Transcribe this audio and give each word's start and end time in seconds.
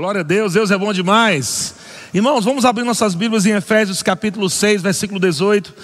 Glória 0.00 0.22
a 0.22 0.24
Deus, 0.24 0.54
Deus 0.54 0.70
é 0.70 0.78
bom 0.78 0.94
demais. 0.94 1.74
Irmãos, 2.14 2.42
vamos 2.42 2.64
abrir 2.64 2.84
nossas 2.84 3.14
Bíblias 3.14 3.44
em 3.44 3.50
Efésios 3.50 4.02
capítulo 4.02 4.48
6, 4.48 4.80
versículo 4.80 5.20
18. 5.20 5.74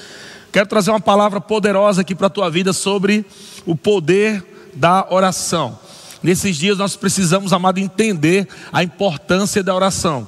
Quero 0.51 0.67
trazer 0.67 0.91
uma 0.91 0.99
palavra 0.99 1.39
poderosa 1.39 2.01
aqui 2.01 2.15
para 2.15 2.29
a 2.29 2.31
tua 2.31 2.49
vida 2.49 2.73
sobre 2.73 3.27
o 3.67 3.77
poder 3.77 4.43
da 4.73 5.07
oração. 5.11 5.79
Nesses 6.23 6.57
dias 6.57 6.79
nós 6.79 6.97
precisamos, 6.97 7.53
amado, 7.53 7.77
entender 7.77 8.49
a 8.73 8.83
importância 8.83 9.63
da 9.63 9.75
oração. 9.75 10.27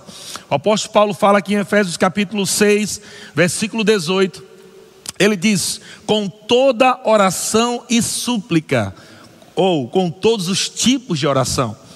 O 0.50 0.54
apóstolo 0.56 0.92
Paulo 0.92 1.14
fala 1.14 1.38
aqui 1.38 1.54
em 1.54 1.60
Efésios 1.60 1.96
capítulo 1.96 2.46
6, 2.46 3.00
versículo 3.34 3.82
18. 3.82 4.44
Ele 5.18 5.34
diz: 5.34 5.80
com 6.04 6.28
toda 6.28 7.00
oração 7.04 7.82
e 7.88 8.02
súplica, 8.02 8.94
ou 9.54 9.88
com 9.88 10.10
todos 10.10 10.46
os 10.46 10.68
tipos 10.68 11.18
de 11.18 11.26
oração. 11.26 11.87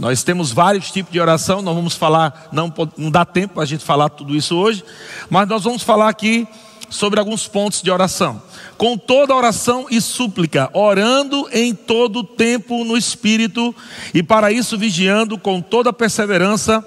Nós 0.00 0.22
temos 0.22 0.50
vários 0.50 0.90
tipos 0.90 1.12
de 1.12 1.20
oração, 1.20 1.60
nós 1.60 1.74
vamos 1.74 1.94
falar, 1.94 2.48
não, 2.50 2.72
não 2.96 3.10
dá 3.10 3.22
tempo 3.22 3.60
a 3.60 3.66
gente 3.66 3.84
falar 3.84 4.08
tudo 4.08 4.34
isso 4.34 4.56
hoje, 4.56 4.82
mas 5.28 5.46
nós 5.46 5.62
vamos 5.62 5.82
falar 5.82 6.08
aqui 6.08 6.48
sobre 6.88 7.20
alguns 7.20 7.46
pontos 7.46 7.82
de 7.82 7.90
oração. 7.90 8.42
Com 8.78 8.96
toda 8.96 9.36
oração 9.36 9.86
e 9.90 10.00
súplica, 10.00 10.70
orando 10.72 11.46
em 11.52 11.74
todo 11.74 12.24
tempo 12.24 12.82
no 12.82 12.96
Espírito, 12.96 13.76
e 14.14 14.22
para 14.22 14.50
isso 14.50 14.78
vigiando 14.78 15.36
com 15.36 15.60
toda 15.60 15.92
perseverança 15.92 16.82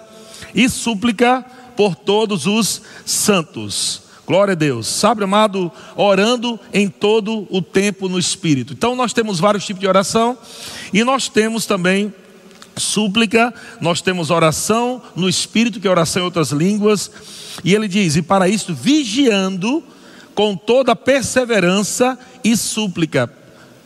e 0.56 0.68
súplica 0.68 1.46
por 1.78 1.94
todos 1.96 2.48
os 2.48 2.82
santos. 3.06 4.02
Glória 4.26 4.54
a 4.54 4.56
Deus. 4.56 4.88
Sabe, 4.88 5.24
amado, 5.24 5.72
orando 5.96 6.60
em 6.74 6.90
todo 6.90 7.46
o 7.52 7.62
tempo 7.62 8.10
no 8.10 8.18
Espírito. 8.18 8.74
Então, 8.74 8.96
nós 8.96 9.14
temos 9.14 9.40
vários 9.40 9.68
tipos 9.68 9.82
de 9.82 9.88
oração 9.88 10.36
e 10.92 11.04
nós 11.04 11.30
temos 11.30 11.68
também 11.68 12.12
súplica, 12.78 13.54
nós 13.80 14.02
temos 14.02 14.30
oração 14.30 15.02
no 15.16 15.30
Espírito, 15.30 15.80
que 15.80 15.88
é 15.88 15.92
oração 15.92 16.22
em 16.22 16.26
outras 16.26 16.52
línguas. 16.52 17.12
E 17.64 17.74
ele 17.74 17.88
diz: 17.88 18.16
e 18.16 18.22
para 18.22 18.48
isso, 18.48 18.74
vigiando 18.74 19.84
com 20.34 20.56
toda 20.56 20.96
perseverança 20.96 22.18
e 22.44 22.58
súplica 22.58 23.30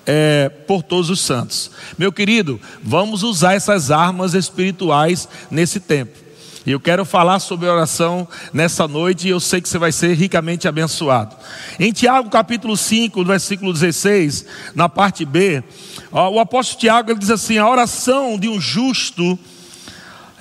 é, 0.06 0.50
por 0.66 0.82
todos 0.82 1.10
os 1.10 1.20
santos. 1.20 1.70
Meu 1.98 2.12
querido, 2.12 2.60
vamos 2.82 3.24
usar 3.24 3.56
essas 3.56 3.92
armas 3.92 4.34
espirituais 4.34 5.28
nesse 5.52 5.80
tempo. 5.80 6.27
E 6.68 6.72
eu 6.72 6.82
quero 6.82 7.06
falar 7.06 7.40
sobre 7.40 7.66
oração 7.66 8.28
nessa 8.52 8.90
noite 8.90 9.26
e 9.26 9.30
eu 9.30 9.40
sei 9.40 9.62
que 9.62 9.70
você 9.70 9.78
vai 9.78 9.90
ser 9.90 10.14
ricamente 10.16 10.68
abençoado. 10.68 11.34
Em 11.80 11.94
Tiago 11.94 12.30
capítulo 12.30 12.76
5, 12.76 13.24
versículo 13.24 13.72
16, 13.72 14.46
na 14.76 14.90
parte 14.90 15.24
B, 15.24 15.64
o 16.12 16.42
apóstolo 16.42 16.82
Tiago 16.82 17.10
ele 17.10 17.20
diz 17.20 17.30
assim: 17.30 17.58
a 17.58 17.70
oração 17.70 18.38
de 18.38 18.50
um 18.50 18.60
justo, 18.60 19.40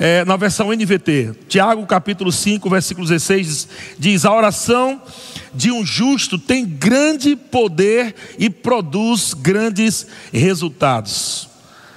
é, 0.00 0.24
na 0.24 0.36
versão 0.36 0.72
NVT, 0.72 1.32
Tiago 1.48 1.86
capítulo 1.86 2.32
5, 2.32 2.68
versículo 2.68 3.06
16, 3.06 3.46
diz, 3.46 3.68
diz: 3.96 4.24
a 4.24 4.34
oração 4.34 5.00
de 5.54 5.70
um 5.70 5.86
justo 5.86 6.40
tem 6.40 6.66
grande 6.66 7.36
poder 7.36 8.16
e 8.36 8.50
produz 8.50 9.32
grandes 9.32 10.08
resultados. 10.32 11.48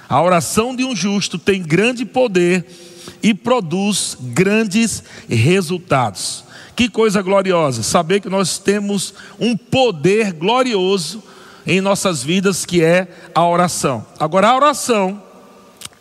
A 0.08 0.22
oração 0.22 0.76
de 0.76 0.84
um 0.84 0.94
justo 0.94 1.36
tem 1.36 1.60
grande 1.60 2.04
poder 2.04 2.64
e 2.64 2.89
produz 3.34 4.16
grandes 4.20 5.02
resultados. 5.28 6.44
Que 6.74 6.88
coisa 6.88 7.20
gloriosa, 7.20 7.82
saber 7.82 8.20
que 8.20 8.28
nós 8.28 8.58
temos 8.58 9.12
um 9.38 9.56
poder 9.56 10.32
glorioso 10.32 11.22
em 11.66 11.80
nossas 11.80 12.22
vidas 12.22 12.64
que 12.64 12.82
é 12.82 13.08
a 13.34 13.46
oração. 13.46 14.04
Agora, 14.18 14.48
a 14.48 14.56
oração, 14.56 15.22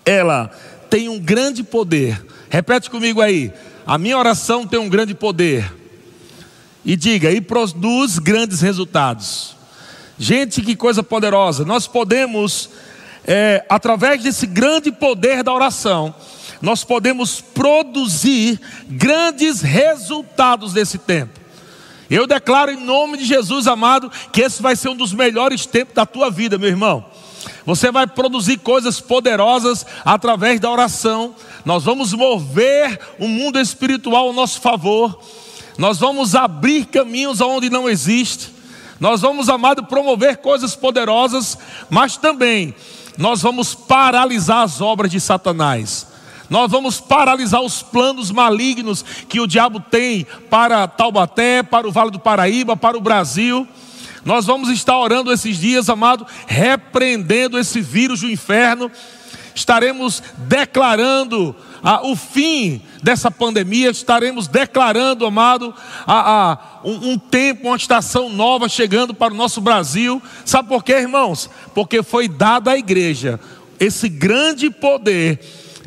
ela 0.06 0.50
tem 0.90 1.10
um 1.10 1.20
grande 1.20 1.64
poder. 1.64 2.26
Repete 2.50 2.90
comigo 2.90 3.22
aí. 3.22 3.52
A 3.86 3.98
minha 3.98 4.18
oração 4.18 4.66
tem 4.66 4.80
um 4.80 4.90
grande 4.90 5.14
poder. 5.14 5.72
E 6.86 6.96
diga, 6.96 7.32
e 7.32 7.42
produz 7.42 8.18
grandes 8.18 8.62
resultados. 8.62 9.56
Gente, 10.18 10.62
que 10.62 10.76
coisa 10.76 11.04
poderosa. 11.04 11.64
Nós 11.64 11.88
podemos, 11.88 12.70
é, 13.26 13.66
através 13.70 14.24
desse 14.24 14.48
grande 14.48 14.92
poder 14.92 15.44
da 15.44 15.54
oração, 15.54 16.14
nós 16.62 16.84
podemos 16.84 17.42
produzir 17.42 18.60
grandes 18.88 19.62
resultados 19.62 20.74
nesse 20.74 20.98
tempo. 20.98 21.40
Eu 22.10 22.26
declaro 22.26 22.72
em 22.72 22.84
nome 22.84 23.18
de 23.18 23.26
Jesus, 23.26 23.68
amado, 23.68 24.12
que 24.34 24.42
esse 24.42 24.62
vai 24.62 24.76
ser 24.76 24.90
um 24.90 24.96
dos 24.96 25.14
melhores 25.14 25.66
tempos 25.66 25.94
da 25.94 26.06
tua 26.06 26.32
vida, 26.32 26.58
meu 26.58 26.70
irmão. 26.70 27.06
Você 27.66 27.92
vai 27.92 28.08
produzir 28.08 28.58
coisas 28.58 29.00
poderosas 29.00 29.86
através 30.04 30.60
da 30.60 30.72
oração. 30.72 31.36
Nós 31.64 31.84
vamos 31.84 32.14
mover 32.14 33.00
o 33.20 33.28
mundo 33.28 33.60
espiritual 33.60 34.28
ao 34.28 34.34
nosso 34.34 34.60
favor. 34.60 35.22
Nós 35.78 36.00
vamos 36.00 36.36
abrir 36.36 36.86
caminhos 36.86 37.42
onde 37.42 37.70
não 37.70 37.88
existe. 37.88 38.52
Nós 39.00 39.22
vamos, 39.22 39.48
amado, 39.48 39.86
promover 39.86 40.38
coisas 40.38 40.76
poderosas, 40.76 41.58
mas 41.90 42.18
também 42.18 42.76
nós 43.18 43.42
vamos 43.42 43.74
paralisar 43.74 44.64
as 44.64 44.82
obras 44.82 45.12
de 45.12 45.20
Satanás. 45.22 46.09
Nós 46.50 46.72
vamos 46.72 47.00
paralisar 47.00 47.62
os 47.62 47.82
planos 47.84 48.32
malignos 48.32 49.06
que 49.28 49.40
o 49.40 49.48
diabo 49.48 49.80
tem 49.80 50.26
para 50.50 50.88
Taubaté, 50.88 51.62
para 51.62 51.88
o 51.88 51.92
Vale 51.92 52.10
do 52.10 52.20
Paraíba, 52.20 52.76
para 52.76 52.98
o 52.98 53.02
Brasil. 53.02 53.68
Nós 54.26 54.46
vamos 54.46 54.70
estar 54.70 54.98
orando 54.98 55.32
esses 55.32 55.58
dias, 55.58 55.90
amado, 55.90 56.26
repreendendo 56.48 57.58
esse 57.58 57.82
vírus 57.82 58.22
do 58.22 58.30
inferno. 58.30 58.92
Estaremos 59.54 60.24
declarando 60.38 61.56
ah, 61.84 62.02
o 62.06 62.16
fim 62.16 62.82
dessa 63.04 63.30
pandemia, 63.30 63.90
estaremos 63.90 64.48
declarando, 64.48 65.26
amado, 65.26 65.74
a, 66.06 66.52
a, 66.52 66.58
um, 66.84 67.12
um 67.12 67.18
tempo, 67.18 67.68
uma 67.68 67.78
estação 67.78 68.30
nova 68.30 68.68
chegando 68.68 69.14
para 69.14 69.34
o 69.34 69.38
nosso 69.38 69.62
Brasil. 69.62 70.22
Sabe 70.46 70.68
por 70.68 70.84
quê, 70.84 70.94
irmãos? 70.94 71.50
Porque 71.74 72.02
foi 72.02 72.28
dado 72.28 72.70
à 72.70 72.78
igreja 72.78 73.40
esse 73.80 74.10
grande 74.10 74.70
poder 74.70 75.40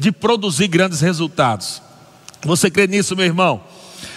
de 0.02 0.10
produzir 0.10 0.66
grandes 0.66 1.00
resultados. 1.00 1.80
Você 2.42 2.68
crê 2.68 2.88
nisso, 2.88 3.14
meu 3.14 3.24
irmão? 3.24 3.62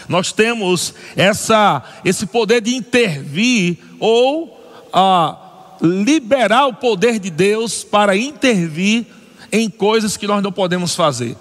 Nós 0.09 0.31
temos 0.31 0.94
essa, 1.16 1.84
esse 2.03 2.25
poder 2.25 2.59
de 2.59 2.75
intervir 2.75 3.78
ou 4.00 4.59
ah, 4.91 5.38
liberar 5.81 6.66
o 6.66 6.74
poder 6.74 7.19
de 7.19 7.29
Deus 7.29 7.84
para 7.84 8.18
intervir 8.18 9.06
em 9.51 9.69
coisas 9.69 10.18
que 10.18 10.28
nós 10.28 10.41
não 10.41 10.51
podemos 10.51 10.95
fazer. 10.95 11.38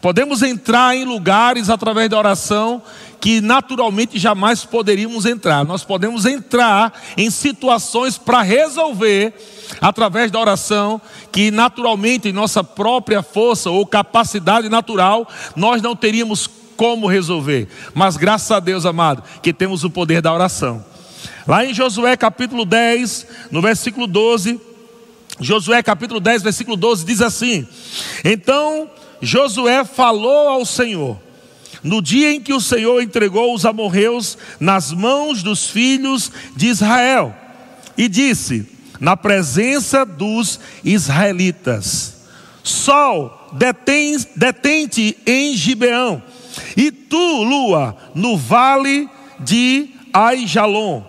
Podemos 0.00 0.42
entrar 0.42 0.96
em 0.96 1.04
lugares 1.04 1.68
através 1.68 2.08
da 2.08 2.16
oração 2.16 2.82
que 3.20 3.40
naturalmente 3.40 4.18
jamais 4.18 4.64
poderíamos 4.64 5.26
entrar. 5.26 5.64
Nós 5.64 5.84
podemos 5.84 6.24
entrar 6.24 6.92
em 7.16 7.30
situações 7.30 8.16
para 8.16 8.40
resolver 8.40 9.34
através 9.80 10.30
da 10.30 10.40
oração 10.40 11.00
que 11.30 11.50
naturalmente 11.50 12.28
em 12.28 12.32
nossa 12.32 12.64
própria 12.64 13.22
força 13.22 13.70
ou 13.70 13.86
capacidade 13.86 14.68
natural 14.68 15.28
nós 15.54 15.82
não 15.82 15.94
teríamos 15.94 16.48
como 16.76 17.06
resolver. 17.06 17.68
Mas 17.94 18.16
graças 18.16 18.50
a 18.50 18.58
Deus, 18.58 18.86
amado, 18.86 19.22
que 19.42 19.52
temos 19.52 19.84
o 19.84 19.90
poder 19.90 20.22
da 20.22 20.32
oração. 20.32 20.82
Lá 21.46 21.64
em 21.64 21.74
Josué 21.74 22.16
capítulo 22.16 22.64
10, 22.64 23.26
no 23.50 23.60
versículo 23.60 24.06
12, 24.06 24.58
Josué 25.38 25.82
capítulo 25.82 26.20
10, 26.20 26.42
versículo 26.42 26.76
12 26.76 27.04
diz 27.04 27.20
assim: 27.20 27.68
Então 28.24 28.88
Josué 29.20 29.84
falou 29.84 30.48
ao 30.48 30.64
Senhor 30.64 31.18
no 31.82 32.02
dia 32.02 32.32
em 32.32 32.40
que 32.40 32.52
o 32.52 32.60
Senhor 32.60 33.02
entregou 33.02 33.54
os 33.54 33.64
amorreus 33.64 34.36
nas 34.58 34.92
mãos 34.92 35.42
dos 35.42 35.68
filhos 35.68 36.30
de 36.56 36.68
Israel, 36.68 37.34
e 37.96 38.08
disse, 38.08 38.66
na 39.00 39.16
presença 39.16 40.04
dos 40.04 40.60
israelitas: 40.84 42.14
Sol, 42.62 43.50
detente 44.36 45.16
em 45.26 45.56
Gibeão, 45.56 46.22
e 46.76 46.90
tu, 46.92 47.42
lua, 47.42 47.96
no 48.14 48.36
vale 48.36 49.08
de 49.40 49.88
Aijalon. 50.12 51.02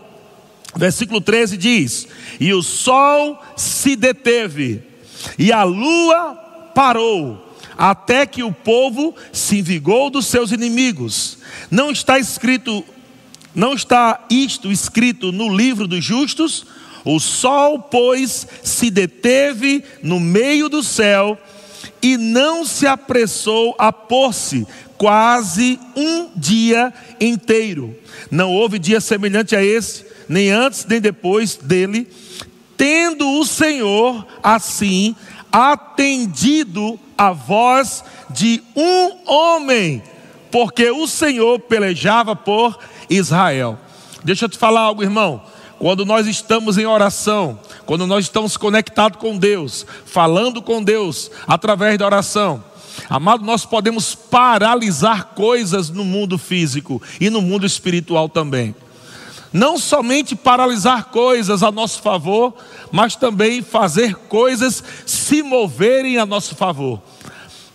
Versículo 0.75 1.19
13 1.19 1.57
diz: 1.57 2.07
E 2.39 2.53
o 2.53 2.63
sol 2.63 3.41
se 3.57 3.95
deteve, 3.95 4.81
e 5.37 5.51
a 5.51 5.63
lua 5.63 6.33
parou 6.73 7.50
até 7.77 8.25
que 8.25 8.43
o 8.43 8.51
povo 8.51 9.15
se 9.31 9.61
vingou 9.61 10.09
dos 10.09 10.27
seus 10.27 10.51
inimigos. 10.51 11.37
Não 11.69 11.91
está 11.91 12.19
escrito, 12.19 12.83
não 13.53 13.73
está 13.73 14.25
isto 14.29 14.71
escrito 14.71 15.31
no 15.31 15.55
livro 15.55 15.87
dos 15.87 16.03
justos? 16.03 16.65
O 17.03 17.19
sol, 17.19 17.79
pois, 17.79 18.47
se 18.63 18.91
deteve 18.91 19.83
no 20.03 20.19
meio 20.19 20.69
do 20.69 20.83
céu 20.83 21.37
e 22.01 22.17
não 22.17 22.65
se 22.65 22.85
apressou 22.85 23.75
a 23.77 23.91
pôr-se 23.91 24.67
quase 24.97 25.79
um 25.95 26.29
dia 26.35 26.93
inteiro. 27.19 27.95
Não 28.29 28.51
houve 28.51 28.77
dia 28.77 29.01
semelhante 29.01 29.55
a 29.55 29.63
esse, 29.63 30.05
nem 30.29 30.51
antes 30.51 30.85
nem 30.85 31.01
depois 31.01 31.55
dele, 31.55 32.07
tendo 32.77 33.27
o 33.39 33.45
Senhor 33.45 34.25
assim 34.43 35.15
atendido 35.51 36.99
a 37.21 37.33
voz 37.33 38.03
de 38.31 38.63
um 38.75 39.31
homem, 39.31 40.01
porque 40.49 40.89
o 40.89 41.05
Senhor 41.05 41.59
pelejava 41.59 42.35
por 42.35 42.79
Israel. 43.07 43.77
Deixa 44.23 44.45
eu 44.45 44.49
te 44.49 44.57
falar 44.57 44.81
algo, 44.81 45.03
irmão. 45.03 45.39
Quando 45.77 46.03
nós 46.03 46.25
estamos 46.25 46.79
em 46.79 46.87
oração, 46.87 47.59
quando 47.85 48.07
nós 48.07 48.25
estamos 48.25 48.57
conectados 48.57 49.19
com 49.19 49.37
Deus, 49.37 49.85
falando 50.03 50.63
com 50.63 50.81
Deus 50.81 51.29
através 51.45 51.95
da 51.95 52.07
oração, 52.07 52.63
amado, 53.07 53.45
nós 53.45 53.67
podemos 53.67 54.15
paralisar 54.15 55.25
coisas 55.35 55.91
no 55.91 56.03
mundo 56.03 56.39
físico 56.39 56.99
e 57.19 57.29
no 57.29 57.39
mundo 57.39 57.67
espiritual 57.67 58.29
também. 58.29 58.73
Não 59.53 59.77
somente 59.77 60.35
paralisar 60.35 61.05
coisas 61.05 61.61
a 61.61 61.71
nosso 61.71 62.01
favor, 62.01 62.55
mas 62.91 63.15
também 63.15 63.61
fazer 63.61 64.15
coisas 64.15 64.83
se 65.05 65.43
moverem 65.43 66.17
a 66.17 66.25
nosso 66.25 66.55
favor. 66.55 66.99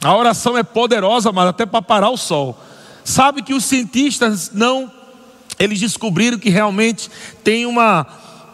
A 0.07 0.17
oração 0.17 0.57
é 0.57 0.63
poderosa, 0.63 1.33
mas 1.33 1.49
até 1.49 1.67
para 1.67 1.83
parar 1.83 2.11
o 2.11 2.17
sol. 2.17 2.57
Sabe 3.03 3.43
que 3.43 3.53
os 3.53 3.65
cientistas 3.65 4.53
não, 4.55 4.89
eles 5.59 5.81
descobriram 5.81 6.39
que 6.39 6.49
realmente 6.49 7.11
tem 7.43 7.67
uma, 7.67 8.07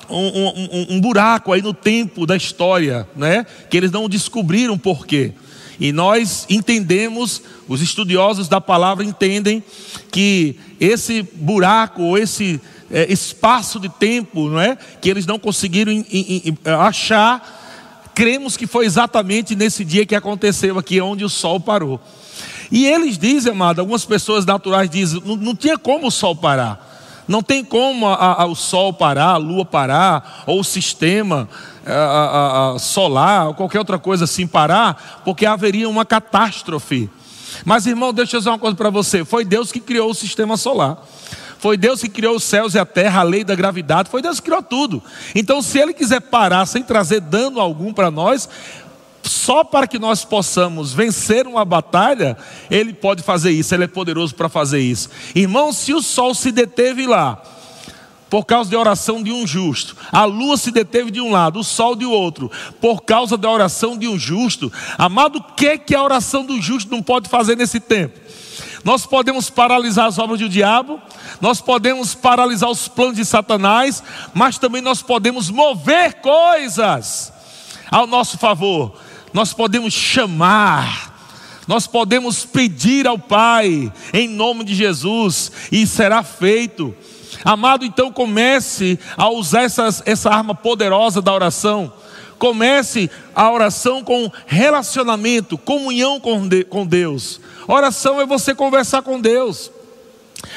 um, 0.08 0.16
um, 0.16 0.86
um, 0.92 1.00
buraco 1.02 1.52
aí 1.52 1.60
no 1.60 1.74
tempo 1.74 2.24
da 2.24 2.34
história, 2.34 3.06
né? 3.14 3.44
Que 3.68 3.76
eles 3.76 3.90
não 3.90 4.08
descobriram 4.08 4.78
por 4.78 5.06
quê. 5.06 5.34
E 5.78 5.92
nós 5.92 6.46
entendemos, 6.48 7.42
os 7.68 7.82
estudiosos 7.82 8.48
da 8.48 8.58
palavra 8.58 9.04
entendem 9.04 9.62
que 10.10 10.56
esse 10.80 11.20
buraco 11.34 12.00
ou 12.00 12.16
esse 12.16 12.58
é, 12.90 13.12
espaço 13.12 13.78
de 13.78 13.90
tempo, 13.90 14.48
não 14.48 14.58
é, 14.58 14.78
que 15.02 15.10
eles 15.10 15.26
não 15.26 15.38
conseguiram 15.38 15.92
in, 15.92 16.06
in, 16.10 16.42
in, 16.46 16.58
achar, 16.64 17.61
cremos 18.14 18.56
que 18.56 18.66
foi 18.66 18.86
exatamente 18.86 19.54
nesse 19.54 19.84
dia 19.84 20.06
que 20.06 20.14
aconteceu 20.14 20.78
aqui, 20.78 21.00
onde 21.00 21.24
o 21.24 21.28
sol 21.28 21.60
parou. 21.60 22.00
E 22.70 22.86
eles 22.86 23.18
dizem, 23.18 23.52
amado, 23.52 23.80
algumas 23.80 24.04
pessoas 24.04 24.46
naturais 24.46 24.88
dizem, 24.88 25.22
não, 25.24 25.36
não 25.36 25.54
tinha 25.54 25.76
como 25.76 26.06
o 26.06 26.10
sol 26.10 26.34
parar. 26.34 26.90
Não 27.28 27.42
tem 27.42 27.64
como 27.64 28.06
a, 28.06 28.42
a, 28.42 28.46
o 28.46 28.54
sol 28.54 28.92
parar, 28.92 29.34
a 29.34 29.36
lua 29.36 29.64
parar, 29.64 30.42
ou 30.46 30.60
o 30.60 30.64
sistema 30.64 31.48
a, 31.86 32.76
solar, 32.78 33.48
ou 33.48 33.54
qualquer 33.54 33.78
outra 33.78 33.98
coisa 33.98 34.24
assim 34.24 34.46
parar, 34.46 35.22
porque 35.24 35.46
haveria 35.46 35.88
uma 35.88 36.04
catástrofe. 36.04 37.08
Mas, 37.64 37.86
irmão, 37.86 38.12
deixa 38.12 38.36
eu 38.36 38.40
dizer 38.40 38.50
uma 38.50 38.58
coisa 38.58 38.76
para 38.76 38.90
você: 38.90 39.24
foi 39.24 39.44
Deus 39.44 39.70
que 39.70 39.80
criou 39.80 40.10
o 40.10 40.14
sistema 40.14 40.56
solar. 40.56 40.98
Foi 41.62 41.76
Deus 41.76 42.00
que 42.00 42.08
criou 42.08 42.34
os 42.34 42.42
céus 42.42 42.74
e 42.74 42.78
a 42.80 42.84
terra, 42.84 43.20
a 43.20 43.22
lei 43.22 43.44
da 43.44 43.54
gravidade, 43.54 44.10
foi 44.10 44.20
Deus 44.20 44.40
que 44.40 44.46
criou 44.46 44.64
tudo. 44.64 45.00
Então, 45.32 45.62
se 45.62 45.78
Ele 45.78 45.94
quiser 45.94 46.20
parar 46.20 46.66
sem 46.66 46.82
trazer 46.82 47.20
dano 47.20 47.60
algum 47.60 47.92
para 47.92 48.10
nós, 48.10 48.48
só 49.22 49.62
para 49.62 49.86
que 49.86 49.96
nós 49.96 50.24
possamos 50.24 50.92
vencer 50.92 51.46
uma 51.46 51.64
batalha, 51.64 52.36
Ele 52.68 52.92
pode 52.92 53.22
fazer 53.22 53.52
isso, 53.52 53.72
Ele 53.72 53.84
é 53.84 53.86
poderoso 53.86 54.34
para 54.34 54.48
fazer 54.48 54.80
isso. 54.80 55.08
Irmão, 55.36 55.72
se 55.72 55.94
o 55.94 56.02
sol 56.02 56.34
se 56.34 56.50
deteve 56.50 57.06
lá, 57.06 57.40
por 58.28 58.44
causa 58.44 58.68
da 58.68 58.80
oração 58.80 59.22
de 59.22 59.30
um 59.30 59.46
justo, 59.46 59.96
a 60.10 60.24
lua 60.24 60.56
se 60.56 60.72
deteve 60.72 61.12
de 61.12 61.20
um 61.20 61.30
lado, 61.30 61.60
o 61.60 61.64
sol 61.64 61.94
de 61.94 62.04
outro, 62.04 62.50
por 62.80 63.02
causa 63.02 63.36
da 63.36 63.48
oração 63.48 63.96
de 63.96 64.08
um 64.08 64.18
justo, 64.18 64.72
amado, 64.98 65.38
o 65.38 65.42
que, 65.54 65.78
que 65.78 65.94
a 65.94 66.02
oração 66.02 66.44
do 66.44 66.60
justo 66.60 66.90
não 66.90 67.00
pode 67.00 67.28
fazer 67.28 67.56
nesse 67.56 67.78
tempo? 67.78 68.18
Nós 68.84 69.06
podemos 69.06 69.48
paralisar 69.48 70.06
as 70.06 70.18
obras 70.18 70.40
do 70.40 70.48
diabo, 70.48 71.00
nós 71.40 71.60
podemos 71.60 72.14
paralisar 72.14 72.68
os 72.68 72.88
planos 72.88 73.16
de 73.16 73.24
Satanás, 73.24 74.02
mas 74.34 74.58
também 74.58 74.82
nós 74.82 75.02
podemos 75.02 75.50
mover 75.50 76.14
coisas 76.14 77.32
ao 77.90 78.06
nosso 78.06 78.38
favor. 78.38 78.94
Nós 79.32 79.52
podemos 79.52 79.94
chamar, 79.94 81.12
nós 81.66 81.86
podemos 81.86 82.44
pedir 82.44 83.06
ao 83.06 83.18
Pai 83.18 83.92
em 84.12 84.28
nome 84.28 84.64
de 84.64 84.74
Jesus 84.74 85.52
e 85.70 85.86
será 85.86 86.22
feito. 86.22 86.94
Amado, 87.44 87.84
então 87.84 88.12
comece 88.12 88.98
a 89.16 89.30
usar 89.30 89.62
essas, 89.62 90.02
essa 90.04 90.30
arma 90.30 90.54
poderosa 90.54 91.22
da 91.22 91.32
oração. 91.32 91.92
Comece 92.38 93.10
a 93.34 93.50
oração 93.50 94.02
com 94.02 94.30
relacionamento, 94.46 95.56
comunhão 95.56 96.18
com, 96.18 96.46
de, 96.46 96.64
com 96.64 96.84
Deus. 96.84 97.40
Oração 97.66 98.20
é 98.20 98.26
você 98.26 98.54
conversar 98.54 99.02
com 99.02 99.20
Deus. 99.20 99.70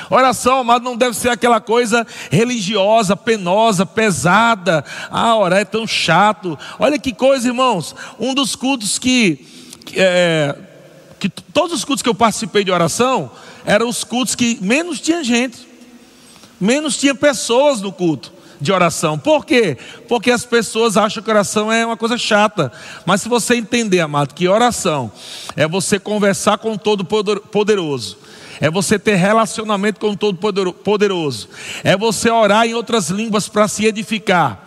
Oração, 0.10 0.60
amado, 0.60 0.84
não 0.84 0.98
deve 0.98 1.16
ser 1.16 1.30
aquela 1.30 1.62
coisa 1.62 2.06
religiosa, 2.32 3.16
penosa, 3.16 3.86
pesada. 3.86 4.84
Ah, 5.12 5.36
orar 5.38 5.60
é 5.60 5.66
tão 5.66 5.86
chato. 5.86 6.58
Olha 6.80 6.98
que 7.00 7.14
coisa, 7.14 7.48
irmãos. 7.48 7.96
Um 8.20 8.34
dos 8.34 8.56
cultos 8.56 8.98
que, 8.98 9.46
é, 9.96 10.56
que 11.20 11.30
todos 11.30 11.74
os 11.74 11.86
cultos 11.86 12.02
que 12.02 12.10
eu 12.10 12.16
participei 12.16 12.64
de 12.64 12.72
oração 12.72 13.32
eram 13.66 13.88
os 13.88 14.04
cultos 14.04 14.36
que 14.36 14.58
menos 14.62 15.00
tinha 15.00 15.24
gente, 15.24 15.68
menos 16.60 16.98
tinha 16.98 17.16
pessoas 17.16 17.82
no 17.82 17.92
culto 17.92 18.35
de 18.60 18.72
oração. 18.72 19.18
Por 19.18 19.46
quê? 19.46 19.78
Porque 20.08 20.32
as 20.32 20.46
pessoas 20.46 20.98
acham 20.98 21.22
que 21.22 21.30
oração 21.30 21.72
é 21.72 21.86
uma 21.86 21.98
coisa 21.98 22.18
chata. 22.18 22.72
Mas 23.06 23.22
se 23.22 23.30
você 23.30 23.56
entender, 23.56 24.00
amado, 24.00 24.34
que 24.34 24.48
oração 24.48 25.12
é 25.56 25.68
você 25.68 26.00
conversar 26.00 26.58
com 26.58 26.78
todo 26.78 27.06
poderoso, 27.06 28.18
é 28.60 28.70
você 28.70 28.98
ter 28.98 29.16
relacionamento 29.16 30.00
com 30.00 30.16
todo 30.16 30.38
poderoso, 30.74 31.50
é 31.84 31.98
você 31.98 32.30
orar 32.30 32.66
em 32.66 32.74
outras 32.74 33.10
línguas 33.10 33.48
para 33.48 33.68
se 33.68 33.86
edificar. 33.86 34.64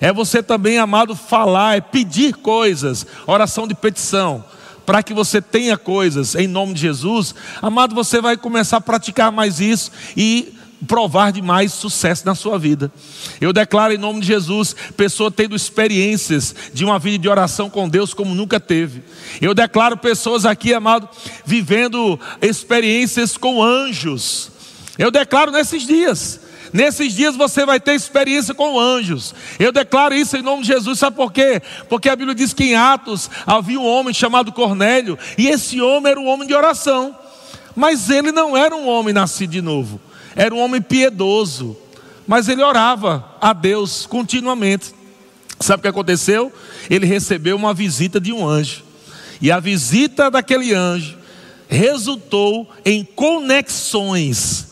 É 0.00 0.12
você 0.12 0.42
também, 0.42 0.78
amado, 0.78 1.14
falar, 1.14 1.76
é 1.76 1.80
pedir 1.80 2.34
coisas, 2.34 3.06
oração 3.26 3.66
de 3.66 3.74
petição, 3.74 4.44
para 4.84 5.02
que 5.02 5.12
você 5.12 5.40
tenha 5.40 5.76
coisas 5.76 6.34
em 6.34 6.46
nome 6.46 6.74
de 6.74 6.80
Jesus. 6.80 7.34
Amado, 7.60 7.94
você 7.94 8.20
vai 8.20 8.36
começar 8.36 8.76
a 8.76 8.80
praticar 8.80 9.32
mais 9.32 9.58
isso 9.60 9.90
e 10.16 10.55
provar 10.84 11.32
de 11.32 11.40
mais 11.40 11.72
sucesso 11.72 12.26
na 12.26 12.34
sua 12.34 12.58
vida. 12.58 12.92
Eu 13.40 13.52
declaro 13.52 13.94
em 13.94 13.98
nome 13.98 14.20
de 14.20 14.26
Jesus, 14.26 14.74
pessoa 14.96 15.30
tendo 15.30 15.56
experiências 15.56 16.54
de 16.72 16.84
uma 16.84 16.98
vida 16.98 17.18
de 17.18 17.28
oração 17.28 17.70
com 17.70 17.88
Deus 17.88 18.12
como 18.12 18.34
nunca 18.34 18.60
teve. 18.60 19.02
Eu 19.40 19.54
declaro 19.54 19.96
pessoas 19.96 20.44
aqui, 20.44 20.74
amado, 20.74 21.08
vivendo 21.44 22.18
experiências 22.42 23.36
com 23.36 23.62
anjos. 23.62 24.50
Eu 24.98 25.10
declaro 25.10 25.50
nesses 25.50 25.86
dias. 25.86 26.40
Nesses 26.72 27.14
dias 27.14 27.36
você 27.36 27.64
vai 27.64 27.80
ter 27.80 27.94
experiência 27.94 28.52
com 28.52 28.78
anjos. 28.78 29.34
Eu 29.58 29.72
declaro 29.72 30.14
isso 30.14 30.36
em 30.36 30.42
nome 30.42 30.62
de 30.62 30.68
Jesus. 30.68 30.98
Sabe 30.98 31.16
por 31.16 31.32
quê? 31.32 31.62
Porque 31.88 32.08
a 32.08 32.16
Bíblia 32.16 32.34
diz 32.34 32.52
que 32.52 32.64
em 32.64 32.74
Atos 32.74 33.30
havia 33.46 33.80
um 33.80 33.86
homem 33.86 34.12
chamado 34.12 34.52
Cornélio, 34.52 35.18
e 35.38 35.48
esse 35.48 35.80
homem 35.80 36.10
era 36.10 36.20
um 36.20 36.26
homem 36.26 36.46
de 36.46 36.54
oração. 36.54 37.16
Mas 37.74 38.10
ele 38.10 38.32
não 38.32 38.56
era 38.56 38.74
um 38.74 38.88
homem 38.88 39.14
nascido 39.14 39.50
de 39.50 39.62
novo 39.62 40.00
era 40.36 40.54
um 40.54 40.60
homem 40.60 40.82
piedoso, 40.82 41.76
mas 42.26 42.48
ele 42.48 42.62
orava 42.62 43.36
a 43.40 43.54
Deus 43.54 44.04
continuamente. 44.04 44.94
Sabe 45.58 45.80
o 45.80 45.82
que 45.82 45.88
aconteceu? 45.88 46.52
Ele 46.90 47.06
recebeu 47.06 47.56
uma 47.56 47.72
visita 47.72 48.20
de 48.20 48.32
um 48.32 48.46
anjo, 48.46 48.84
e 49.40 49.50
a 49.50 49.58
visita 49.58 50.30
daquele 50.30 50.74
anjo 50.74 51.16
resultou 51.68 52.68
em 52.84 53.02
conexões 53.02 54.66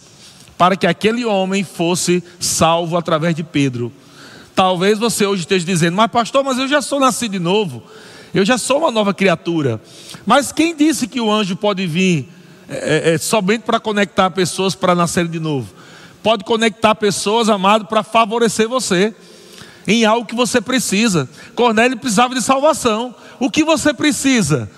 para 0.56 0.76
que 0.76 0.86
aquele 0.86 1.24
homem 1.24 1.64
fosse 1.64 2.22
salvo 2.38 2.96
através 2.96 3.34
de 3.34 3.42
Pedro. 3.42 3.90
Talvez 4.54 4.98
você 4.98 5.26
hoje 5.26 5.42
esteja 5.42 5.66
dizendo, 5.66 5.96
mas 5.96 6.10
pastor, 6.10 6.44
mas 6.44 6.58
eu 6.58 6.68
já 6.68 6.80
sou 6.80 7.00
nascido 7.00 7.32
de 7.32 7.38
novo, 7.40 7.82
eu 8.32 8.44
já 8.44 8.56
sou 8.56 8.78
uma 8.78 8.90
nova 8.90 9.12
criatura. 9.12 9.80
Mas 10.24 10.52
quem 10.52 10.76
disse 10.76 11.08
que 11.08 11.20
o 11.20 11.30
anjo 11.30 11.56
pode 11.56 11.86
vir 11.86 12.28
é, 12.68 13.10
é, 13.10 13.14
é 13.14 13.18
somente 13.18 13.62
para 13.62 13.80
conectar 13.80 14.30
pessoas 14.30 14.74
para 14.74 14.94
nascerem 14.94 15.30
de 15.30 15.40
novo. 15.40 15.72
Pode 16.22 16.44
conectar 16.44 16.94
pessoas, 16.94 17.48
amado, 17.48 17.86
para 17.86 18.02
favorecer 18.02 18.68
você 18.68 19.14
em 19.86 20.04
algo 20.04 20.26
que 20.26 20.34
você 20.34 20.60
precisa. 20.60 21.28
Cornélio 21.54 21.98
precisava 21.98 22.34
de 22.34 22.40
salvação. 22.40 23.14
O 23.38 23.50
que 23.50 23.62
você 23.62 23.92
precisa? 23.92 24.70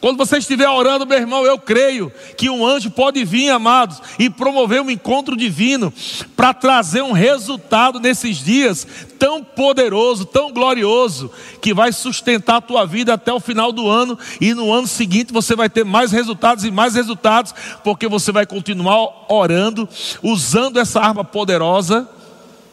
Quando 0.00 0.16
você 0.16 0.38
estiver 0.38 0.68
orando, 0.68 1.06
meu 1.06 1.18
irmão, 1.18 1.44
eu 1.44 1.58
creio 1.58 2.12
que 2.36 2.48
um 2.48 2.64
anjo 2.64 2.88
pode 2.90 3.24
vir, 3.24 3.50
amados, 3.50 4.00
e 4.16 4.30
promover 4.30 4.80
um 4.80 4.90
encontro 4.90 5.36
divino 5.36 5.92
para 6.36 6.54
trazer 6.54 7.02
um 7.02 7.10
resultado 7.10 7.98
nesses 7.98 8.36
dias 8.36 8.86
tão 9.18 9.42
poderoso, 9.42 10.24
tão 10.24 10.52
glorioso, 10.52 11.32
que 11.60 11.74
vai 11.74 11.92
sustentar 11.92 12.56
a 12.56 12.60
tua 12.60 12.86
vida 12.86 13.14
até 13.14 13.32
o 13.32 13.40
final 13.40 13.72
do 13.72 13.88
ano 13.88 14.16
e 14.40 14.54
no 14.54 14.72
ano 14.72 14.86
seguinte 14.86 15.32
você 15.32 15.56
vai 15.56 15.68
ter 15.68 15.84
mais 15.84 16.12
resultados 16.12 16.64
e 16.64 16.70
mais 16.70 16.94
resultados, 16.94 17.52
porque 17.82 18.06
você 18.06 18.30
vai 18.30 18.46
continuar 18.46 19.26
orando, 19.28 19.88
usando 20.22 20.78
essa 20.78 21.00
arma 21.00 21.24
poderosa, 21.24 22.08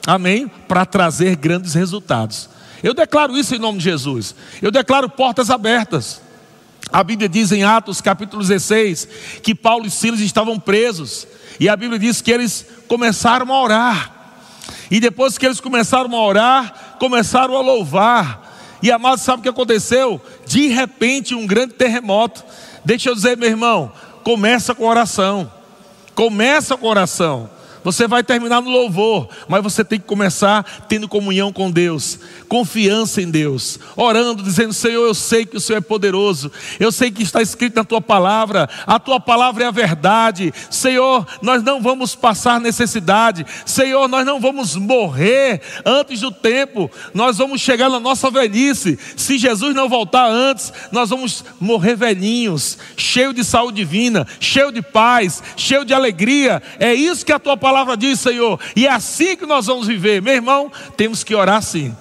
amém, 0.06 0.48
para 0.68 0.86
trazer 0.86 1.36
grandes 1.36 1.74
resultados. 1.74 2.50
Eu 2.84 2.94
declaro 2.94 3.36
isso 3.36 3.56
em 3.56 3.60
nome 3.60 3.80
de 3.80 3.86
Jesus. 3.86 4.36
Eu 4.62 4.70
declaro 4.70 5.10
portas 5.10 5.50
abertas. 5.50 6.25
A 6.92 7.04
Bíblia 7.04 7.28
diz 7.28 7.52
em 7.52 7.64
Atos 7.64 8.00
capítulo 8.02 8.42
16 8.42 9.08
que 9.44 9.54
Paulo 9.54 9.86
e 9.86 9.92
Silas 9.92 10.20
estavam 10.20 10.60
presos, 10.60 11.28
e 11.60 11.68
a 11.68 11.76
Bíblia 11.76 12.00
diz 12.00 12.22
que 12.22 12.32
eles 12.32 12.66
começaram 12.88 13.52
a 13.54 13.62
orar, 13.62 14.12
e 14.90 15.00
depois 15.00 15.38
que 15.38 15.46
eles 15.46 15.60
começaram 15.60 16.16
a 16.16 16.26
orar, 16.26 16.96
começaram 17.00 17.56
a 17.56 17.62
louvar, 17.62 18.78
e 18.82 18.92
amados, 18.92 19.24
sabe 19.24 19.40
o 19.40 19.44
que 19.44 19.50
aconteceu? 19.50 20.22
De 20.46 20.68
repente, 20.68 21.34
um 21.34 21.48
grande 21.48 21.74
terremoto 21.74 22.44
Deixa 22.86 23.10
eu 23.10 23.16
dizer, 23.16 23.36
meu 23.36 23.50
irmão, 23.50 23.92
começa 24.24 24.76
com 24.76 24.86
oração. 24.86 25.52
Começa 26.14 26.78
com 26.78 26.86
oração. 26.86 27.50
Você 27.86 28.08
vai 28.08 28.24
terminar 28.24 28.64
no 28.64 28.72
louvor, 28.72 29.30
mas 29.48 29.62
você 29.62 29.86
tem 29.86 30.00
que 30.00 30.08
começar 30.08 30.88
tendo 30.90 31.08
comunhão 31.08 31.54
com 31.54 31.70
Deus, 31.70 32.18
confiança 32.50 33.22
em 33.22 33.30
Deus, 33.30 33.80
orando, 33.96 34.42
dizendo: 34.42 34.74
Senhor, 34.74 35.06
eu 35.06 35.14
sei 35.14 35.46
que 35.46 35.56
o 35.56 35.60
Senhor 35.60 35.78
é 35.78 35.82
poderoso, 35.82 36.52
eu 36.80 36.92
sei 36.92 37.12
que 37.12 37.22
está 37.22 37.44
escrito 37.44 37.76
na 37.76 37.84
tua 37.84 38.02
palavra, 38.02 38.68
a 38.88 38.98
tua 38.98 39.20
palavra 39.20 39.66
é 39.66 39.68
a 39.68 39.72
verdade. 39.72 40.52
Senhor, 40.68 41.28
nós 41.44 41.62
não 41.62 41.80
vamos 41.80 42.16
passar 42.16 42.60
necessidade, 42.60 43.46
Senhor, 43.68 44.08
nós 44.08 44.26
não 44.26 44.40
vamos 44.40 44.76
morrer 44.76 45.62
antes 45.86 46.22
do 46.22 46.32
tempo, 46.32 46.90
nós 47.14 47.38
vamos 47.38 47.62
chegar 47.62 47.88
na 47.88 48.00
nossa 48.00 48.32
velhice. 48.32 48.98
Se 49.16 49.38
Jesus 49.38 49.76
não 49.76 49.88
voltar 49.88 50.26
antes, 50.28 50.74
nós 50.92 51.12
vamos 51.12 51.46
morrer 51.60 51.96
velhinhos, 51.96 52.80
cheio 52.98 53.32
de 53.32 53.44
saúde 53.44 53.76
divina, 53.76 54.26
cheio 54.40 54.72
de 54.72 54.82
paz, 54.82 55.44
cheio 55.56 55.86
de 55.86 55.94
alegria. 55.94 56.64
É 56.80 56.92
isso 56.92 57.24
que 57.24 57.32
a 57.32 57.38
tua 57.38 57.56
palavra 57.56 57.75
palavra 57.76 57.98
diz, 57.98 58.22
Senhor, 58.22 58.58
e 58.74 58.88
é 58.88 58.90
assim 58.90 59.36
que 59.36 59.46
nós 59.46 59.66
vamos 59.66 59.86
viver. 59.86 60.22
Meu 60.22 60.34
irmão, 60.34 60.72
temos 60.96 61.26
que 61.26 61.36
orar 61.36 61.62
sim, 61.62 61.94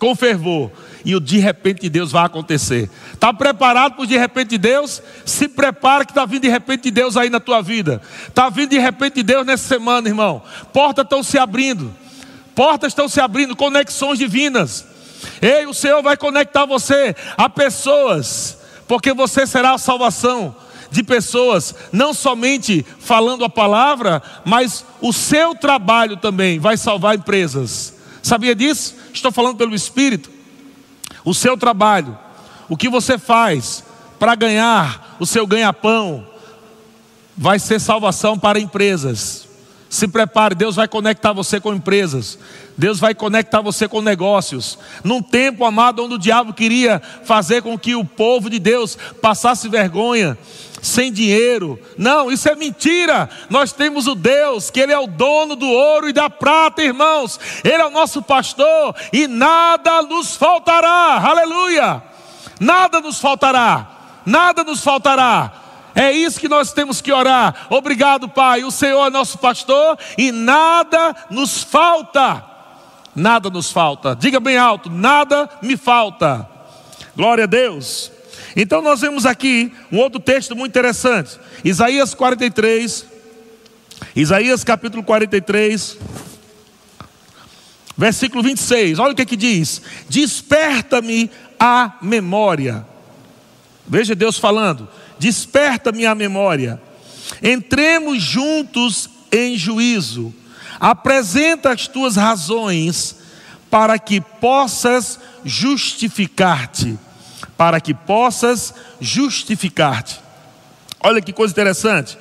com 0.00 0.16
fervor, 0.16 0.72
e 1.04 1.14
o 1.14 1.20
de 1.20 1.38
repente 1.38 1.82
de 1.82 1.88
Deus 1.88 2.10
vai 2.10 2.24
acontecer. 2.24 2.90
Está 3.14 3.32
preparado 3.32 3.94
para 3.94 4.02
o 4.02 4.06
de 4.06 4.18
repente 4.18 4.50
de 4.50 4.58
Deus? 4.58 5.00
Se 5.24 5.46
prepara 5.46 6.04
que 6.04 6.10
está 6.10 6.26
vindo 6.26 6.42
de 6.42 6.48
repente 6.48 6.82
de 6.82 6.90
Deus 6.90 7.16
aí 7.16 7.30
na 7.30 7.38
tua 7.38 7.62
vida. 7.62 8.02
Está 8.26 8.48
vindo 8.48 8.70
de 8.70 8.80
repente 8.80 9.14
de 9.14 9.22
Deus 9.22 9.46
nessa 9.46 9.68
semana, 9.68 10.08
irmão. 10.08 10.42
Portas 10.72 11.04
estão 11.04 11.22
se 11.22 11.38
abrindo, 11.38 11.94
portas 12.52 12.88
estão 12.88 13.08
se 13.08 13.20
abrindo, 13.20 13.54
conexões 13.54 14.18
divinas. 14.18 14.84
Ei, 15.40 15.66
o 15.66 15.74
Senhor 15.74 16.02
vai 16.02 16.16
conectar 16.16 16.66
você 16.66 17.14
a 17.36 17.48
pessoas, 17.48 18.58
porque 18.88 19.12
você 19.12 19.46
será 19.46 19.74
a 19.74 19.78
salvação 19.78 20.65
de 20.90 21.02
pessoas, 21.02 21.74
não 21.92 22.14
somente 22.14 22.84
falando 22.98 23.44
a 23.44 23.48
palavra, 23.48 24.22
mas 24.44 24.84
o 25.00 25.12
seu 25.12 25.54
trabalho 25.54 26.16
também 26.16 26.58
vai 26.58 26.76
salvar 26.76 27.16
empresas. 27.16 27.94
Sabia 28.22 28.54
disso? 28.54 28.94
Estou 29.12 29.30
falando 29.30 29.56
pelo 29.56 29.74
Espírito. 29.74 30.30
O 31.24 31.34
seu 31.34 31.56
trabalho, 31.56 32.16
o 32.68 32.76
que 32.76 32.88
você 32.88 33.18
faz 33.18 33.84
para 34.18 34.34
ganhar 34.34 35.16
o 35.20 35.26
seu 35.26 35.46
ganha-pão, 35.46 36.26
vai 37.36 37.58
ser 37.58 37.80
salvação 37.80 38.38
para 38.38 38.58
empresas. 38.58 39.46
Se 39.88 40.08
prepare, 40.08 40.54
Deus 40.54 40.74
vai 40.74 40.88
conectar 40.88 41.32
você 41.32 41.60
com 41.60 41.72
empresas. 41.72 42.38
Deus 42.76 42.98
vai 42.98 43.14
conectar 43.14 43.60
você 43.60 43.86
com 43.86 44.02
negócios. 44.02 44.78
Num 45.04 45.22
tempo, 45.22 45.64
amado, 45.64 46.04
onde 46.04 46.14
o 46.14 46.18
diabo 46.18 46.52
queria 46.52 47.00
fazer 47.24 47.62
com 47.62 47.78
que 47.78 47.94
o 47.94 48.04
povo 48.04 48.50
de 48.50 48.58
Deus 48.58 48.98
passasse 49.22 49.68
vergonha, 49.68 50.36
sem 50.86 51.12
dinheiro. 51.12 51.78
Não, 51.98 52.30
isso 52.30 52.48
é 52.48 52.54
mentira. 52.54 53.28
Nós 53.50 53.72
temos 53.72 54.06
o 54.06 54.14
Deus, 54.14 54.70
que 54.70 54.80
Ele 54.80 54.92
é 54.92 54.98
o 54.98 55.06
dono 55.06 55.56
do 55.56 55.68
ouro 55.68 56.08
e 56.08 56.12
da 56.12 56.30
prata, 56.30 56.82
irmãos. 56.82 57.38
Ele 57.64 57.82
é 57.82 57.86
o 57.86 57.90
nosso 57.90 58.22
pastor 58.22 58.94
e 59.12 59.26
nada 59.26 60.02
nos 60.02 60.36
faltará. 60.36 61.20
Aleluia! 61.24 62.02
Nada 62.60 63.00
nos 63.00 63.20
faltará. 63.20 63.90
Nada 64.24 64.64
nos 64.64 64.82
faltará. 64.82 65.52
É 65.94 66.12
isso 66.12 66.38
que 66.38 66.48
nós 66.48 66.72
temos 66.72 67.00
que 67.00 67.12
orar. 67.12 67.66
Obrigado, 67.70 68.28
Pai. 68.28 68.64
O 68.64 68.70
Senhor 68.70 69.06
é 69.06 69.10
nosso 69.10 69.38
pastor 69.38 69.98
e 70.16 70.30
nada 70.30 71.14
nos 71.30 71.62
falta. 71.62 72.44
Nada 73.14 73.50
nos 73.50 73.72
falta. 73.72 74.14
Diga 74.14 74.38
bem 74.38 74.56
alto: 74.56 74.90
nada 74.90 75.48
me 75.62 75.76
falta. 75.76 76.48
Glória 77.16 77.44
a 77.44 77.46
Deus. 77.46 78.12
Então 78.58 78.80
nós 78.80 79.02
vemos 79.02 79.26
aqui 79.26 79.70
um 79.92 79.98
outro 79.98 80.18
texto 80.18 80.56
muito 80.56 80.72
interessante. 80.72 81.38
Isaías 81.62 82.14
43. 82.14 83.04
Isaías 84.16 84.64
capítulo 84.64 85.02
43. 85.02 85.98
Versículo 87.98 88.42
26. 88.42 88.98
Olha 88.98 89.12
o 89.12 89.14
que 89.14 89.20
é 89.20 89.26
que 89.26 89.36
diz: 89.36 89.82
Desperta-me 90.08 91.30
a 91.60 91.98
memória. 92.00 92.86
Veja 93.86 94.14
Deus 94.14 94.38
falando: 94.38 94.88
Desperta-me 95.18 96.06
a 96.06 96.14
memória. 96.14 96.80
Entremos 97.42 98.22
juntos 98.22 99.10
em 99.30 99.58
juízo. 99.58 100.34
Apresenta 100.80 101.72
as 101.72 101.86
tuas 101.86 102.16
razões 102.16 103.16
para 103.70 103.98
que 103.98 104.18
possas 104.18 105.20
justificar-te 105.44 106.98
para 107.56 107.80
que 107.80 107.94
possas 107.94 108.74
justificar-te. 109.00 110.20
Olha 111.00 111.22
que 111.22 111.32
coisa 111.32 111.52
interessante. 111.52 112.18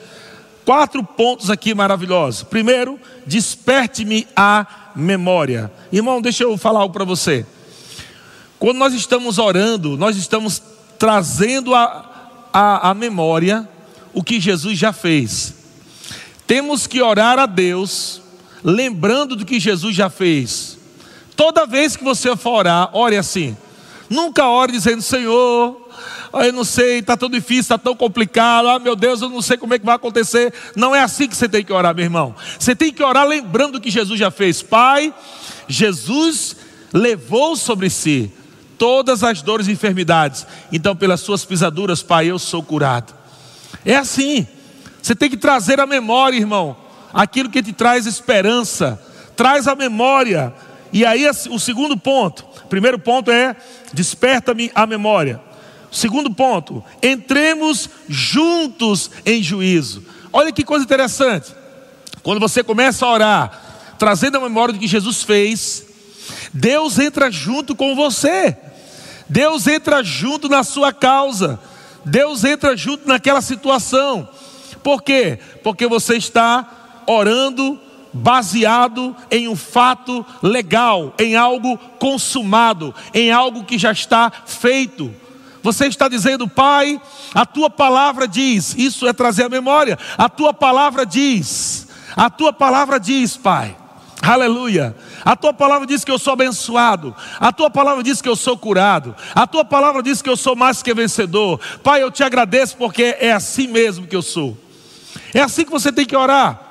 Quatro 0.63 1.04
pontos 1.04 1.50
aqui 1.50 1.74
maravilhosos. 1.74 2.44
Primeiro, 2.44 3.00
desperte-me 3.25 4.27
a 4.36 4.65
memória. 4.96 5.72
Irmão, 5.92 6.22
deixa 6.22 6.44
eu 6.44 6.58
falar 6.58 6.80
algo 6.80 6.94
para 6.94 7.06
você. 7.06 7.46
Quando 8.58 8.77
nós 8.77 8.94
estamos 8.94 9.38
orando, 9.38 9.98
nós 9.98 10.18
estamos 10.18 10.62
trazendo 10.98 11.75
a, 11.75 12.50
a, 12.51 12.89
a 12.89 12.94
memória 12.94 13.68
o 14.13 14.24
que 14.24 14.39
Jesus 14.39 14.77
já 14.77 14.94
fez. 14.94 15.54
Temos 16.48 16.88
que 16.88 17.01
orar 17.01 17.38
a 17.38 17.46
Deus, 17.46 18.22
lembrando 18.63 19.36
do 19.36 19.46
que 19.46 19.60
Jesus 19.60 19.96
já 19.96 20.10
fez. 20.10 20.77
Toda 21.36 21.65
vez 21.65 21.98
que 21.98 22.04
você 22.04 22.36
for 22.36 22.60
orar, 22.60 22.89
ore 22.94 23.18
assim: 23.18 23.58
Nunca 24.09 24.47
ore 24.47 24.71
dizendo, 24.71 25.01
Senhor, 25.01 25.89
eu 26.33 26.53
não 26.53 26.63
sei, 26.63 27.00
está 27.00 27.15
tão 27.15 27.29
difícil, 27.29 27.62
está 27.62 27.77
tão 27.77 27.95
complicado, 27.95 28.67
ah 28.67 28.79
meu 28.79 28.95
Deus, 28.95 29.21
eu 29.21 29.29
não 29.29 29.41
sei 29.41 29.57
como 29.57 29.74
é 29.74 29.79
que 29.79 29.85
vai 29.85 29.95
acontecer. 29.95 30.53
Não 30.75 30.93
é 30.95 31.01
assim 31.01 31.27
que 31.27 31.35
você 31.35 31.47
tem 31.47 31.63
que 31.63 31.74
orar, 31.74 31.95
meu 31.95 32.03
irmão. 32.03 32.35
Você 32.59 32.75
tem 32.75 32.91
que 32.91 33.03
orar 33.03 33.25
lembrando 33.25 33.79
que 33.79 33.89
Jesus 33.89 34.19
já 34.19 34.29
fez. 34.29 34.62
Pai, 34.62 35.13
Jesus 35.67 36.55
levou 36.93 37.55
sobre 37.55 37.89
si 37.89 38.31
todas 38.77 39.24
as 39.24 39.41
dores 39.41 39.67
e 39.67 39.71
enfermidades. 39.71 40.45
Então, 40.71 40.95
pelas 40.95 41.21
suas 41.21 41.45
pisaduras, 41.45 42.03
Pai, 42.03 42.27
eu 42.27 42.38
sou 42.38 42.62
curado. 42.62 43.13
É 43.85 43.95
assim. 43.95 44.47
Você 45.01 45.15
tem 45.15 45.29
que 45.29 45.38
trazer 45.38 45.79
a 45.79 45.85
memória, 45.85 46.38
irmão, 46.38 46.75
aquilo 47.13 47.50
que 47.50 47.62
te 47.62 47.71
traz 47.71 48.05
esperança. 48.05 49.01
Traz 49.35 49.67
a 49.67 49.75
memória. 49.75 50.53
E 50.94 51.06
aí, 51.06 51.27
o 51.50 51.60
segundo 51.60 51.98
ponto, 51.98 52.46
Primeiro 52.70 53.00
ponto 53.00 53.32
é: 53.32 53.56
desperta-me 53.94 54.72
a 54.74 54.86
memória. 54.86 55.39
Segundo 55.92 56.34
ponto, 56.34 56.84
entremos 57.01 57.89
juntos 58.08 59.10
em 59.25 59.42
juízo. 59.42 60.04
Olha 60.34 60.51
que 60.51 60.63
coisa 60.63 60.84
interessante. 60.84 61.54
Quando 62.22 62.39
você 62.39 62.63
começa 62.63 63.06
a 63.06 63.12
orar, 63.12 63.96
trazendo 63.98 64.38
a 64.38 64.42
memória 64.42 64.74
do 64.74 64.80
que 64.80 64.88
Jesus 64.88 65.24
fez, 65.24 65.86
Deus 66.54 67.00
entra 67.00 67.32
junto 67.32 67.75
com 67.75 67.96
você. 67.96 68.58
Deus 69.30 69.68
entra 69.68 70.04
junto 70.04 70.50
na 70.50 70.63
sua 70.63 70.92
causa. 70.92 71.60
Deus 72.04 72.44
entra 72.44 72.75
junto 72.75 73.08
naquela 73.08 73.42
situação. 73.42 74.27
Por 74.84 75.01
quê? 75.01 75.39
Porque 75.63 75.88
você 75.88 76.18
está 76.18 77.04
orando 77.08 77.80
baseado 78.15 79.13
em 79.29 79.50
um 79.50 79.57
fato 79.57 80.25
legal, 80.41 81.13
em 81.19 81.36
algo 81.36 81.77
consumado, 82.00 82.95
em 83.13 83.29
algo 83.29 83.65
que 83.65 83.77
já 83.77 83.91
está 83.91 84.31
feito. 84.45 85.13
Você 85.62 85.88
está 85.88 86.07
dizendo, 86.07 86.48
Pai, 86.48 87.01
a 87.34 87.45
tua 87.45 87.69
palavra 87.69 88.25
diz, 88.25 88.74
isso 88.77 89.05
é 89.05 89.12
trazer 89.12 89.43
a 89.43 89.50
memória, 89.50 90.00
a 90.17 90.29
tua 90.29 90.53
palavra 90.53 91.05
diz, 91.05 91.88
a 92.15 92.29
tua 92.29 92.53
palavra 92.53 93.00
diz, 93.00 93.36
Pai. 93.36 93.75
Aleluia. 94.22 94.95
A 95.24 95.36
tua 95.36 95.53
palavra 95.53 95.86
diz 95.86 96.03
que 96.03 96.10
eu 96.10 96.17
sou 96.17 96.34
abençoado. 96.34 97.13
A 97.39 97.51
tua 97.51 97.69
palavra 97.69 98.01
diz 98.01 98.22
que 98.22 98.29
eu 98.29 98.36
sou 98.36 98.57
curado. 98.57 99.13
A 99.36 99.45
tua 99.45 99.63
palavra 99.63 100.01
diz 100.01 100.19
que 100.19 100.29
eu 100.29 100.38
sou 100.38 100.55
mais 100.55 100.81
que 100.81 100.93
vencedor. 100.95 101.60
Pai, 101.84 102.01
eu 102.01 102.10
te 102.10 102.24
agradeço 102.24 102.75
porque 102.77 103.17
é 103.19 103.31
assim 103.31 103.67
mesmo 103.67 104.07
que 104.07 104.15
eu 104.15 104.24
sou. 104.24 104.57
É 105.31 105.41
assim 105.41 105.63
que 105.63 105.69
você 105.69 105.91
tem 105.91 106.05
que 106.05 106.15
orar. 106.15 106.64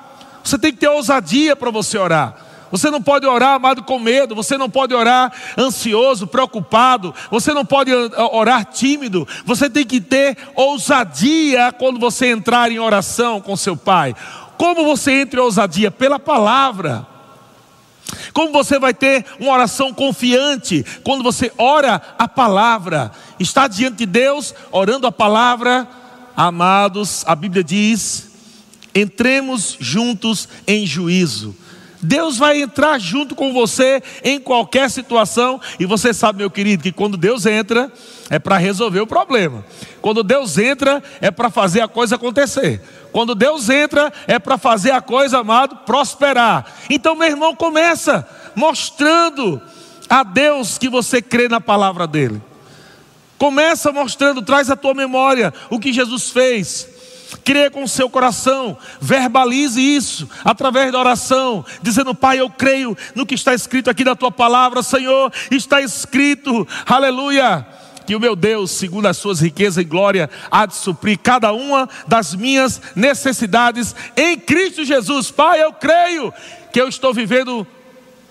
Você 0.45 0.59
tem 0.59 0.71
que 0.71 0.77
ter 0.77 0.87
ousadia 0.87 1.55
para 1.55 1.71
você 1.71 1.97
orar. 1.97 2.35
Você 2.69 2.91
não 2.91 3.01
pode 3.01 3.25
orar, 3.25 3.55
amado, 3.55 3.83
com 3.83 3.97
medo. 3.97 4.35
Você 4.35 4.59
não 4.59 4.69
pode 4.69 4.93
orar 4.93 5.33
ansioso, 5.57 6.27
preocupado. 6.27 7.15
Você 7.31 7.51
não 7.51 7.65
pode 7.65 7.91
orar 8.31 8.63
tímido. 8.65 9.27
Você 9.43 9.67
tem 9.67 9.83
que 9.83 9.99
ter 9.99 10.37
ousadia 10.55 11.71
quando 11.71 11.99
você 11.99 12.27
entrar 12.27 12.71
em 12.71 12.77
oração 12.77 13.41
com 13.41 13.57
seu 13.57 13.75
Pai. 13.75 14.15
Como 14.55 14.85
você 14.85 15.21
entra 15.21 15.39
em 15.39 15.43
ousadia? 15.43 15.89
Pela 15.89 16.19
palavra. 16.19 17.07
Como 18.31 18.51
você 18.51 18.77
vai 18.77 18.93
ter 18.93 19.25
uma 19.39 19.51
oração 19.51 19.91
confiante 19.91 20.85
quando 21.03 21.23
você 21.23 21.51
ora 21.57 21.99
a 22.19 22.27
palavra? 22.27 23.11
Está 23.39 23.67
diante 23.67 23.97
de 23.97 24.05
Deus, 24.05 24.53
orando 24.71 25.07
a 25.07 25.11
palavra, 25.11 25.87
amados, 26.37 27.23
a 27.25 27.35
Bíblia 27.35 27.63
diz 27.63 28.24
entremos 28.95 29.75
juntos 29.79 30.47
em 30.65 30.87
juízo. 30.87 31.55
Deus 32.01 32.37
vai 32.37 32.61
entrar 32.61 32.99
junto 32.99 33.35
com 33.35 33.51
você 33.51 34.01
em 34.23 34.39
qualquer 34.39 34.89
situação. 34.89 35.59
E 35.79 35.85
você 35.85 36.13
sabe, 36.13 36.39
meu 36.39 36.51
querido, 36.51 36.83
que 36.83 36.91
quando 36.91 37.17
Deus 37.17 37.45
entra, 37.45 37.91
é 38.29 38.39
para 38.39 38.57
resolver 38.57 39.01
o 39.01 39.07
problema. 39.07 39.65
Quando 40.01 40.23
Deus 40.23 40.57
entra, 40.57 41.03
é 41.19 41.31
para 41.31 41.49
fazer 41.49 41.81
a 41.81 41.87
coisa 41.87 42.15
acontecer. 42.15 42.81
Quando 43.11 43.33
Deus 43.33 43.69
entra, 43.69 44.13
é 44.27 44.37
para 44.37 44.57
fazer 44.57 44.91
a 44.91 45.01
coisa, 45.01 45.39
amado, 45.39 45.77
prosperar. 45.77 46.65
Então, 46.89 47.15
meu 47.15 47.27
irmão, 47.27 47.55
começa 47.55 48.27
mostrando 48.55 49.61
a 50.09 50.23
Deus 50.23 50.77
que 50.77 50.87
você 50.87 51.21
crê 51.21 51.49
na 51.49 51.59
palavra 51.59 52.05
dele. 52.05 52.41
Começa 53.37 53.91
mostrando, 53.91 54.41
traz 54.41 54.69
à 54.69 54.75
tua 54.75 54.93
memória 54.93 55.53
o 55.69 55.79
que 55.79 55.91
Jesus 55.91 56.29
fez. 56.29 56.94
Crê 57.45 57.69
com 57.69 57.83
o 57.83 57.87
seu 57.87 58.09
coração, 58.09 58.75
verbalize 58.99 59.79
isso 59.79 60.27
através 60.43 60.91
da 60.91 60.99
oração, 60.99 61.63
dizendo: 61.81 62.15
Pai, 62.15 62.39
eu 62.39 62.49
creio 62.49 62.97
no 63.13 63.25
que 63.25 63.35
está 63.35 63.53
escrito 63.53 63.89
aqui 63.89 64.03
da 64.03 64.15
tua 64.15 64.31
palavra, 64.31 64.81
Senhor, 64.81 65.31
está 65.51 65.79
escrito, 65.79 66.67
aleluia 66.87 67.65
que 68.05 68.15
o 68.15 68.19
meu 68.19 68.35
Deus, 68.35 68.71
segundo 68.71 69.07
as 69.07 69.17
suas 69.17 69.39
riquezas 69.39 69.77
e 69.77 69.83
glória, 69.83 70.29
há 70.51 70.65
de 70.65 70.75
suprir 70.75 71.17
cada 71.17 71.51
uma 71.51 71.89
das 72.07 72.35
minhas 72.35 72.81
necessidades 72.95 73.95
em 74.15 74.37
Cristo 74.37 74.85
Jesus. 74.85 75.31
Pai, 75.31 75.61
eu 75.61 75.73
creio 75.73 76.31
que 76.71 76.79
eu 76.79 76.87
estou 76.87 77.13
vivendo 77.13 77.65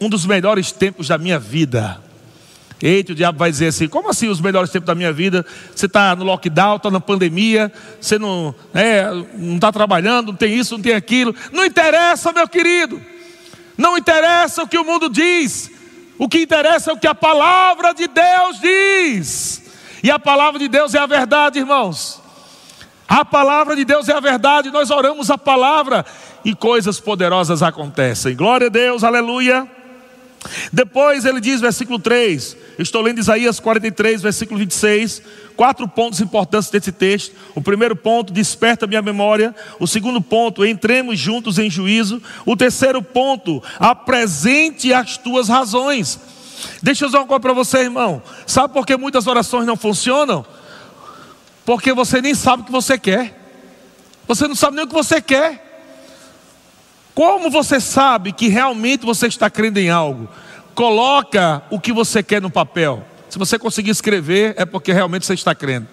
um 0.01 0.09
dos 0.09 0.27
melhores 0.27 0.71
tempos 0.71 1.09
da 1.09 1.19
minha 1.19 1.39
vida. 1.39 2.04
Eita, 2.83 3.13
o 3.13 3.15
diabo 3.15 3.39
vai 3.39 3.51
dizer 3.51 3.69
assim: 3.69 3.89
como 3.89 4.09
assim 4.09 4.29
os 4.29 4.41
melhores 4.41 4.71
tempos 4.71 4.87
da 4.87 4.95
minha 4.95 5.13
vida? 5.13 5.45
Você 5.75 5.87
está 5.87 6.15
no 6.15 6.25
lockdown, 6.25 6.77
está 6.77 6.91
na 6.91 7.01
pandemia, 7.01 7.73
você 8.01 8.19
não 8.19 8.55
é, 8.75 9.05
não 9.35 9.57
está 9.57 9.73
trabalhando, 9.73 10.29
não 10.29 10.37
tem 10.37 10.55
isso, 10.55 10.75
não 10.75 10.83
tem 10.83 10.95
aquilo. 10.95 11.35
Não 11.53 11.65
interessa, 11.65 12.33
meu 12.33 12.49
querido. 12.49 13.01
Não 13.77 13.97
interessa 13.97 14.63
o 14.63 14.69
que 14.69 14.79
o 14.79 14.85
mundo 14.85 15.09
diz. 15.09 15.71
O 16.19 16.29
que 16.29 16.43
interessa 16.43 16.91
é 16.91 16.95
o 16.95 16.99
que 16.99 17.07
a 17.07 17.15
palavra 17.15 17.93
de 17.93 18.07
Deus 18.07 18.61
diz. 18.61 19.63
E 20.03 20.11
a 20.11 20.19
palavra 20.19 20.59
de 20.59 20.69
Deus 20.69 20.95
é 20.95 20.99
a 20.99 21.07
verdade, 21.07 21.59
irmãos. 21.59 22.23
A 23.09 23.25
palavra 23.25 23.75
de 23.75 23.85
Deus 23.85 24.09
é 24.09 24.13
a 24.13 24.21
verdade. 24.21 24.71
Nós 24.71 24.91
oramos 24.91 25.31
a 25.31 25.39
palavra 25.39 26.05
e 26.45 26.55
coisas 26.55 27.01
poderosas 27.01 27.63
acontecem. 27.63 28.37
Glória 28.37 28.67
a 28.67 28.71
Deus, 28.71 29.03
aleluia. 29.03 29.69
Depois 30.73 31.25
ele 31.25 31.41
diz, 31.41 31.61
versículo 31.61 31.99
3, 31.99 32.57
estou 32.79 33.03
lendo 33.03 33.19
Isaías 33.19 33.59
43, 33.61 34.23
versículo 34.23 34.59
26, 34.59 35.23
quatro 35.57 35.89
pontos 35.89 36.21
importantes 36.21 36.71
desse 36.71 36.93
texto. 36.93 37.35
O 37.55 37.63
primeiro 37.63 37.97
ponto, 37.97 38.33
desperta 38.33 38.87
minha 38.87 39.03
memória. 39.03 39.55
O 39.79 39.87
segundo 39.87 40.21
ponto, 40.21 40.65
entremos 40.65 41.19
juntos 41.19 41.59
em 41.59 41.71
juízo. 41.71 42.23
O 42.45 42.57
terceiro 42.57 43.03
ponto, 43.03 43.63
apresente 43.79 44.93
as 44.93 45.17
tuas 45.17 45.49
razões. 45.49 46.19
Deixa 46.83 47.05
eu 47.05 47.09
dizer 47.09 47.19
uma 47.19 47.27
coisa 47.27 47.41
para 47.41 47.53
você, 47.53 47.79
irmão. 47.79 48.23
Sabe 48.47 48.73
por 48.73 48.87
que 48.87 48.97
muitas 48.97 49.27
orações 49.27 49.67
não 49.67 49.77
funcionam? 49.77 50.45
Porque 51.65 51.93
você 51.93 52.21
nem 52.21 52.35
sabe 52.35 52.63
o 52.63 52.67
que 52.67 52.73
você 52.73 52.99
quer. 52.99 53.41
Você 54.27 54.47
não 54.47 54.55
sabe 54.55 54.77
nem 54.77 54.85
o 54.85 54.89
que 54.89 54.95
você 54.95 55.21
quer. 55.21 55.64
Como 57.15 57.51
você 57.51 57.81
sabe 57.81 58.33
que 58.33 58.49
realmente 58.49 59.05
você 59.05 59.27
está 59.27 59.49
crendo 59.49 59.79
em 59.79 59.91
algo? 59.91 60.29
Coloca 60.75 61.63
o 61.71 61.79
que 61.79 61.93
você 61.93 62.23
quer 62.23 62.43
no 62.43 62.51
papel. 62.51 63.05
Se 63.29 63.39
você 63.39 63.59
conseguir 63.59 63.91
escrever, 63.91 64.55
é 64.57 64.65
porque 64.65 64.93
realmente 64.93 65.27
você 65.27 65.35
está 65.35 65.55
crendo. 65.55 65.87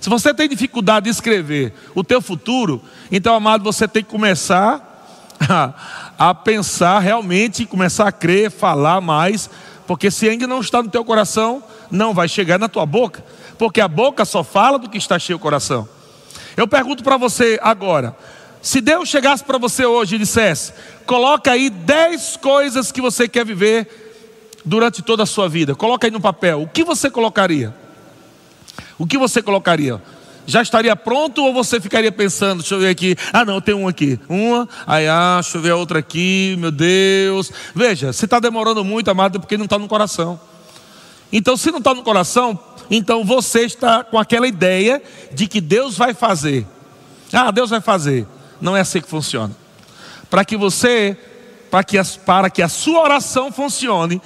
Se 0.00 0.10
você 0.10 0.34
tem 0.34 0.48
dificuldade 0.48 1.04
de 1.04 1.10
escrever 1.10 1.72
o 1.94 2.04
teu 2.04 2.20
futuro, 2.20 2.82
então, 3.10 3.34
amado, 3.34 3.64
você 3.64 3.88
tem 3.88 4.04
que 4.04 4.10
começar 4.10 5.34
a, 5.48 5.74
a 6.30 6.34
pensar 6.34 6.98
realmente, 6.98 7.64
começar 7.64 8.06
a 8.06 8.12
crer, 8.12 8.50
falar 8.50 9.00
mais 9.00 9.48
porque 9.86 10.10
se 10.10 10.28
ainda 10.28 10.46
não 10.46 10.60
está 10.60 10.82
no 10.82 10.90
teu 10.90 11.04
coração, 11.04 11.62
não 11.90 12.12
vai 12.12 12.28
chegar 12.28 12.58
na 12.58 12.68
tua 12.68 12.84
boca, 12.84 13.24
porque 13.56 13.80
a 13.80 13.88
boca 13.88 14.24
só 14.24 14.42
fala 14.42 14.78
do 14.78 14.90
que 14.90 14.98
está 14.98 15.18
cheio 15.18 15.36
o 15.36 15.40
coração. 15.40 15.88
Eu 16.56 16.66
pergunto 16.66 17.04
para 17.04 17.16
você 17.16 17.58
agora, 17.62 18.16
se 18.62 18.80
Deus 18.80 19.08
chegasse 19.08 19.44
para 19.44 19.58
você 19.58 19.84
hoje 19.84 20.16
e 20.16 20.18
dissesse: 20.18 20.72
coloca 21.04 21.52
aí 21.52 21.70
dez 21.70 22.36
coisas 22.36 22.90
que 22.90 23.00
você 23.00 23.28
quer 23.28 23.44
viver 23.44 23.88
durante 24.64 25.02
toda 25.02 25.22
a 25.22 25.26
sua 25.26 25.48
vida, 25.48 25.74
coloca 25.74 26.06
aí 26.06 26.10
no 26.10 26.20
papel, 26.20 26.62
o 26.62 26.68
que 26.68 26.84
você 26.84 27.10
colocaria? 27.10 27.74
O 28.98 29.06
que 29.06 29.18
você 29.18 29.42
colocaria? 29.42 30.00
já 30.46 30.62
estaria 30.62 30.94
pronto 30.94 31.42
ou 31.42 31.52
você 31.52 31.80
ficaria 31.80 32.12
pensando, 32.12 32.60
deixa 32.60 32.74
eu 32.74 32.78
ver 32.78 32.88
aqui, 32.88 33.16
ah 33.32 33.44
não, 33.44 33.60
tem 33.60 33.74
um 33.74 33.88
aqui, 33.88 34.18
uma, 34.28 34.68
aí 34.86 35.06
ah, 35.08 35.40
deixa 35.42 35.58
eu 35.58 35.62
ver 35.62 35.70
a 35.70 35.76
outra 35.76 35.98
aqui, 35.98 36.56
meu 36.58 36.70
Deus. 36.70 37.50
Veja, 37.74 38.12
se 38.12 38.24
está 38.24 38.38
demorando 38.38 38.84
muito, 38.84 39.10
amado, 39.10 39.36
é 39.36 39.40
porque 39.40 39.56
não 39.56 39.64
está 39.64 39.78
no 39.78 39.88
coração. 39.88 40.38
Então, 41.32 41.56
se 41.56 41.70
não 41.72 41.78
está 41.78 41.92
no 41.92 42.04
coração, 42.04 42.58
então 42.88 43.24
você 43.24 43.62
está 43.62 44.04
com 44.04 44.18
aquela 44.18 44.46
ideia 44.46 45.02
de 45.32 45.48
que 45.48 45.60
Deus 45.60 45.98
vai 45.98 46.14
fazer. 46.14 46.64
Ah, 47.32 47.50
Deus 47.50 47.70
vai 47.70 47.80
fazer. 47.80 48.26
Não 48.60 48.76
é 48.76 48.80
assim 48.80 49.00
que 49.00 49.08
funciona. 49.08 49.54
Para 50.28 50.44
que 50.44 50.56
você, 50.56 51.16
para 51.70 51.84
que, 51.84 51.98
as, 51.98 52.16
para 52.16 52.50
que 52.50 52.62
a 52.62 52.68
sua 52.68 53.02
oração 53.02 53.52
funcione, 53.52 54.20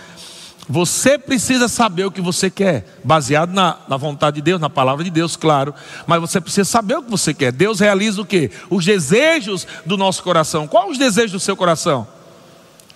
você 0.68 1.18
precisa 1.18 1.66
saber 1.66 2.04
o 2.04 2.12
que 2.12 2.20
você 2.20 2.48
quer, 2.48 2.86
baseado 3.02 3.52
na, 3.52 3.78
na, 3.88 3.96
vontade 3.96 4.36
de 4.36 4.42
Deus, 4.42 4.60
na 4.60 4.70
palavra 4.70 5.02
de 5.02 5.10
Deus, 5.10 5.34
claro. 5.34 5.74
Mas 6.06 6.20
você 6.20 6.40
precisa 6.40 6.64
saber 6.64 6.96
o 6.96 7.02
que 7.02 7.10
você 7.10 7.34
quer. 7.34 7.50
Deus 7.50 7.80
realiza 7.80 8.22
o 8.22 8.24
que? 8.24 8.52
Os 8.70 8.84
desejos 8.84 9.66
do 9.84 9.96
nosso 9.96 10.22
coração. 10.22 10.68
Qual 10.68 10.88
os 10.88 10.96
desejos 10.96 11.32
do 11.32 11.40
seu 11.40 11.56
coração? 11.56 12.06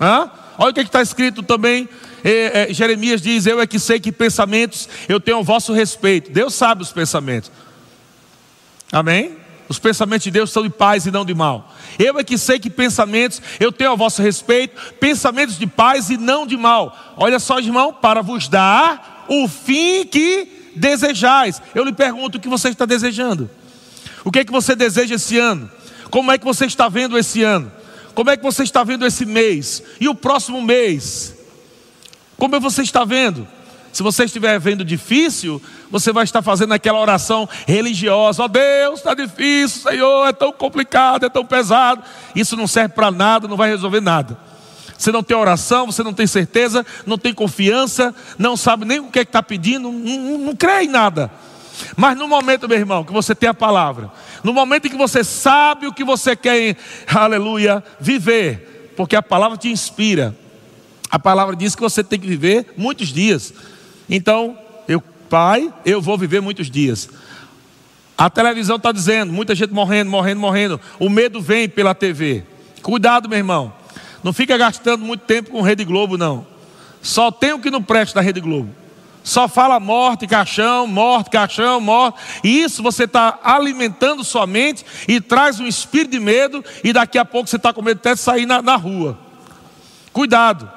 Hã? 0.00 0.30
Olha 0.56 0.70
o 0.70 0.74
que 0.74 0.80
é 0.80 0.84
está 0.84 1.02
escrito 1.02 1.42
também. 1.42 1.88
É, 2.22 2.70
é, 2.70 2.72
Jeremias 2.72 3.20
diz: 3.20 3.44
Eu 3.44 3.60
é 3.60 3.66
que 3.66 3.80
sei 3.80 3.98
que 3.98 4.12
pensamentos 4.12 4.88
eu 5.08 5.18
tenho 5.18 5.38
ao 5.38 5.44
vosso 5.44 5.72
respeito. 5.72 6.30
Deus 6.30 6.54
sabe 6.54 6.82
os 6.82 6.92
pensamentos. 6.92 7.50
Amém? 8.92 9.43
Os 9.68 9.78
pensamentos 9.78 10.24
de 10.24 10.30
Deus 10.30 10.50
são 10.52 10.62
de 10.62 10.70
paz 10.70 11.06
e 11.06 11.10
não 11.10 11.24
de 11.24 11.34
mal. 11.34 11.72
Eu 11.98 12.18
é 12.18 12.24
que 12.24 12.36
sei 12.36 12.58
que 12.58 12.68
pensamentos 12.68 13.40
eu 13.58 13.72
tenho 13.72 13.92
a 13.92 13.94
vosso 13.94 14.20
respeito, 14.20 14.94
pensamentos 14.94 15.58
de 15.58 15.66
paz 15.66 16.10
e 16.10 16.16
não 16.16 16.46
de 16.46 16.56
mal. 16.56 17.14
Olha 17.16 17.38
só, 17.38 17.58
irmão, 17.58 17.92
para 17.92 18.22
vos 18.22 18.48
dar 18.48 19.24
o 19.28 19.48
fim 19.48 20.04
que 20.04 20.72
desejais. 20.76 21.62
Eu 21.74 21.84
lhe 21.84 21.92
pergunto 21.92 22.36
o 22.38 22.40
que 22.40 22.48
você 22.48 22.68
está 22.68 22.84
desejando. 22.84 23.48
O 24.24 24.30
que 24.30 24.40
é 24.40 24.44
que 24.44 24.52
você 24.52 24.74
deseja 24.74 25.14
esse 25.14 25.38
ano? 25.38 25.70
Como 26.10 26.30
é 26.30 26.38
que 26.38 26.44
você 26.44 26.66
está 26.66 26.88
vendo 26.88 27.16
esse 27.16 27.42
ano? 27.42 27.72
Como 28.14 28.30
é 28.30 28.36
que 28.36 28.42
você 28.42 28.62
está 28.62 28.84
vendo 28.84 29.06
esse 29.06 29.24
mês? 29.24 29.82
E 30.00 30.08
o 30.08 30.14
próximo 30.14 30.62
mês? 30.62 31.34
Como 32.36 32.54
é 32.54 32.58
que 32.58 32.64
você 32.64 32.82
está 32.82 33.04
vendo? 33.04 33.46
Se 33.94 34.02
você 34.02 34.24
estiver 34.24 34.58
vendo 34.58 34.84
difícil, 34.84 35.62
você 35.88 36.12
vai 36.12 36.24
estar 36.24 36.42
fazendo 36.42 36.74
aquela 36.74 36.98
oração 36.98 37.48
religiosa: 37.64 38.42
ó 38.42 38.46
oh, 38.46 38.48
Deus, 38.48 38.98
está 38.98 39.14
difícil, 39.14 39.88
Senhor, 39.88 40.26
é 40.26 40.32
tão 40.32 40.52
complicado, 40.52 41.24
é 41.24 41.28
tão 41.28 41.46
pesado. 41.46 42.02
Isso 42.34 42.56
não 42.56 42.66
serve 42.66 42.92
para 42.92 43.12
nada, 43.12 43.46
não 43.46 43.56
vai 43.56 43.70
resolver 43.70 44.00
nada. 44.00 44.36
Você 44.98 45.12
não 45.12 45.22
tem 45.22 45.36
oração, 45.36 45.86
você 45.86 46.02
não 46.02 46.12
tem 46.12 46.26
certeza, 46.26 46.84
não 47.06 47.16
tem 47.16 47.32
confiança, 47.32 48.12
não 48.36 48.56
sabe 48.56 48.84
nem 48.84 48.98
o 48.98 49.12
que 49.12 49.20
é 49.20 49.22
está 49.22 49.40
pedindo, 49.40 49.92
não, 49.92 49.92
não, 49.92 50.38
não 50.38 50.56
crê 50.56 50.82
em 50.82 50.88
nada. 50.88 51.30
Mas 51.96 52.18
no 52.18 52.26
momento, 52.26 52.68
meu 52.68 52.76
irmão, 52.78 53.04
que 53.04 53.12
você 53.12 53.32
tem 53.32 53.48
a 53.48 53.54
palavra, 53.54 54.10
no 54.42 54.52
momento 54.52 54.88
em 54.88 54.90
que 54.90 54.96
você 54.96 55.22
sabe 55.22 55.86
o 55.86 55.92
que 55.92 56.02
você 56.02 56.34
quer, 56.34 56.76
aleluia, 57.06 57.82
viver, 58.00 58.92
porque 58.96 59.14
a 59.14 59.22
palavra 59.22 59.56
te 59.56 59.68
inspira, 59.68 60.34
a 61.08 61.18
palavra 61.20 61.54
diz 61.54 61.76
que 61.76 61.80
você 61.80 62.02
tem 62.02 62.18
que 62.18 62.26
viver 62.26 62.74
muitos 62.76 63.10
dias. 63.12 63.54
Então, 64.08 64.58
eu, 64.86 65.02
pai, 65.28 65.72
eu 65.84 66.00
vou 66.00 66.18
viver 66.18 66.40
muitos 66.40 66.70
dias. 66.70 67.08
A 68.16 68.30
televisão 68.30 68.76
está 68.76 68.92
dizendo, 68.92 69.32
muita 69.32 69.54
gente 69.54 69.72
morrendo, 69.72 70.10
morrendo, 70.10 70.40
morrendo. 70.40 70.80
O 70.98 71.08
medo 71.08 71.40
vem 71.40 71.68
pela 71.68 71.94
TV. 71.94 72.44
Cuidado, 72.82 73.28
meu 73.28 73.38
irmão. 73.38 73.72
Não 74.22 74.32
fica 74.32 74.56
gastando 74.56 75.04
muito 75.04 75.22
tempo 75.22 75.50
com 75.50 75.60
Rede 75.60 75.84
Globo, 75.84 76.16
não. 76.16 76.46
Só 77.02 77.30
tem 77.30 77.52
o 77.52 77.58
que 77.58 77.70
não 77.70 77.82
presta 77.82 78.14
da 78.16 78.20
Rede 78.20 78.40
Globo. 78.40 78.70
Só 79.24 79.48
fala 79.48 79.80
morte, 79.80 80.26
caixão, 80.26 80.86
morte, 80.86 81.30
caixão, 81.30 81.80
morte. 81.80 82.18
E 82.44 82.62
isso 82.62 82.82
você 82.82 83.04
está 83.04 83.38
alimentando 83.42 84.22
sua 84.22 84.46
mente 84.46 84.84
e 85.08 85.20
traz 85.20 85.58
um 85.58 85.66
espírito 85.66 86.12
de 86.12 86.20
medo. 86.20 86.62
E 86.84 86.92
daqui 86.92 87.18
a 87.18 87.24
pouco 87.24 87.48
você 87.48 87.56
está 87.56 87.72
com 87.72 87.82
medo 87.82 87.98
até 87.98 88.14
de 88.14 88.20
sair 88.20 88.46
na, 88.46 88.62
na 88.62 88.76
rua. 88.76 89.18
Cuidado. 90.12 90.70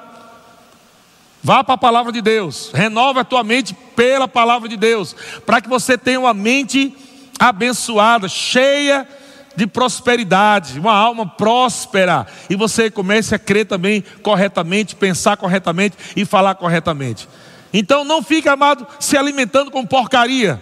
Vá 1.42 1.62
para 1.62 1.74
a 1.74 1.78
palavra 1.78 2.12
de 2.12 2.20
Deus, 2.20 2.70
renova 2.74 3.20
a 3.20 3.24
tua 3.24 3.44
mente 3.44 3.74
pela 3.94 4.26
palavra 4.26 4.68
de 4.68 4.76
Deus, 4.76 5.14
para 5.46 5.60
que 5.60 5.68
você 5.68 5.96
tenha 5.96 6.20
uma 6.20 6.34
mente 6.34 6.94
abençoada, 7.38 8.28
cheia 8.28 9.06
de 9.54 9.66
prosperidade, 9.66 10.78
uma 10.78 10.92
alma 10.92 11.26
próspera, 11.26 12.26
e 12.48 12.56
você 12.56 12.90
comece 12.90 13.34
a 13.34 13.38
crer 13.38 13.66
também 13.66 14.04
corretamente, 14.22 14.94
pensar 14.94 15.36
corretamente 15.36 15.96
e 16.16 16.24
falar 16.24 16.54
corretamente. 16.54 17.28
Então 17.72 18.04
não 18.04 18.22
fique, 18.22 18.48
amado, 18.48 18.86
se 18.98 19.16
alimentando 19.16 19.70
com 19.70 19.84
porcaria. 19.84 20.60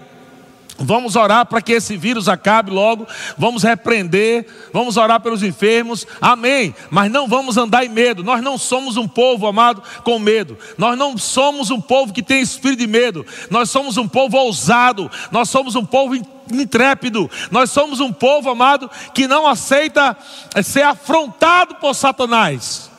Vamos 0.78 1.16
orar 1.16 1.46
para 1.46 1.62
que 1.62 1.72
esse 1.72 1.96
vírus 1.96 2.28
acabe 2.28 2.70
logo. 2.70 3.06
Vamos 3.38 3.62
repreender. 3.62 4.46
Vamos 4.72 4.96
orar 4.96 5.20
pelos 5.20 5.42
enfermos. 5.42 6.06
Amém. 6.20 6.74
Mas 6.90 7.10
não 7.10 7.26
vamos 7.26 7.56
andar 7.56 7.84
em 7.84 7.88
medo. 7.88 8.22
Nós 8.22 8.42
não 8.42 8.58
somos 8.58 8.96
um 8.96 9.08
povo, 9.08 9.46
amado, 9.46 9.82
com 10.04 10.18
medo. 10.18 10.58
Nós 10.76 10.98
não 10.98 11.16
somos 11.16 11.70
um 11.70 11.80
povo 11.80 12.12
que 12.12 12.22
tem 12.22 12.42
espírito 12.42 12.80
de 12.80 12.86
medo. 12.86 13.24
Nós 13.50 13.70
somos 13.70 13.96
um 13.96 14.06
povo 14.06 14.36
ousado. 14.36 15.10
Nós 15.30 15.48
somos 15.48 15.74
um 15.76 15.84
povo 15.84 16.14
intrépido. 16.52 17.30
Nós 17.50 17.70
somos 17.70 17.98
um 18.00 18.12
povo, 18.12 18.50
amado, 18.50 18.90
que 19.14 19.26
não 19.26 19.46
aceita 19.46 20.14
ser 20.62 20.82
afrontado 20.82 21.76
por 21.76 21.94
Satanás. 21.94 22.90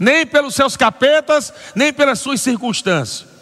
Nem 0.00 0.26
pelos 0.26 0.56
seus 0.56 0.76
capetas, 0.76 1.52
nem 1.76 1.92
pelas 1.92 2.18
suas 2.18 2.40
circunstâncias. 2.40 3.34